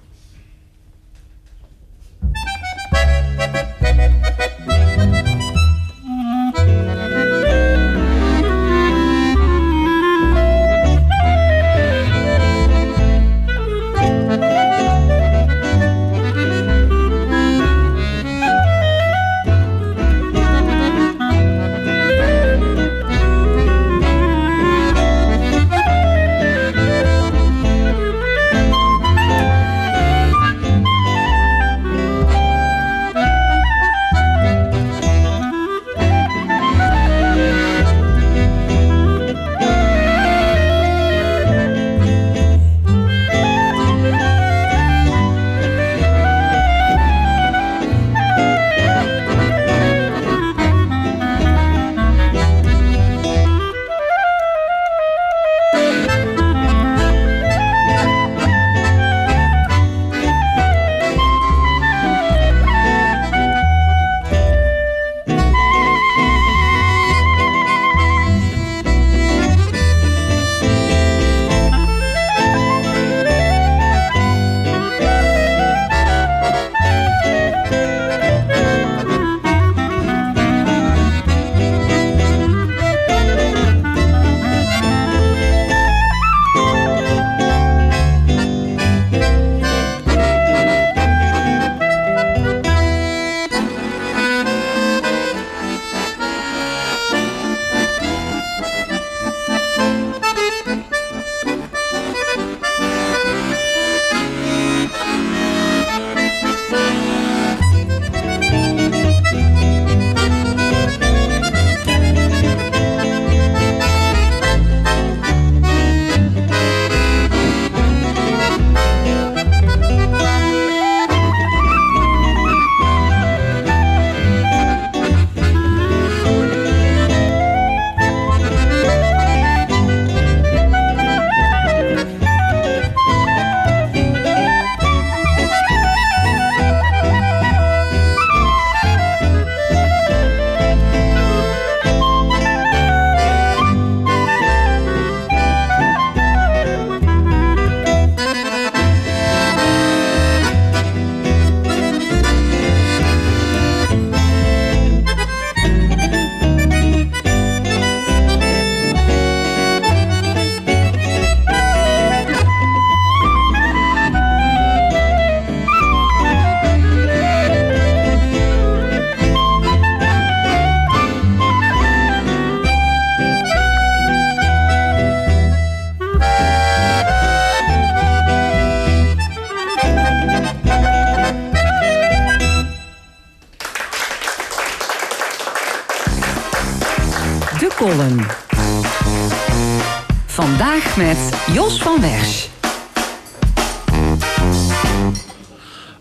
[191.67, 192.47] Jos van Wersch.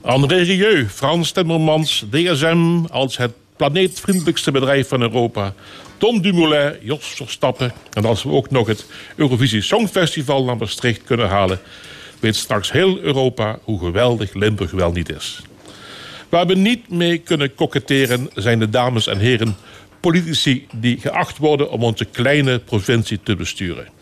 [0.00, 5.54] André Rieu, Frans Timmermans, DSM als het planeetvriendelijkste bedrijf van Europa.
[5.96, 7.72] Tom Dumoulin, Jos Verstappen.
[7.92, 8.86] En als we ook nog het
[9.16, 11.58] Eurovisie Songfestival naar Maastricht kunnen halen...
[12.20, 15.42] weet straks heel Europa hoe geweldig Limburg wel niet is.
[16.28, 19.56] Waar we niet mee kunnen koketteren zijn de dames en heren
[20.00, 23.95] politici die geacht worden om onze kleine provincie te besturen.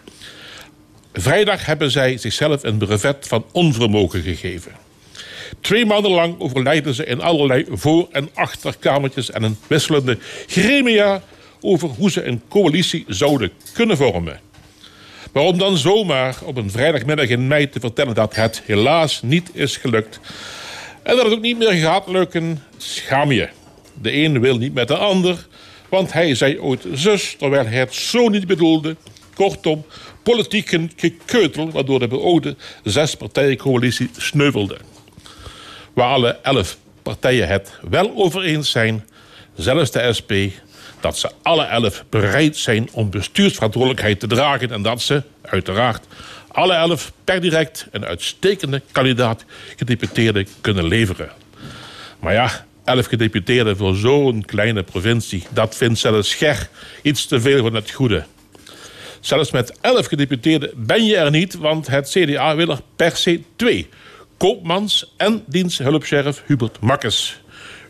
[1.17, 4.73] Vrijdag hebben zij zichzelf een brevet van onvermogen gegeven.
[5.61, 11.23] Twee maanden lang overlijden ze in allerlei voor- en achterkamertjes en een wisselende gremia
[11.61, 14.41] over hoe ze een coalitie zouden kunnen vormen.
[15.33, 19.51] Maar om dan zomaar op een vrijdagmiddag in mei te vertellen dat het helaas niet
[19.53, 20.21] is gelukt
[21.03, 23.49] en dat het ook niet meer gaat lukken, schaam je.
[24.03, 25.47] De een wil niet met de ander,
[25.89, 28.97] want hij zei ooit zus, terwijl hij het zo niet bedoelde.
[29.35, 29.85] Kortom,
[30.25, 34.77] politiek gekeutel, waardoor de beoogde zespartijencoalitie sneuvelde.
[35.93, 39.05] Waar alle elf partijen het wel over eens zijn,
[39.55, 40.33] zelfs de SP,
[41.01, 46.07] dat ze alle elf bereid zijn om bestuursverantwoordelijkheid te dragen en dat ze, uiteraard,
[46.49, 49.45] alle elf per direct een uitstekende kandidaat
[49.77, 51.31] gedeputeerde kunnen leveren.
[52.21, 56.69] Maar ja, elf gedeputeerden voor zo'n kleine provincie, dat vindt zelfs Scher
[57.03, 58.25] iets te veel van het goede.
[59.25, 63.41] Zelfs met elf gedeputeerden ben je er niet, want het CDA wil er per se
[63.57, 63.89] twee.
[64.37, 67.41] Koopmans en diensthulpsheriff Hubert Makkes.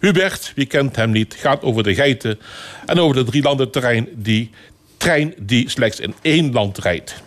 [0.01, 2.39] Hubert, wie kent hem niet, gaat over de geiten
[2.87, 4.51] en over de drielandenterrein die
[4.97, 7.23] trein die slechts in één land rijdt.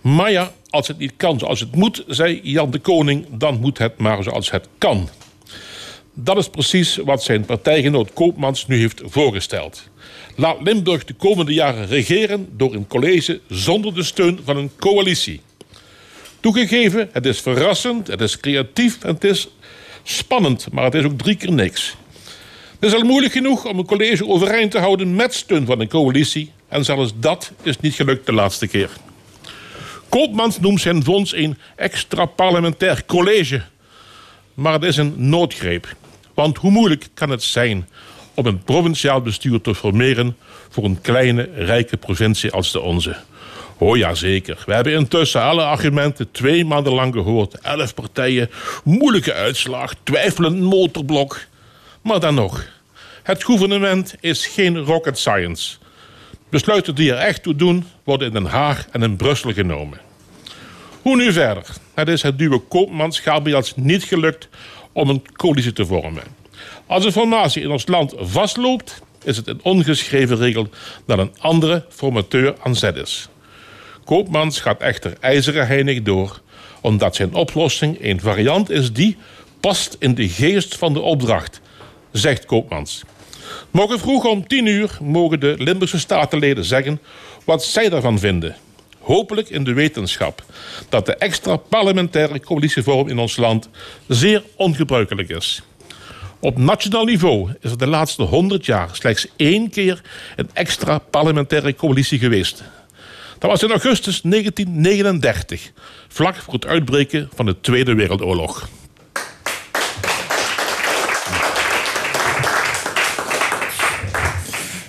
[0.00, 3.78] Maar ja, als het niet kan zoals het moet, zei Jan de Koning, dan moet
[3.78, 5.08] het maar zoals het kan.
[6.14, 9.88] Dat is precies wat zijn partijgenoot Koopmans nu heeft voorgesteld.
[10.38, 15.40] Laat Limburg de komende jaren regeren door een college zonder de steun van een coalitie.
[16.40, 19.48] Toegegeven, het is verrassend, het is creatief en het is
[20.02, 21.96] spannend, maar het is ook drie keer niks.
[22.80, 25.88] Het is al moeilijk genoeg om een college overeind te houden met steun van een
[25.88, 26.52] coalitie.
[26.68, 28.90] En zelfs dat is niet gelukt de laatste keer.
[30.08, 33.62] Koopmans noemt zijn fonds een extra parlementair college.
[34.54, 35.96] Maar het is een noodgreep.
[36.34, 37.88] Want hoe moeilijk kan het zijn
[38.36, 40.36] om een provinciaal bestuur te formeren
[40.68, 43.16] voor een kleine, rijke provincie als de onze?
[43.78, 44.62] Oh ja, zeker.
[44.66, 47.60] We hebben intussen alle argumenten twee maanden lang gehoord.
[47.60, 48.50] Elf partijen,
[48.84, 51.40] moeilijke uitslag, twijfelend motorblok.
[52.02, 52.66] Maar dan nog,
[53.22, 55.76] het gouvernement is geen rocket science.
[56.48, 60.00] Besluiten die er echt toe doen, worden in Den Haag en in Brussel genomen.
[61.02, 61.64] Hoe nu verder?
[61.94, 64.48] Het is het duwe Koopmans Gabriels niet gelukt
[64.92, 66.22] om een coalitie te vormen.
[66.86, 70.68] Als een formatie in ons land vastloopt, is het een ongeschreven regel
[71.06, 73.28] dat een andere formateur aan zet is.
[74.04, 76.40] Koopmans gaat echter ijzeren heinig door,
[76.80, 79.16] omdat zijn oplossing een variant is die
[79.60, 81.60] past in de geest van de opdracht,
[82.12, 83.02] zegt Koopmans.
[83.70, 87.00] Morgen vroeg om 10 uur mogen de Limburgse statenleden zeggen
[87.44, 88.56] wat zij daarvan vinden.
[88.98, 90.44] Hopelijk in de wetenschap
[90.88, 93.68] dat de extra parlementaire coalitievorm in ons land
[94.08, 95.62] zeer ongebruikelijk is.
[96.46, 100.00] Op nationaal niveau is er de laatste 100 jaar slechts één keer
[100.36, 102.62] een extra parlementaire coalitie geweest.
[103.38, 105.72] Dat was in augustus 1939,
[106.08, 108.68] vlak voor het uitbreken van de Tweede Wereldoorlog.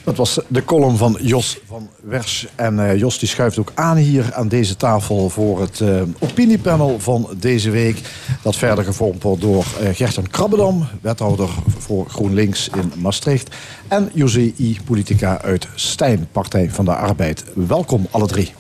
[0.07, 2.45] Dat was de column van Jos van Wersch.
[2.55, 6.99] En uh, Jos die schuift ook aan hier aan deze tafel voor het uh, opiniepanel
[6.99, 8.01] van deze week.
[8.41, 13.55] Dat verder gevormd wordt door uh, Gerten Krabbedam, wethouder voor GroenLinks in Maastricht.
[13.87, 14.77] En José I.
[14.85, 17.43] Politica uit Stijn, Partij van de Arbeid.
[17.53, 18.53] Welkom alle drie.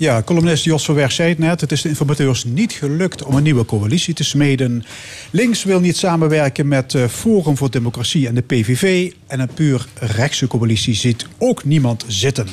[0.00, 1.60] Ja, columnist Jos Werk zei het net.
[1.60, 4.84] Het is de informateurs niet gelukt om een nieuwe coalitie te smeden.
[5.30, 9.12] Links wil niet samenwerken met uh, Forum voor Democratie en de PVV.
[9.26, 12.46] En een puur rechtse coalitie ziet ook niemand zitten.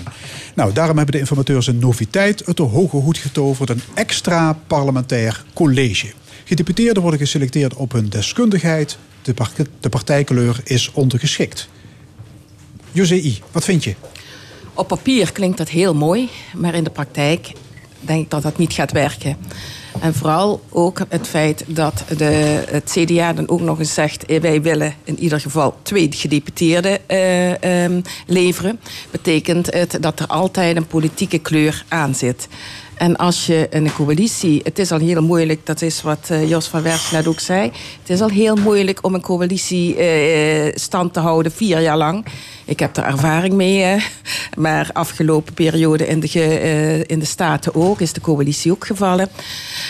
[0.55, 3.69] Nou, daarom hebben de informateurs een noviteit uit de hoge hoed getoverd.
[3.69, 6.07] Een extra parlementair college.
[6.43, 8.97] Gedeputeerden worden geselecteerd op hun deskundigheid.
[9.21, 11.69] De, par de partijkleur is ondergeschikt.
[12.91, 13.95] José wat vind je?
[14.77, 17.51] Op papier klinkt dat heel mooi, maar in de praktijk
[17.99, 19.37] denk ik dat dat niet gaat werken.
[19.99, 24.39] En vooral ook het feit dat de, het CDA dan ook nog eens zegt...
[24.41, 28.79] wij willen in ieder geval twee gedeputeerden uh, um, leveren...
[29.11, 32.47] betekent het dat er altijd een politieke kleur aan zit.
[32.97, 34.61] En als je een coalitie...
[34.63, 37.71] Het is al heel moeilijk, dat is wat eh, Jos van Werf net ook zei.
[37.99, 42.25] Het is al heel moeilijk om een coalitie eh, stand te houden vier jaar lang.
[42.67, 44.03] Ik heb er ervaring mee.
[44.57, 48.85] maar afgelopen periode in de, ge- eh, in de Staten ook is de coalitie ook
[48.85, 49.29] gevallen.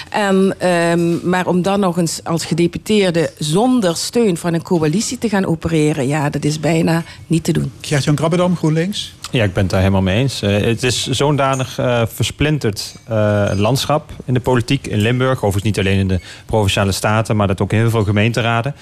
[0.09, 5.29] En, ehm, maar om dan nog eens als gedeputeerde zonder steun van een coalitie te
[5.29, 6.07] gaan opereren...
[6.07, 7.71] ja, dat is bijna niet te doen.
[7.81, 9.15] Gert-Jan Krabbedam, GroenLinks.
[9.31, 10.41] Ja, ik ben het daar helemaal mee eens.
[10.41, 15.31] Eh, het is zo'n danig eh, versplinterd eh, landschap in de politiek in Limburg.
[15.35, 18.75] Overigens niet alleen in de provinciale staten, maar dat ook in heel veel gemeenteraden.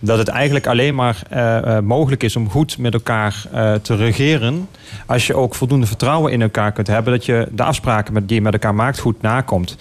[0.00, 3.96] Dat het eigenlijk alleen maar eh, eh, mogelijk is om goed met elkaar eh, te
[3.96, 4.68] regeren.
[5.06, 7.12] Als je ook voldoende vertrouwen in elkaar kunt hebben.
[7.12, 9.76] Dat je de afspraken met, die je met elkaar maakt goed nakomt.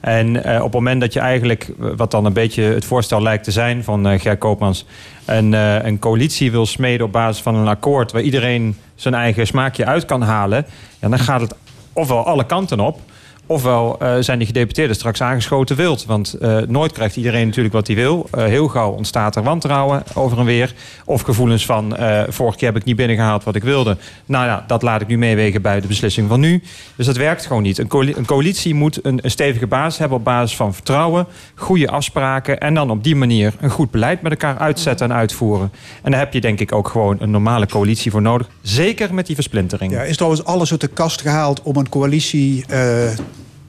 [0.00, 3.50] En op het moment dat je eigenlijk, wat dan een beetje het voorstel lijkt te
[3.50, 4.86] zijn van Ger Koopmans,
[5.24, 5.52] een,
[5.86, 10.04] een coalitie wil smeden op basis van een akkoord waar iedereen zijn eigen smaakje uit
[10.04, 10.66] kan halen,
[10.98, 11.54] ja, dan gaat het
[11.92, 13.00] ofwel alle kanten op.
[13.46, 16.04] Ofwel eh, zijn die gedeputeerden straks aangeschoten wild.
[16.04, 18.28] Want eh, nooit krijgt iedereen natuurlijk wat hij wil.
[18.30, 20.74] Eh, heel gauw ontstaat er wantrouwen over en weer.
[21.04, 21.96] Of gevoelens van,
[22.28, 23.96] vorige keer heb ik niet binnengehaald wat ik wilde.
[24.26, 26.62] Nou ja, dat laat ik nu meewegen bij de beslissing van nu.
[26.96, 27.78] Dus dat werkt gewoon niet.
[27.78, 31.26] Een, coali- een coalitie moet een, stevige basis hebben op basis van vertrouwen.
[31.54, 32.60] Goede afspraken.
[32.60, 35.72] En dan op die manier een goed beleid met elkaar uitzetten en uitvoeren.
[36.02, 38.48] En daar heb je denk ik ook gewoon een normale coalitie voor nodig.
[38.62, 39.92] Zeker met die versplintering.
[39.92, 42.64] Ja, is trouwens alles uit de kast gehaald om een coalitie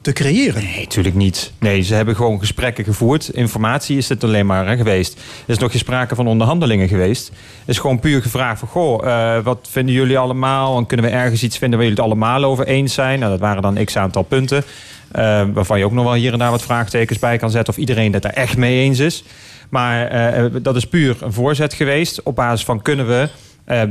[0.04, 0.62] te creëren?
[0.62, 1.52] Nee, natuurlijk niet.
[1.58, 3.28] Nee, ze hebben gewoon gesprekken gevoerd.
[3.28, 5.14] Informatie is het alleen maar geweest.
[5.14, 7.28] Er is nog geen sprake van onderhandelingen geweest.
[7.28, 8.68] Het is gewoon puur gevraagd van...
[8.68, 10.78] goh, eh, wat vinden jullie allemaal?
[10.78, 13.18] En kunnen we ergens iets vinden waar jullie het allemaal over eens zijn?
[13.18, 14.64] Nou, dat waren dan x aantal punten.
[15.10, 17.72] eh, waarvan je ook nog wel hier en daar wat vraagtekens bij kan zetten...
[17.72, 19.24] of iedereen het er echt mee eens is.
[19.68, 22.22] Maar eh, dat is puur een voorzet geweest.
[22.22, 23.28] Op basis van kunnen we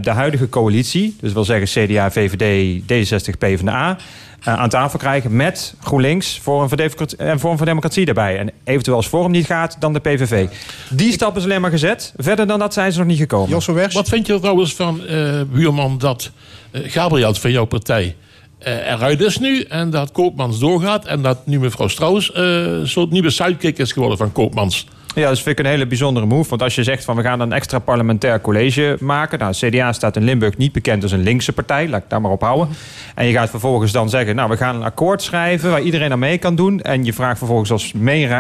[0.02, 1.16] de huidige coalitie...
[1.20, 3.98] dus wil zeggen CDA, VVD, D66, PvdA...
[4.44, 6.78] eh, aan tafel krijgen met GroenLinks Forum voor
[7.18, 8.40] en Forum voor Democratie erbij.
[8.40, 10.48] En eventueel als Forum niet gaat, dan de PVV.
[10.90, 12.14] Die stap is alleen maar gezet.
[12.18, 13.50] Verder dan dat zijn ze nog niet gekomen.
[13.94, 16.32] Wat vind je trouwens van, eh, buurman, dat
[16.72, 18.16] eh, Gabriel van jouw partij
[18.64, 22.88] eh, eruit is nu en dat Koopmans doorgaat en dat nu mevrouw Strauss eh, een
[22.88, 24.88] soort nieuwe sidekick is geworden van Koopmans?
[25.16, 26.50] Ja, dat vind ik een hele bijzondere move.
[26.50, 29.40] Want als je zegt van we gaan een extra parlementair college maken.
[29.40, 31.90] Nou, CDA staat in Limburg niet bekend als een linkse partij.
[31.90, 32.68] Laat ik daar maar op houden.
[33.16, 36.20] En je gaat vervolgens dan zeggen, nou we gaan een akkoord schrijven waar iedereen aan
[36.20, 36.82] mee kan doen.
[36.82, 37.94] En je vraagt vervolgens als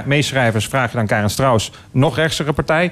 [0.06, 2.92] meeschrijvers, vraag je dan Karen Strauss, nog rechtsere partij.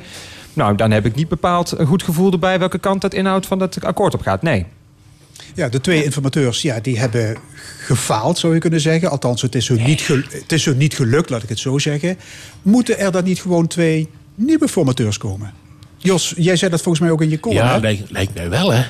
[0.54, 3.60] Nou, dan heb ik niet bepaald een goed gevoel erbij welke kant het inhoud van
[3.60, 4.42] dat akkoord op gaat.
[4.42, 4.66] Nee.
[5.56, 7.38] Ja, de twee informateurs ja, die hebben
[7.80, 9.10] gefaald, zou je kunnen zeggen.
[9.10, 12.18] Althans, het is, hun niet het is hun niet gelukt, laat ik het zo zeggen.
[12.62, 15.54] Moeten er dan niet gewoon twee nieuwe formateurs komen?
[15.98, 17.66] Jos, jij zei dat volgens mij ook in je column.
[17.66, 18.84] Ja, lijkt, lijkt mij wel, hè.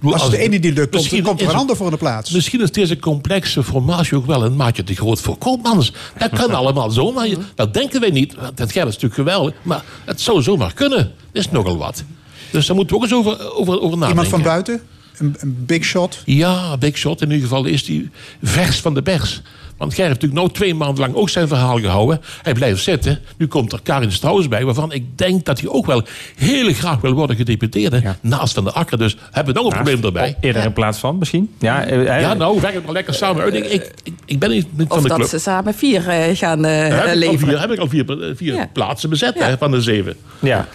[0.00, 2.30] Bedoel, Als de ene die lukt, komt, komt er een ander voor de plaats.
[2.30, 5.92] Misschien is deze complexe formatie ook wel een maatje te groot voor Koopmans.
[6.18, 7.28] Dat kan allemaal zomaar.
[7.54, 8.34] Dat denken wij niet.
[8.54, 9.54] Dat gaat is natuurlijk geweldig.
[9.62, 11.12] Maar het zou zomaar kunnen.
[11.32, 12.04] Dat is nogal wat.
[12.50, 14.08] Dus daar moeten we ook eens over, over, over nadenken.
[14.08, 14.80] Iemand van buiten?
[15.18, 16.22] Een, een big shot?
[16.24, 17.20] Ja, big shot.
[17.20, 18.10] In ieder geval is die
[18.42, 19.42] vers van de pers.
[19.76, 22.20] Want Ger heeft natuurlijk nou twee maanden lang ook zijn verhaal gehouden.
[22.42, 23.18] Hij blijft zitten.
[23.36, 26.02] Nu komt er Karin Strauss bij, waarvan ik denk dat hij ook wel
[26.36, 28.02] heel graag wil worden gedeputeerde.
[28.20, 28.98] Naast Van de Akker.
[28.98, 30.36] Dus hebben we nog een probleem erbij.
[30.40, 31.50] Eerder in plaats van misschien.
[31.58, 33.54] Ja, eh, Ja, nou, werk het maar lekker samen uit.
[33.54, 35.28] Ik, ik, ik, ik ben niet van Of de dat club.
[35.30, 37.38] ze samen vier eh, gaan eh, heb, ik al leveren.
[37.48, 38.04] vier, heb ik al vier,
[38.36, 38.68] vier Ja.
[38.72, 40.16] plaatsen bezet hè, van de zeven.
[40.38, 40.68] Ja.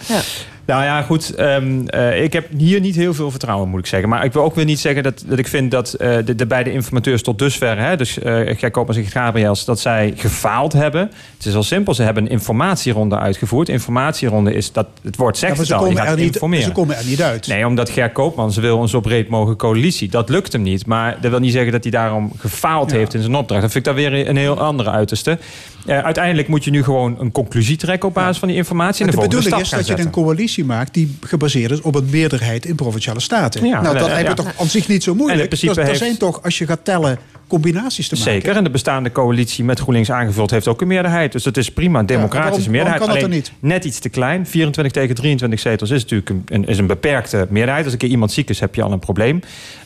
[0.66, 1.34] Nou ja, goed.
[1.34, 4.08] ehm, eh, ik heb hier niet heel veel vertrouwen, moet ik zeggen.
[4.08, 6.46] Maar ik wil ook weer niet zeggen dat, dat ik vind dat eh, de, de
[6.46, 7.78] beide informateurs tot dusver...
[7.78, 8.24] Hè, dus uh,
[8.56, 11.10] Gert Koopmans en Gabriels, dat zij gefaald hebben.
[11.36, 11.94] Het is al simpel.
[11.94, 13.68] Ze hebben een informatieronde uitgevoerd.
[13.68, 15.88] Informatieronde is dat het woord zegt Ja, maar ze het al.
[15.88, 16.64] Je komen gaat er niet- informeren.
[16.64, 17.46] ze komen er niet uit.
[17.46, 20.08] Nee, omdat Gert Koopmans wil een zo breed mogelijke coalitie.
[20.08, 20.86] Dat lukt hem niet.
[20.86, 23.62] Maar dat wil niet zeggen dat hij daarom gefaald heeft in zijn opdracht.
[23.62, 25.38] Dat vind ik daar weer een heel andere uiterste.
[25.86, 29.04] Eh, uiteindelijk moet je nu gewoon een conclusie trekken op basis van die informatie.
[29.04, 32.08] En de de stap is dat je een coalitie maakt die gebaseerd is op een
[32.10, 33.66] meerderheid in provinciale staten.
[33.66, 34.34] Ja, nou, dat ja.
[34.34, 35.38] toch aan zich niet zo moeilijk.
[35.38, 37.18] En in principe er, heeft- zijn toch, als je gaat tellen,
[37.54, 38.32] combinaties te maken.
[38.32, 41.32] Zeker, en de bestaande coalitie met GroenLinks aangevuld heeft ook een meerderheid.
[41.32, 43.22] Dus dat is prima, een democratische waarom- waarom meerderheid.
[43.22, 44.46] kan dat er Alleen net iets te klein.
[44.46, 47.84] 24 tegen 23 zetels is natuurlijk een, is een beperkte meerderheid.
[47.84, 49.40] Als een keer iemand ziek is, heb je al een probleem.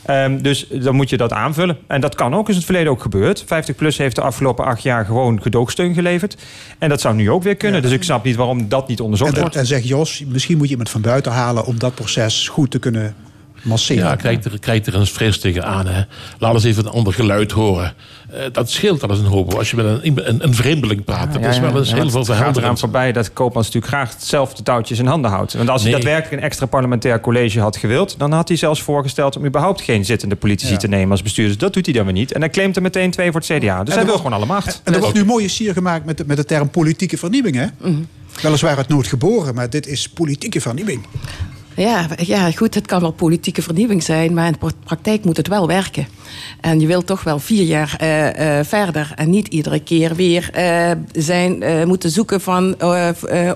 [0.05, 1.77] Ehm, dus dan moet je dat aanvullen.
[1.87, 3.43] En dat kan ook, is het verleden ook gebeurd.
[3.45, 6.37] 50PLUS heeft de afgelopen acht jaar gewoon gedoogsteun geleverd.
[6.79, 7.81] En dat zou nu ook weer kunnen.
[7.81, 9.55] Dus ik snap niet waarom dat niet onderzocht En, wordt.
[9.55, 12.79] en zeg Jos, misschien moet je iemand van buiten halen om dat proces goed te
[12.79, 13.15] kunnen
[13.87, 15.87] Ja, krijgt er, krijgt er een fris tegen aan.
[15.87, 16.01] Hè.
[16.39, 17.93] Laat eens even een ander geluid horen.
[18.31, 19.53] Eh, dat scheelt wel eens een hoop.
[19.53, 21.33] Als je met een, een, een vreemdeling praat.
[21.33, 23.93] Dat Ja, is wel eens ja, heel veel Het gaat eraan voorbij dat Koopmans natuurlijk
[23.93, 25.53] graag zelf de touwtjes in handen houdt.
[25.53, 26.01] Want als hij Nee.
[26.01, 28.15] daadwerkelijk een extra parlementair college had gewild...
[28.17, 31.57] dan had hij zelfs voorgesteld om überhaupt geen zittende politici te nemen als bestuurders.
[31.57, 32.31] Dat doet hij dan weer niet.
[32.31, 33.83] En hij claimt er meteen twee voor het CDA.
[33.83, 34.81] Dus hij wil gewoon alle macht.
[34.83, 37.55] En er wordt nu mooie sier gemaakt met de, met de term politieke vernieuwing.
[37.55, 37.65] Hè?
[37.77, 37.93] Mhm.
[38.41, 41.05] Weliswaar uit nood geboren, maar dit is politieke vernieuwing.
[41.79, 45.47] Ja, ja, goed, het kan wel politieke vernieuwing zijn, maar in de praktijk moet het
[45.47, 46.07] wel werken.
[46.61, 50.49] En je wilt toch wel vier jaar eh, eh, verder en niet iedere keer weer
[50.53, 52.75] eh, zijn, moeten zoeken van,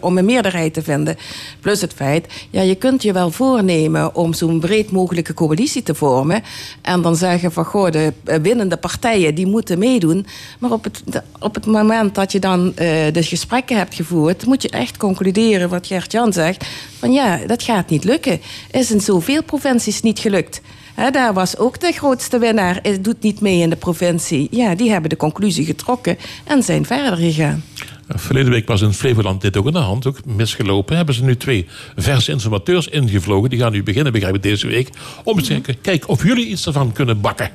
[0.02, 1.18] om een meerderheid te vinden.
[1.60, 5.96] Plus het feit, ja, je kunt je wel voornemen om zo'n breed mogelijke coalitie te
[5.96, 6.44] vormen.
[6.82, 10.26] En dan zeggen van, goh, de winnende partijen die moeten meedoen.
[10.60, 11.04] Maar op het,
[11.40, 15.88] op het moment dat je dan de gesprekken hebt gevoerd, moet je echt concluderen wat
[15.88, 16.66] Gert-Jan zegt.
[17.00, 18.13] Van ja, dat gaat niet lukken.
[18.72, 20.62] Is in zoveel provincies niet gelukt.
[21.12, 24.48] Daar was ook de grootste winnaar, doet niet mee in de provincie.
[24.52, 27.64] Ja, die hebben de conclusie getrokken en zijn verder gegaan.
[28.08, 30.96] Verleden week was in Flevoland dit ook in de hand, ook misgelopen.
[30.96, 33.50] Hebben ze nu twee verse informateurs ingevlogen.
[33.50, 34.90] Die gaan nu beginnen, begrijp ik, deze week.
[35.24, 37.52] Om te kijken, kijk of jullie iets ervan kunnen bakken.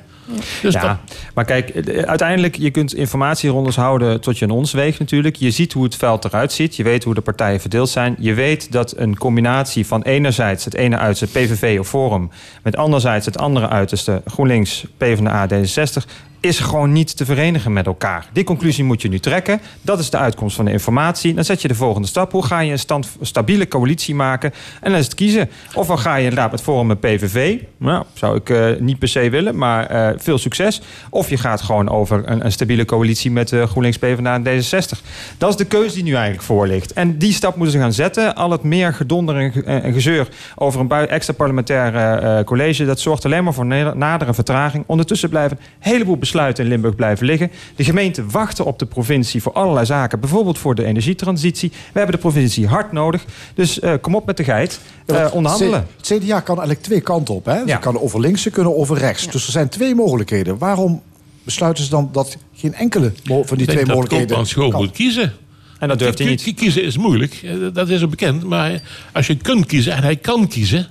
[0.61, 0.97] Dus ja, dat,
[1.33, 5.35] maar kijk, eh, uiteindelijk, je kunt informatierondes houden tot je een ons weegt natuurlijk.
[5.35, 6.75] Je ziet hoe het veld eruit ziet.
[6.75, 8.15] Je weet hoe de partijen verdeeld zijn.
[8.19, 12.29] Je weet dat een combinatie van enerzijds het ene uiterste PVV of Forum...
[12.63, 16.05] met anderzijds het andere uiterste GroenLinks, PvdA, D66
[16.39, 18.29] is gewoon niet te verenigen met elkaar.
[18.33, 19.61] Die conclusie moet je nu trekken.
[19.81, 21.33] Dat is de uitkomst van de informatie.
[21.33, 22.31] Dan zet je de volgende stap.
[22.31, 24.51] Hoe ga je een stabiele coalitie maken?
[24.81, 25.49] En dan is het kiezen.
[25.73, 27.57] Of dan ga je inderdaad met Forum en PVV.
[27.77, 30.81] Nou, zou ik eh, niet per se willen, maar eh, veel succes.
[31.09, 34.99] Of je gaat gewoon over een, een stabiele coalitie met eh, GroenLinks, PvdA en D66.
[35.37, 36.93] Dat is de keuze die nu eigenlijk voor ligt.
[36.93, 38.35] En die stap moeten ze gaan zetten.
[38.35, 42.85] Al het meer gedonder en, ge- en gezeur over een extra parlementaire eh, college...
[42.85, 44.83] dat zorgt alleen maar voor nadere vertraging.
[44.87, 47.51] Ondertussen blijven een heleboel in Limburg blijven liggen.
[47.75, 50.19] De gemeenten wachten op de provincie voor allerlei zaken.
[50.19, 51.69] Bijvoorbeeld voor de energietransitie.
[51.69, 53.25] We hebben de provincie hard nodig.
[53.53, 54.79] Dus eh, kom op met de geit.
[55.05, 55.87] Eh, onderhandelen.
[55.97, 57.45] Het CDA kan eigenlijk twee kanten op.
[57.45, 57.67] Hè?
[57.67, 59.27] Ze kan over links, ze kunnen over rechts.
[59.31, 60.57] Dus er zijn twee mogelijkheden.
[60.57, 61.01] Waarom
[61.43, 64.79] besluiten ze dan dat geen enkele van die twee dat mogelijkheden Koopmans gewoon kan?
[64.81, 65.33] moet kiezen.
[65.79, 66.41] En dat durft hij niet.
[66.43, 68.43] ki- Kiezen is moeilijk, eh, dat is ook bekend.
[68.43, 68.81] Maar
[69.13, 70.87] als je kunt kiezen en hij kan kiezen,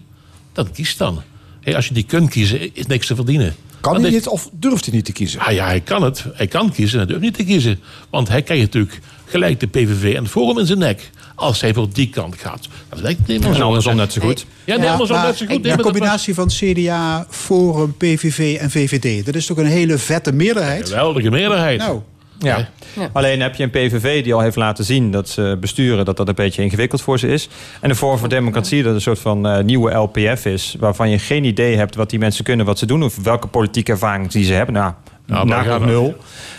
[0.52, 1.22] dan kies dan.
[1.60, 3.54] Hey, als je niet kunt kiezen, is niks te verdienen.
[3.92, 5.40] Kan Want hij dit- niet of durft hij niet te kiezen?
[5.40, 6.24] Ah ja, hij kan het.
[6.32, 7.80] Hij kan kiezen en hij durft niet te kiezen.
[8.10, 11.10] Want hij krijgt natuurlijk gelijk de PVV en het Forum in zijn nek.
[11.34, 12.68] Als hij voor die kant gaat.
[12.88, 13.62] Dat lijkt niet meer En zo.
[13.66, 14.46] andersom net zo goed.
[14.64, 15.64] Ja, nee, andersom maar net zo goed.
[15.64, 19.26] Dat combinatie van CDA, Forum, PVV en VVD.
[19.26, 20.80] Dat is toch een hele vette meerderheid?
[20.80, 21.78] een geweldige meerderheid.
[21.78, 22.00] Nou,
[22.38, 22.68] Ja.
[23.12, 26.28] Alleen heb je een PVV die al heeft laten zien dat ze besturen, dat dat
[26.28, 27.48] een beetje ingewikkeld voor ze is.
[27.80, 31.18] En de Forum voor Democratie dat een soort van eh, nieuwe LPF is, waarvan je
[31.18, 34.44] geen idee hebt wat die mensen kunnen, wat ze doen, of welke politieke ervaring die
[34.44, 34.74] ze hebben.
[34.74, 34.92] Nou,
[35.26, 35.86] Nou, nou.
[35.86, 36.16] nul.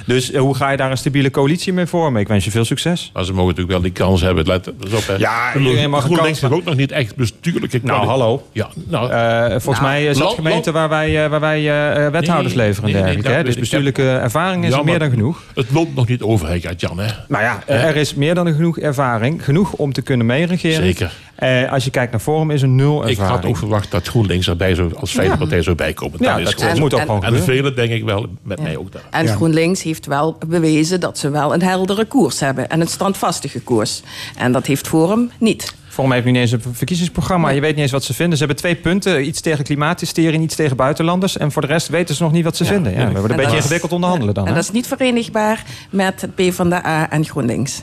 [0.10, 2.22] Dus eh, hoe ga je daar een stabiele coalitie mee vormen?
[2.22, 3.10] Ik wens je veel succes.
[3.14, 4.46] Maar ze mogen natuurlijk wel die kans hebben.
[4.48, 5.16] Let op, hè.
[5.16, 8.48] Ja, Ik iedereen mag een GroenLinks kans, heeft ook nog niet echt bestuurlijke Nou, hallo.
[8.52, 12.06] Ja, nou, Eh, volgens Nou, mij is dat gemeente waar wij, eh, waar wij eh,
[12.06, 13.44] eh, wethouders Nee, leveren en nee, nee, dergelijke.
[13.44, 13.60] Dus ik.
[13.60, 15.44] bestuurlijke ervaring is Ja, er meer dan genoeg.
[15.56, 17.00] Het loopt nog niet over, hè, Jan.
[17.00, 17.08] Hè?
[17.28, 19.44] Nou ja, er is meer dan genoeg ervaring.
[19.44, 20.84] Genoeg om te kunnen meeregeren.
[20.84, 21.14] Zeker.
[21.36, 23.36] Eh, als je kijkt naar Forum is er nul Ik ervaring.
[23.36, 25.38] had ook verwacht dat GroenLinks erbij zou, als vijfde Ja.
[25.38, 26.18] partij zou bijkomen.
[26.22, 27.46] Ja, dat is dat gewoon moet ook gewoon En gebeuren.
[27.56, 29.02] velen denk ik wel, met mij ook daar.
[29.10, 32.70] En GroenLinks heeft wel bewezen dat ze wel een heldere koers hebben.
[32.70, 34.02] En een standvastige koers.
[34.38, 35.74] En dat heeft Forum niet.
[35.88, 37.50] Forum heeft nu niet eens een verkiezingsprogramma.
[37.50, 38.38] Je weet niet eens wat ze vinden.
[38.38, 39.26] Ze hebben twee punten.
[39.28, 41.38] Iets tegen klimaathysterie, iets tegen buitenlanders.
[41.38, 42.92] En voor de rest weten ze nog niet wat ze vinden.
[42.92, 44.44] Ja, we worden een En beetje is- ingewikkeld onderhandelen dan.
[44.44, 44.56] En hè?
[44.56, 47.82] dat is niet verenigbaar met het PvdA en GroenLinks.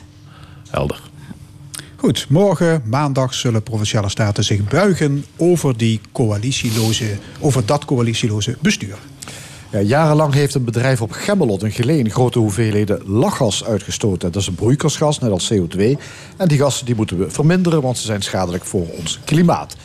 [0.69, 1.01] Helder.
[1.95, 7.05] Goed, morgen, maandag, zullen provinciale staten zich buigen over, die coalitieloze,
[7.39, 8.95] over dat coalitieloze bestuur.
[9.71, 14.31] Ja, jarenlang heeft een bedrijf op Gemmelot in Geleen grote hoeveelheden lachgas uitgestoten.
[14.31, 15.81] Dat is een broeikasgas, net als CO2.
[16.37, 19.75] En die gassen die moeten we verminderen, want ze zijn schadelijk voor ons klimaat.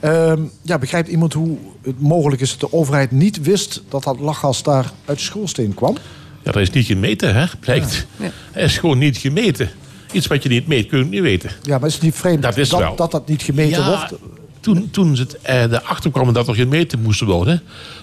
[0.00, 4.20] Ehm, ja, begrijpt iemand hoe het mogelijk is dat de overheid niet wist dat dat
[4.20, 5.96] lachgas daar uit de schoorsteen kwam?
[6.42, 7.46] Ja, dat is niet gemeten, hè?
[7.60, 8.06] Blijkt.
[8.52, 9.70] Het is gewoon niet gemeten.
[10.12, 11.50] Iets wat je niet meet, kun je niet weten.
[11.62, 14.12] Ja, maar is het niet vreemd Dat dat, dat dat niet gemeten Ja, wordt?
[14.62, 17.62] Toen, toen ze eh, erachter kwamen dat er gemeten moest worden...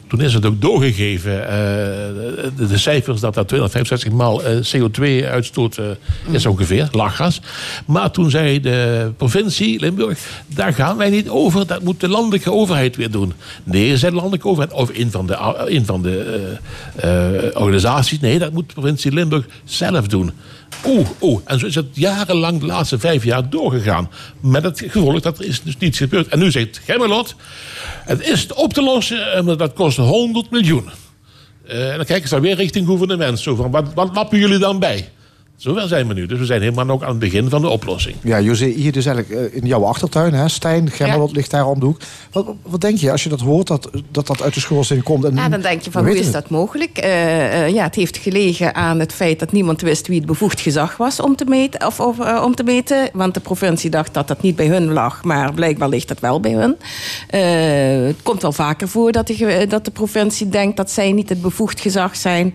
[0.10, 5.86] Toen is het ook doorgegeven, eh, de, cijfers, dat dat 265 maal eh, CO2-uitstoot eh,
[6.31, 7.41] is ongeveer, lachgas.
[7.86, 12.52] Maar toen zei de provincie Limburg, daar gaan wij niet over, dat moet de landelijke
[12.52, 13.34] overheid weer doen.
[13.64, 18.53] Nee, zei de landelijke overheid, of een van de, een van de organisaties, nee, dat
[18.53, 20.31] moet de provincie Limburg zelf doen.
[20.85, 21.41] Oeh, oeh.
[21.45, 24.10] En zo is het jarenlang de laatste vijf jaar doorgegaan.
[24.39, 26.27] Met het gevolg dat er is dus niets gebeurd.
[26.27, 27.35] En nu zegt Gemmelot,
[28.06, 30.89] het is op te lossen, eh, maar dat kost 100 miljoen.
[31.68, 33.39] Eh, en dan kijken ze dan weer richting gouvernement.
[33.39, 35.10] Zo van, wat, wat lappen jullie dan bij?
[35.60, 36.26] Zover zijn we nu.
[36.26, 38.15] Dus we zijn helemaal nog aan het begin van de oplossing.
[38.22, 40.49] Ja, José, hier dus eigenlijk eh, in jouw achtertuin, hè?
[40.49, 41.99] Stijn, Gemmelot ligt daar om de hoek.
[42.31, 45.23] Wat, wat denk je als je dat hoort, dat dat, dat uit de schoorsteen komt?
[45.23, 46.34] En, Ja, dan denk je van hoe is het.
[46.34, 46.98] dat mogelijk?
[46.98, 50.61] Eh, eh, ja, het heeft gelegen aan het feit dat niemand wist wie het bevoegd
[50.61, 51.88] gezag was om te meten.
[51.88, 55.23] Of, of, om te meten want de provincie dacht dat dat niet bij hun lag,
[55.23, 56.76] maar blijkbaar ligt het wel bij hun.
[57.27, 61.30] Eh, het komt wel vaker voor dat de, dat de provincie denkt dat zij niet
[61.30, 62.53] het bevoegd gezag zijn.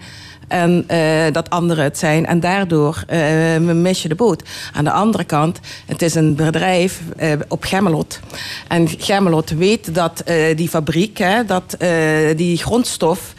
[0.48, 2.26] En eh, dat anderen het zijn.
[2.26, 4.42] En daardoor eh, mis je de boot.
[4.72, 8.20] Aan de andere kant, het is een bedrijf eh, op Gemmelot.
[8.68, 10.22] En Gemmelot weet dat
[10.56, 11.76] die fabriek, hè, dat
[12.36, 13.34] die grondstof,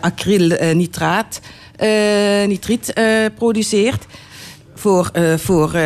[0.00, 1.40] acrylnitraat,
[2.46, 2.94] nitriet
[3.34, 4.06] produceert
[4.74, 5.78] voor, voor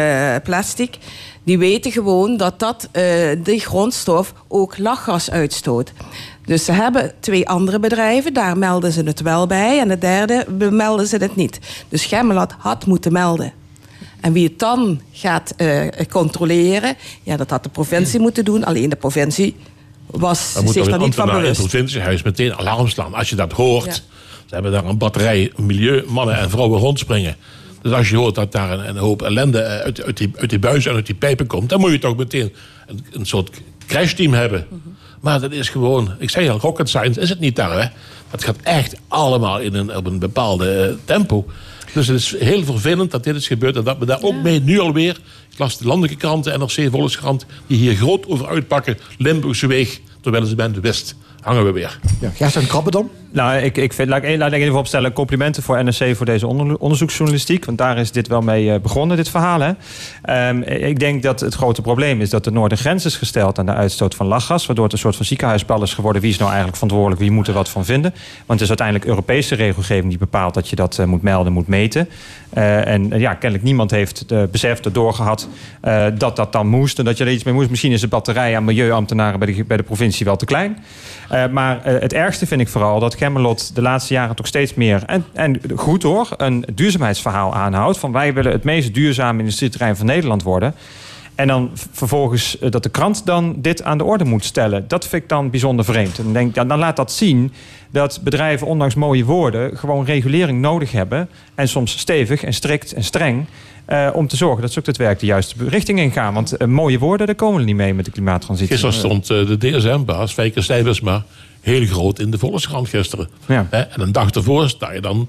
[0.43, 0.99] plastic.
[1.45, 2.89] Die weten gewoon dat dat,
[3.39, 5.93] die grondstof ook lachgas uitstoot.
[6.45, 9.81] Dus ze hebben twee andere bedrijven, daar melden ze het wel bij.
[9.81, 11.59] En de derde melden ze het niet.
[11.89, 13.53] Dus Gemmelat had moeten melden.
[14.21, 15.81] En wie het dan gaat eh,
[16.11, 18.65] controleren, ja, dat had de provincie moeten doen.
[18.65, 19.57] Alleen de provincie
[20.07, 21.61] was Dan zich daar niet van in het bewust.
[21.61, 23.15] provinciehuis meteen alarm slaan.
[23.15, 23.93] Als je dat hoort, Ja.
[24.47, 27.37] ze hebben daar een batterij milieumannen en vrouwen rondspringen.
[27.83, 30.51] Dus als je hoort dat daar een, een hoop ellende eh, uit, uit, die, uit
[30.51, 31.69] die buizen en uit die pijpen komt...
[31.69, 32.53] dan moet je toch meteen
[32.87, 33.51] een, een soort
[33.87, 34.67] crashteam hebben.
[35.25, 37.83] Maar dat is gewoon, ik zeg al, rocket science is het niet daar.
[37.83, 37.89] Hè?
[38.31, 41.47] Dat gaat echt allemaal in een, op een bepaalde eh, tempo.
[41.93, 43.77] Dus het is heel vervelend dat dit is gebeurd.
[43.77, 45.19] En dat we daar ook mee nu alweer...
[45.51, 47.47] Ik las de landelijke kranten, NRC, Volkskrant...
[47.67, 48.99] die hier groot over uitpakken.
[49.19, 51.99] Limburgse weeg, terwijl ze bij de West hangen we weer.
[52.21, 53.11] Ja, Gert en Krabben dan?
[53.31, 55.13] Nou, ik, ik vind, laat, ik, laat ik even opstellen.
[55.13, 57.65] Complimenten voor NRC voor deze onder- onderzoeksjournalistiek.
[57.65, 59.61] Want daar is dit wel mee eh, begonnen, dit verhaal.
[59.61, 59.73] Hè?
[60.23, 63.59] Ehm, ik denk dat het grote probleem is dat er nooit een grens is gesteld
[63.59, 64.67] aan de uitstoot van lachgas.
[64.67, 66.23] Waardoor het een soort van ziekenhuisbal is geworden.
[66.23, 67.21] Wie is nou eigenlijk verantwoordelijk?
[67.21, 68.11] Wie moet er wat van vinden?
[68.47, 71.69] Want het is uiteindelijk Europese regelgeving die bepaalt dat je dat eh, moet melden, moet
[71.69, 72.09] meten.
[72.51, 75.49] Eh, en ja, kennelijk niemand heeft de besef erdoor gehad
[75.81, 76.99] eh, dat dat dan moest.
[76.99, 77.71] En dat je er iets mee moest.
[77.71, 80.85] Misschien is de batterij aan milieuambtenaren bij de, bij de provincie wel te klein.
[81.35, 84.75] Eh, maar eh, het ergste vind ik vooral dat Gemmelot de laatste jaren toch steeds
[84.75, 87.99] meer, en, en goed hoor, een duurzaamheidsverhaal aanhoudt.
[87.99, 90.75] Van wij willen het meest duurzame industrieterrein van Nederland worden.
[91.35, 94.89] En dan vervolgens eh, dat de krant dan dit aan de orde moet stellen.
[94.89, 96.19] Dat vind ik dan bijzonder vreemd.
[96.19, 97.53] En denk, ja, dan laat dat zien
[97.91, 101.29] dat bedrijven, ondanks mooie woorden, gewoon regulering nodig hebben.
[101.55, 103.47] En soms stevig en strikt en streng.
[103.85, 106.35] Eh, om te zorgen dat ze ook het werk de juiste richting ingaan.
[106.35, 108.73] Want eh, mooie woorden, daar komen we niet mee met de klimaattransitie.
[108.73, 111.25] Gisteren stond eh, de DSM-baas, Fijker Stijversma,
[111.61, 113.29] heel groot in de Volkskrant gisteren.
[113.47, 113.67] Ja.
[113.71, 115.29] Hè, En een dag ervoor sta je dan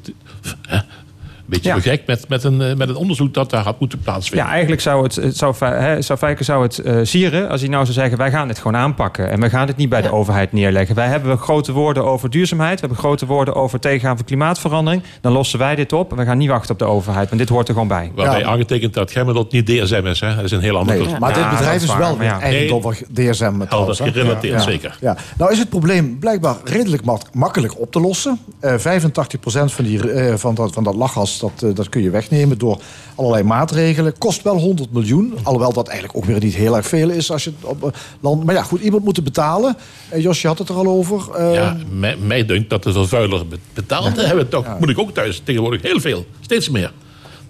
[1.46, 1.80] beetje Ja.
[1.80, 4.46] gek met, met, een, eh, met een onderzoek dat daar had moeten plaatsvinden.
[4.46, 5.56] Ja, eigenlijk zou, het, het zou,
[6.00, 8.18] zou Fijker zou het eh, sieren als hij nou zou zeggen...
[8.18, 10.96] wij gaan dit gewoon aanpakken en we gaan dit niet bij de overheid neerleggen.
[10.96, 12.74] Wij hebben grote woorden over duurzaamheid.
[12.74, 15.04] We hebben grote woorden over tegengaan van klimaatverandering.
[15.22, 17.28] Dan lossen wij dit op en we gaan niet wachten op de overheid.
[17.28, 18.12] Want dit hoort er gewoon bij.
[18.16, 20.20] Waarbij aangetekend dat Gemmelot niet DSM is.
[20.20, 20.36] Hè?
[20.36, 22.40] Dat is een heel ander Nee, maar dit bedrijf is, wel ja.
[22.40, 23.60] eigendom van DSM.
[23.68, 24.12] trouwens, hè?
[24.12, 24.60] gerelateerd, Ja.
[24.60, 24.98] zeker.
[25.02, 25.18] Ja.
[25.38, 28.40] Nou is het probleem blijkbaar redelijk mak- makkelijk op te lossen.
[28.60, 32.10] Eh 85% van, die, eh, van, dat, van dat lachgas dat, eh, dat kun je
[32.10, 32.82] wegnemen door
[33.16, 34.18] allerlei maatregelen.
[34.18, 35.34] Kost wel 100 miljoen.
[35.44, 37.90] Alhoewel dat eigenlijk ook weer niet heel erg veel is als je het op eh,
[38.20, 38.44] land.
[38.44, 39.78] Maar ja, goed, iemand moet het betalen.
[40.10, 41.36] Eh, Jos, je had het er al over.
[41.36, 44.16] Eh, Ja, mij, mij dunkt dat de vervuiler be- betaalt.
[44.26, 46.26] Hebben we toch, moet ik ook thuis tegenwoordig heel veel.
[46.42, 46.92] Steeds meer.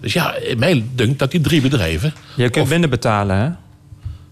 [0.00, 2.14] Dus ja, mij dunkt dat die drie bedrijven...
[2.36, 3.48] Je kunt minder betalen, hè?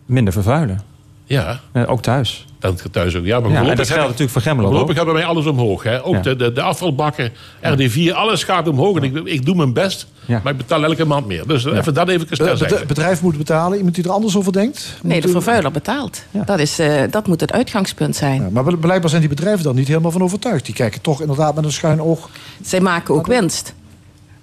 [0.07, 0.81] Minder vervuilen.
[1.25, 1.61] Ja.
[1.87, 2.45] Ook thuis.
[2.65, 3.25] Dat thuis ook.
[3.25, 4.77] Ja, maar Ja, en dat geldt hebben- natuurlijk voor Gemmelot ook.
[4.77, 5.83] Voorlopig hebben wij alles omhoog.
[5.83, 6.05] Hè?
[6.05, 6.21] Ook Ja.
[6.21, 8.97] de, de, de afvalbakken, RD4, alles gaat omhoog.
[8.97, 10.41] En ik, ik doe mijn best, Ja.
[10.43, 11.47] maar ik betaal elke maand meer.
[11.47, 12.85] Dus even dat even Het terzijde.
[12.87, 13.77] bedrijf moet betalen.
[13.77, 14.99] Iemand die er anders over denkt?
[15.03, 16.23] Nee, de vervuiler betaalt.
[16.31, 18.43] Dat, is, eh, dat moet het uitgangspunt zijn.
[18.43, 20.65] Ja, maar blijkbaar zijn die bedrijven dan niet helemaal van overtuigd.
[20.65, 22.29] Die kijken toch inderdaad met een schuin oog.
[22.63, 23.75] Zij maken ook winst.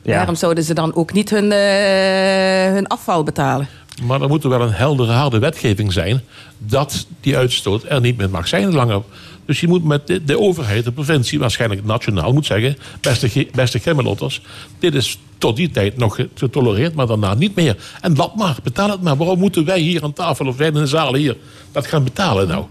[0.04, 0.16] Ja.
[0.16, 3.68] Waarom zouden ze dan ook niet hun, eh, hun afval betalen?
[4.04, 6.22] Maar er moet er wel een heldere, harde wetgeving zijn...
[6.58, 9.02] dat die uitstoot er niet meer mag zijn langer.
[9.46, 11.40] Dus je moet met de, overheid, de provincie...
[11.40, 12.78] waarschijnlijk nationaal moet zeggen...
[13.02, 14.42] beste, beste Gemmelotters...
[14.80, 17.78] dit is tot die tijd nog getolereerd, maar daarna niet meer.
[18.02, 19.18] En dat maar, betaal het maar.
[19.18, 21.38] Waarom moeten wij hier aan tafel of wij in de zaal hier...
[21.72, 22.66] dat gaan betalen nou?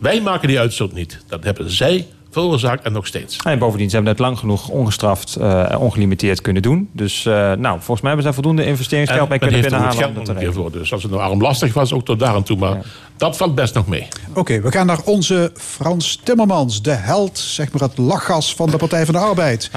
[0.00, 1.20] Wij maken die uitstoot niet.
[1.28, 3.36] Dat hebben zij veroorzaakt en nog steeds.
[3.44, 6.88] En bovendien, ze hebben het lang genoeg ongestraft, eh, ongelimiteerd kunnen doen.
[6.92, 10.16] Dus eh, nou, volgens mij hebben ze daar voldoende investeringsgeld men kunnen binnenhalen.
[10.16, 10.72] om dat voor.
[10.72, 12.56] Dus als het nou armlastig was, ook tot daar aan toe.
[12.56, 12.82] Maar
[13.16, 14.08] dat valt best nog mee.
[14.34, 18.76] Oké, we gaan naar onze Frans Timmermans, de held, zeg maar het lachgas van de
[18.76, 19.70] Partij van de Arbeid.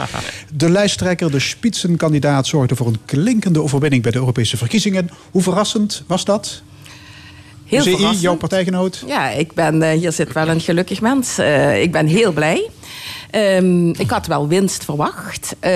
[0.53, 5.09] De lijsttrekker, de spitsenkandidaat, zorgde voor een klinkende overwinning bij de Europese verkiezingen.
[5.31, 6.61] Hoe verrassend was dat?
[7.71, 8.21] Heel CI, verrassend.
[8.21, 9.03] jouw partijgenoot?
[9.07, 11.37] Ja, ik ben, eh, hier zit wel een gelukkig mens.
[11.37, 12.69] Eh, ik ben heel blij.
[13.29, 15.55] Ehm, ik had wel winst verwacht.
[15.59, 15.71] Eh,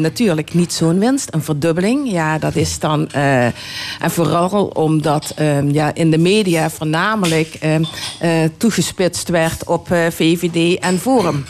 [0.00, 2.10] natuurlijk niet zo'n winst, een verdubbeling.
[2.10, 3.10] Ja, dat is dan...
[3.10, 3.52] en
[4.00, 7.82] vooral omdat ehm, ja, in de media voornamelijk ehm,
[8.20, 11.44] eh, toegespitst werd op VVD en Forum.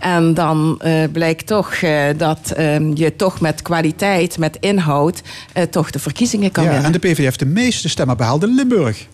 [0.00, 0.80] En dan
[1.12, 1.78] blijkt toch
[2.16, 2.52] dat
[2.94, 5.22] je toch met kwaliteit, met inhoud...
[5.70, 6.86] toch de verkiezingen kan Ja, winnen.
[6.86, 9.06] en de PVV heeft de meeste stemmen behaald in Limburg.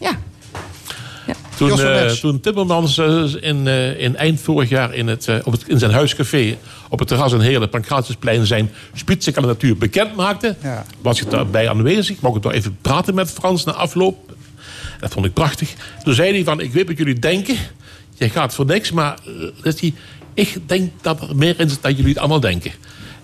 [0.00, 0.18] Ja.
[1.56, 5.68] Toen, eh, toen Timmermans eh, in, eh, in eind vorig jaar in, het, op het,
[5.68, 6.56] in zijn huiscafé
[6.88, 10.56] op het terras in Heerlen, Pancratiusplein, zijn spitsenkandidatuur bekend maakte,
[11.00, 12.20] was ik daarbij aanwezig.
[12.20, 14.34] Mocht ik nog even praten met Frans na afloop.
[15.00, 15.72] Dat vond ik prachtig.
[16.04, 17.56] Toen zei hij van, ik weet wat jullie denken.
[18.14, 19.18] Je gaat voor niks, maar
[19.62, 19.94] hij,
[20.34, 22.72] ik denk dat er meer in zit dan jullie het allemaal denken.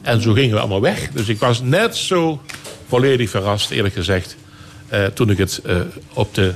[0.03, 1.09] En zo gingen we allemaal weg.
[1.13, 2.41] Dus ik was net zo
[2.89, 4.37] volledig verrast, eerlijk gezegd,
[5.15, 5.77] toen ik het eh,
[6.13, 6.53] op de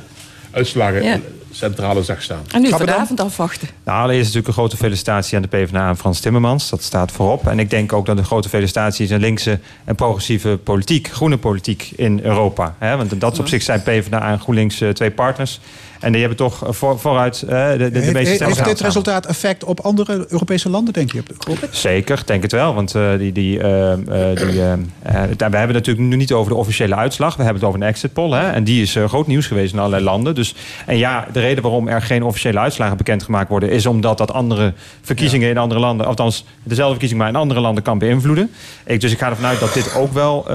[0.51, 1.19] uitslagen Ja.
[1.53, 2.43] centrale zag staan.
[2.53, 3.69] En nu vanavond afwachten.
[3.85, 6.71] Nou, allereerst natuurlijk een grote felicitatie aan de PvdA en Frans Timmermans.
[6.71, 7.47] Dat staat voorop.
[7.47, 11.37] En ik denk ook dat een grote felicitatie is aan linkse en progressieve politiek, groene
[11.37, 12.75] politiek in Europa.
[12.79, 12.97] Hè?
[12.97, 15.61] Want in dat opzicht zijn PvdA en GroenLinks eh, twee partners.
[16.01, 18.65] En die hebben toch eh, voor, vooruit eh, de, de, de Heeft, meeste heeft stemmen
[18.65, 21.23] dit resultaat effect op andere Europese landen, denk je?
[21.71, 22.75] Zeker, denk het wel.
[22.75, 27.37] Want eh, die, die, die, we hebben het natuurlijk nu niet over de officiële uitslag.
[27.37, 28.33] We hebben het over een exit poll.
[28.33, 28.51] Hè?
[28.51, 30.35] En die is groot nieuws geweest in allerlei landen.
[30.35, 30.55] Dus,
[30.87, 33.71] en ja, de reden waarom er geen officiële uitslagen bekendgemaakt worden...
[33.71, 36.07] is omdat dat andere verkiezingen in andere landen...
[36.07, 38.51] althans dezelfde verkiezing maar in andere landen kan beïnvloeden.
[38.85, 40.47] Ik, dus ik ga ervan uit dat dit ook wel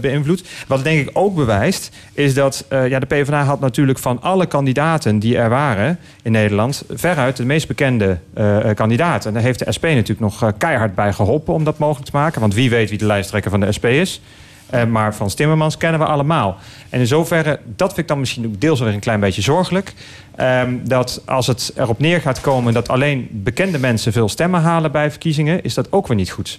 [0.00, 0.48] beïnvloedt.
[0.66, 4.79] Wat denk ik ook bewijst, is dat ja, de PvdA had natuurlijk van alle kandidaten
[5.18, 6.84] die er waren in Nederland...
[6.88, 9.26] veruit de meest bekende eh, kandidaat.
[9.26, 12.16] En daar heeft de SP natuurlijk nog eh, keihard bij geholpen om dat mogelijk te
[12.16, 12.40] maken.
[12.40, 14.20] Want wie weet wie de lijsttrekker van de SP is.
[14.88, 16.58] Maar Frans Timmermans kennen we allemaal.
[16.88, 19.94] En in zoverre, dat vind ik dan misschien ook deels weer een klein beetje zorgelijk.
[20.36, 24.92] ehm, dat als het erop neer gaat komen dat alleen bekende mensen veel stemmen halen
[24.92, 26.58] bij verkiezingen, is dat ook weer niet goed.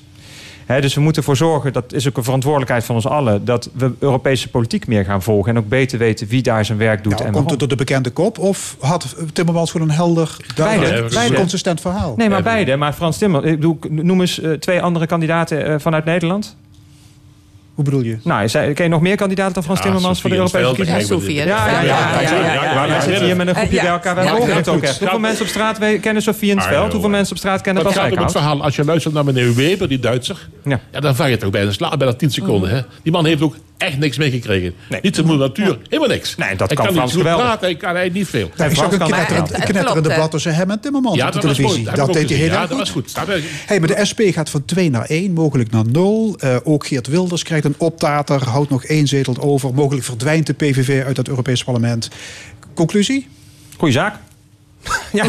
[0.72, 3.70] Hè, dus we moeten ervoor zorgen, dat is ook een verantwoordelijkheid van ons allen, dat
[3.74, 7.12] we Europese politiek meer gaan volgen en ook beter weten wie daar zijn werk doet
[7.12, 7.50] en Komt waarom.
[7.50, 11.14] het door de bekende kop of had Timmermans gewoon een helder, duidelijk, Beide.
[11.14, 11.36] Beide.
[11.36, 12.14] consistent verhaal?
[12.18, 12.76] Nee, maar beide.
[12.76, 16.56] Maar Frans Timmer, ik bedoel, noem eens eh, twee andere kandidaten eh, vanuit Nederland.
[17.82, 18.18] Hoe bedoel je?
[18.24, 20.68] Nou, zei- ken je nog meer kandidaten dan Frans Ja, Timmermans voor de Europese
[21.08, 21.48] verkiezingen?
[21.48, 22.22] Ja, ja, ja.
[22.22, 24.16] Ja, ja, ja, zitten hier met een groepje bij elkaar.
[24.16, 25.00] Wij ja, het ook echt.
[25.00, 26.92] Hoeveel mensen op straat kennen Sofie in het Ah, veld?
[26.92, 28.46] Hoeveel mensen op straat kennen Dat Bas gaat om het Eickhout?
[28.46, 28.64] verhaal.
[28.66, 30.48] Als je luistert naar meneer Weber, die Duitser...
[30.64, 30.80] Ja.
[30.92, 32.70] Ja, dan val je toch bijna slaap, bijna 10 seconden.
[32.70, 32.80] Hè?
[33.04, 34.74] Die man heeft ook echt niks meegekregen.
[35.02, 36.36] Niet zijn moeder natuur, helemaal niks.
[36.36, 37.46] Nee, dat hij kan kan Frans niet geweldig.
[37.46, 38.46] praten, hij kan hij niet veel.
[38.48, 41.58] Ik zag een knetterend, knetterend debat tussen hem en Timmermans Ja, op de dat was
[41.58, 41.86] televisie.
[41.86, 42.70] Dat Dat deed hij heel erg goed.
[42.70, 43.14] dat was goed.
[43.66, 46.36] Hey, maar de SP gaat van 2 naar 1, mogelijk naar 0.
[46.40, 49.74] Eh, ook Geert Wilders krijgt een optater, houdt nog één zetel over.
[49.74, 52.10] Mogelijk verdwijnt de PVV uit het Europese parlement.
[52.74, 53.28] Conclusie?
[53.78, 54.16] Goeie zaak.
[55.12, 55.26] ja,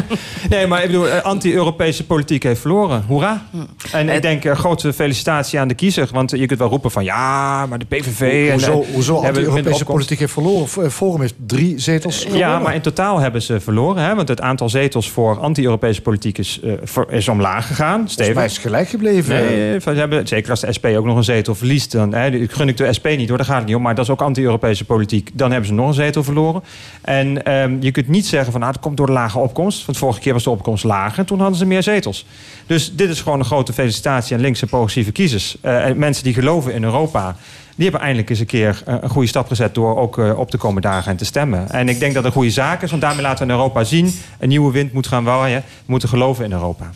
[0.51, 3.05] nee, maar ik bedoel, eh, anti-Europese politiek heeft verloren.
[3.07, 3.47] Hoera.
[3.93, 6.09] En ik denk, eh, grote felicitatie aan de kiezer.
[6.13, 8.47] Want je kunt wel roepen van, ja, maar de PVV...
[8.47, 10.91] en, Hoezo, eh, hoezo anti-Europese politiek heeft verloren?
[10.91, 14.03] Forum heeft drie zetels Ja, maar in totaal hebben ze verloren.
[14.03, 14.15] Hè?
[14.15, 18.09] Want het aantal zetels voor anti-Europese politiek is, eh, voor- is omlaag gegaan.
[18.35, 19.35] Mij is het gelijk gebleven.
[19.35, 21.93] Nee, ze hebben, zeker als de SP ook nog een zetel verliest.
[21.93, 23.83] Dan, hè, ik gun ik de SP niet hoor, daar gaat het niet om.
[23.83, 25.31] Maar dat is ook anti-Europese politiek.
[25.33, 26.63] Dan hebben ze nog een zetel verloren.
[27.03, 29.87] En ehm, je kunt niet zeggen van nou, het komt door de lage opkomst.
[29.87, 31.19] Want vorige keer was de opkomst lager.
[31.19, 32.27] En toen hadden ze meer zetels.
[32.67, 35.57] Dus dit is gewoon een grote felicitatie aan linkse progressieve kiezers.
[35.61, 37.37] Eh, en mensen die geloven in Europa.
[37.75, 40.51] Die hebben eindelijk eens een keer eh, een goede stap gezet door ook eh, op
[40.51, 41.71] te komen dagen en te stemmen.
[41.71, 43.85] En ik denk dat dat een goede zaak is, want daarmee laten we in Europa
[43.85, 45.63] zien: een nieuwe wind moet gaan waaien.
[45.67, 46.91] We moeten geloven in Europa.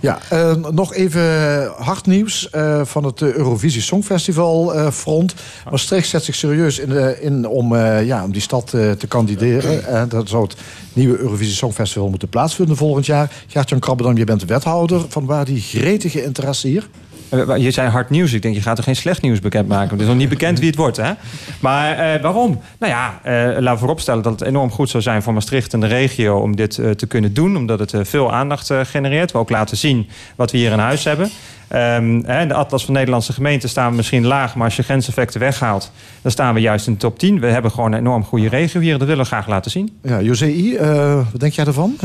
[0.00, 5.34] Ja, eh, nog even hard nieuws eh, van het eh, Eurovisie Songfestival eh, front.
[5.70, 9.86] Maastricht zet zich serieus in, de- in om, ja, om die stad te kandideren.
[9.86, 10.56] Eh, dat zou het
[10.92, 13.30] nieuwe Eurovisie Songfestival moeten plaatsvinden volgend jaar.
[13.46, 15.04] Gert-Jan Krabbedam, je bent de wethouder.
[15.08, 16.88] Van waar die gretige interesse hier?
[17.32, 18.32] Eh, Je zei hard nieuws.
[18.32, 19.90] Ik denk, je gaat er geen slecht nieuws bekendmaken.
[19.90, 21.12] Het is nog niet bekend wie het wordt, hè?
[21.60, 22.60] Maar eh, waarom?
[22.78, 25.80] Nou ja, eh, laten we vooropstellen dat het enorm goed zou zijn voor Maastricht en
[25.80, 27.56] de regio om dit eh, te kunnen doen.
[27.56, 29.32] Omdat het veel aandacht genereert.
[29.32, 31.30] We ook laten zien wat we hier in huis hebben.
[31.72, 34.82] Ehm, hè, in de atlas van Nederlandse gemeenten staan we misschien laag, maar als je
[34.82, 35.90] grenseffecten weghaalt,
[36.22, 37.40] dan staan we juist in de top 10.
[37.40, 38.98] We hebben gewoon een enorm goede regio hier.
[38.98, 39.98] Dat willen we graag laten zien.
[40.02, 41.96] Ja, José I, eh, wat denk jij ervan?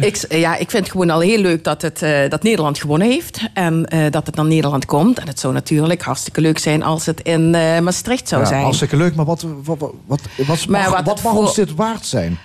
[0.00, 3.08] Ik, ja, ik vind het gewoon al heel leuk dat, het, eh, dat Nederland gewonnen
[3.08, 3.48] heeft.
[3.52, 5.18] En eh, dat het naar Nederland komt.
[5.18, 8.62] En het zou natuurlijk hartstikke leuk zijn als het in eh, Maastricht zou ja, zijn.
[8.62, 12.38] Hartstikke leuk, maar wat, wat, wat, wat, wat Maar mag, wat ons dit waard zijn?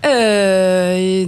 [0.00, 1.20] Eh,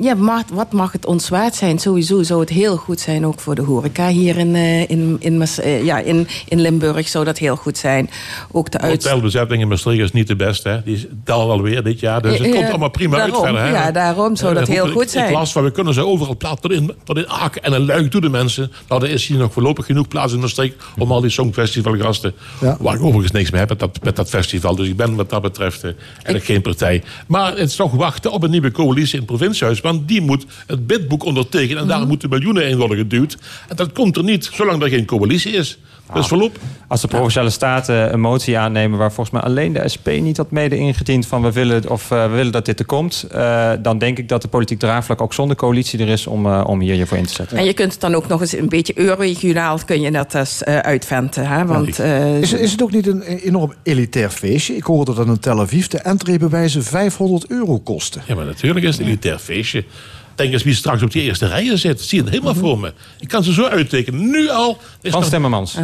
[0.00, 0.16] ja,
[0.52, 1.78] wat mag het ons waard zijn?
[1.78, 5.42] Sowieso zou het heel goed zijn, ook voor de horeca hier in, eh, in, in,
[5.42, 8.10] eh, ja, in, in Limburg zou dat heel goed zijn.
[8.52, 8.86] Ook de.
[8.86, 10.68] Hotelbezetting in Maastricht is niet de beste.
[10.68, 10.82] Hè.
[10.82, 12.22] Die is dal alweer dit jaar.
[12.22, 13.62] Dus het komt allemaal prima daarom, uit verder.
[13.62, 13.84] Hè.
[13.84, 15.28] ja, daarom zou dat heel ik- goed zijn.
[15.28, 16.60] Ik las van, we kunnen ze overal plaatsen.
[16.60, 18.72] Tot in, tot in Aken en een luik doen de mensen.
[18.88, 20.74] Nou, er is hier nog voorlopig genoeg plaats in Maastricht...
[20.98, 22.34] om al die songfestivalgasten...
[22.60, 22.76] Ja.
[22.80, 24.76] waar ik overigens niks mee heb met dat, met dat festival.
[24.76, 27.02] Dus ik ben wat dat betreft eigenlijk geen partij.
[27.26, 29.80] Maar het is toch wachten op een nieuwe coalitie in het provinciehuis.
[29.80, 31.78] Want die moet het bidboek ondertekenen.
[31.82, 31.98] En Mhm.
[31.98, 33.36] daar moeten miljoenen in worden geduwd.
[33.68, 35.78] En dat komt er niet, zolang er geen coalitie is.
[36.12, 36.62] Dus voorlopig.
[36.88, 40.50] Als de provinciale staten een motie aannemen waar volgens mij alleen de SP niet had
[40.50, 43.98] mede ingediend van we willen, of, eh, we willen dat dit er komt, eh, dan
[43.98, 46.94] denk ik dat de politiek draagvlak ook zonder coalitie er is om, eh, om hier
[46.94, 47.58] je voor in te zetten.
[47.58, 50.62] En je kunt het dan ook nog eens een beetje euroregionaal kun je dat dus,
[50.62, 51.46] eh, uitventen.
[51.46, 51.66] Hè?
[51.66, 54.76] Want, eh, Is, is het ook niet een enorm elitair feestje?
[54.76, 58.22] Ik hoorde dat in Tel Aviv de entreebewijzen 500 euro kosten.
[58.26, 59.84] Ja, maar natuurlijk is het een elitair feestje.
[60.34, 62.00] Denk eens wie straks op die eerste rijen zit.
[62.00, 62.92] Zie je het helemaal voor me.
[63.20, 64.30] Ik kan ze zo uittekenen.
[64.30, 64.78] Nu al.
[65.02, 65.76] Frans er- Timmermans.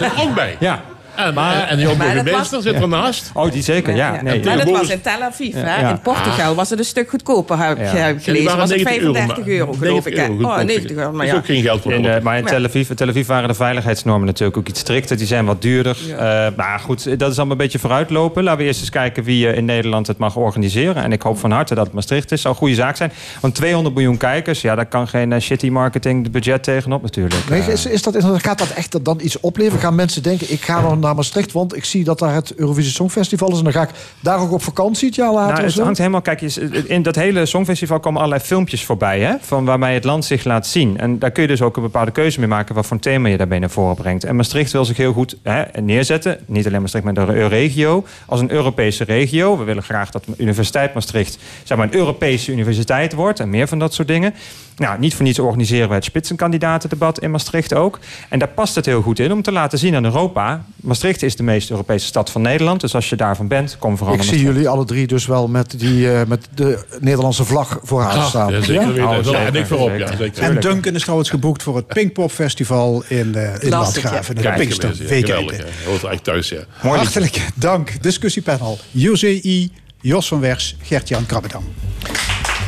[0.00, 0.56] Er ook bij.
[0.60, 0.84] Ja.
[1.18, 3.30] En, en, en Maar dat burgemeester zit ernaast.
[3.34, 4.14] Oh, die zeker, ja.
[4.14, 4.44] Ja, Nee.
[4.44, 5.54] maar dat was in Tel Aviv.
[5.54, 5.80] Ja, Hè?
[5.80, 5.90] ja.
[5.90, 8.56] In Portugal was het een stuk goedkoper, heb, ik gelezen.
[8.56, 10.14] Was het 90 euro, 35 maar- euro, geloof ik.
[10.14, 10.22] 90 hè?
[10.22, 10.66] euro, Oh, goedkoop.
[10.66, 11.12] 90 euro.
[11.12, 11.36] Maar is ja.
[11.38, 14.26] ook geen geld voor In, eh, maar in Tel Aviv, Tel Aviv waren de veiligheidsnormen
[14.26, 15.16] natuurlijk ook iets strikter.
[15.16, 15.96] Die zijn wat duurder.
[16.10, 18.42] Eh, maar goed, dat is allemaal een beetje vooruitlopen.
[18.42, 21.02] Laten we eerst eens kijken wie eh, in Nederland het mag organiseren.
[21.02, 22.40] En ik hoop van harte dat het Maastricht is.
[22.40, 23.12] Zou een goede zaak zijn.
[23.40, 27.48] Want 200 miljoen kijkers, ja, daar kan geen shitty marketing budget tegenop natuurlijk.
[27.48, 29.80] Nee, is, is dat, gaat dat echt dan iets opleveren?
[29.80, 31.52] Gaan mensen denken, ik ga nog naar Maastricht...
[31.52, 33.58] want ik zie dat daar het Eurovisie Songfestival is...
[33.58, 33.90] en dan ga ik
[34.20, 36.20] daar ook op vakantie het jaar later Nou, het hangt helemaal.
[36.20, 40.24] Kijk, je- in dat hele songfestival komen allerlei filmpjes voorbij, hè, van waarmee het land
[40.24, 40.98] zich laat zien.
[40.98, 43.28] En daar kun je dus ook een bepaalde keuze mee maken wat voor een thema
[43.28, 44.24] je daarbij naar voren brengt.
[44.24, 48.40] En Maastricht wil zich heel goed hè, neerzetten, niet alleen Maastricht, maar de regio, als
[48.40, 49.58] een Europese regio.
[49.58, 53.68] We willen graag dat de Universiteit Maastricht zeg maar, een Europese universiteit wordt en meer
[53.68, 54.34] van dat soort dingen.
[54.76, 57.98] Nou, niet voor niets organiseren we het spitsenkandidatendebat in Maastricht ook.
[58.28, 60.64] En daar past het heel goed in om te laten zien aan Europa.
[60.76, 62.80] Maastricht is de meest Europese stad van Nederland.
[62.80, 64.56] Dus als je daarvan bent, kom vooral Ik naar zie Maastricht.
[64.56, 68.52] jullie alle drie dus wel met, die, eh, met de Nederlandse vlag vooraan Ah, staan.
[68.52, 69.08] ja, zeker weten.
[69.08, 70.16] Oh, zeker, en ik voorop, ja, zeker.
[70.18, 70.42] zeker.
[70.42, 74.28] En Duncan is trouwens geboekt voor het Pinkpop Festival in, eh in Lastig, Landgraaf.
[74.30, 74.42] In ja.
[74.42, 75.56] Kijk, Pinkster mensen, ja, geweldig.
[75.56, 75.74] Weekend.
[75.86, 76.60] Hoort echt thuis, ja.
[76.68, 78.02] Hartelijk dank.
[78.02, 78.78] Discussiepanel.
[78.90, 81.64] José I, Jos van Wers, Gert-Jan Krabbedam.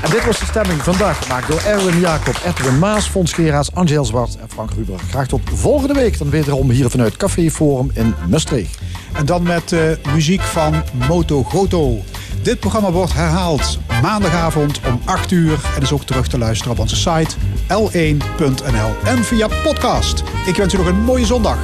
[0.02, 4.04] En dit was de stemming vandaag gemaakt door Erwin Jacob, Edwin Maas, Fons Geraas, Angel
[4.04, 4.98] Zwart en Frank Ruber.
[5.10, 6.18] Graag tot volgende week.
[6.18, 8.78] Dan wederom hier vanuit Café Forum in Maastricht.
[9.12, 9.80] En dan met eh,
[10.12, 11.98] muziek van Moto Goto.
[12.42, 15.58] Dit programma wordt herhaald maandagavond om 8 uur.
[15.76, 17.34] En is ook terug te luisteren op onze site
[17.68, 20.22] l1.nl en via podcast.
[20.46, 21.58] Ik wens u nog een mooie zondag.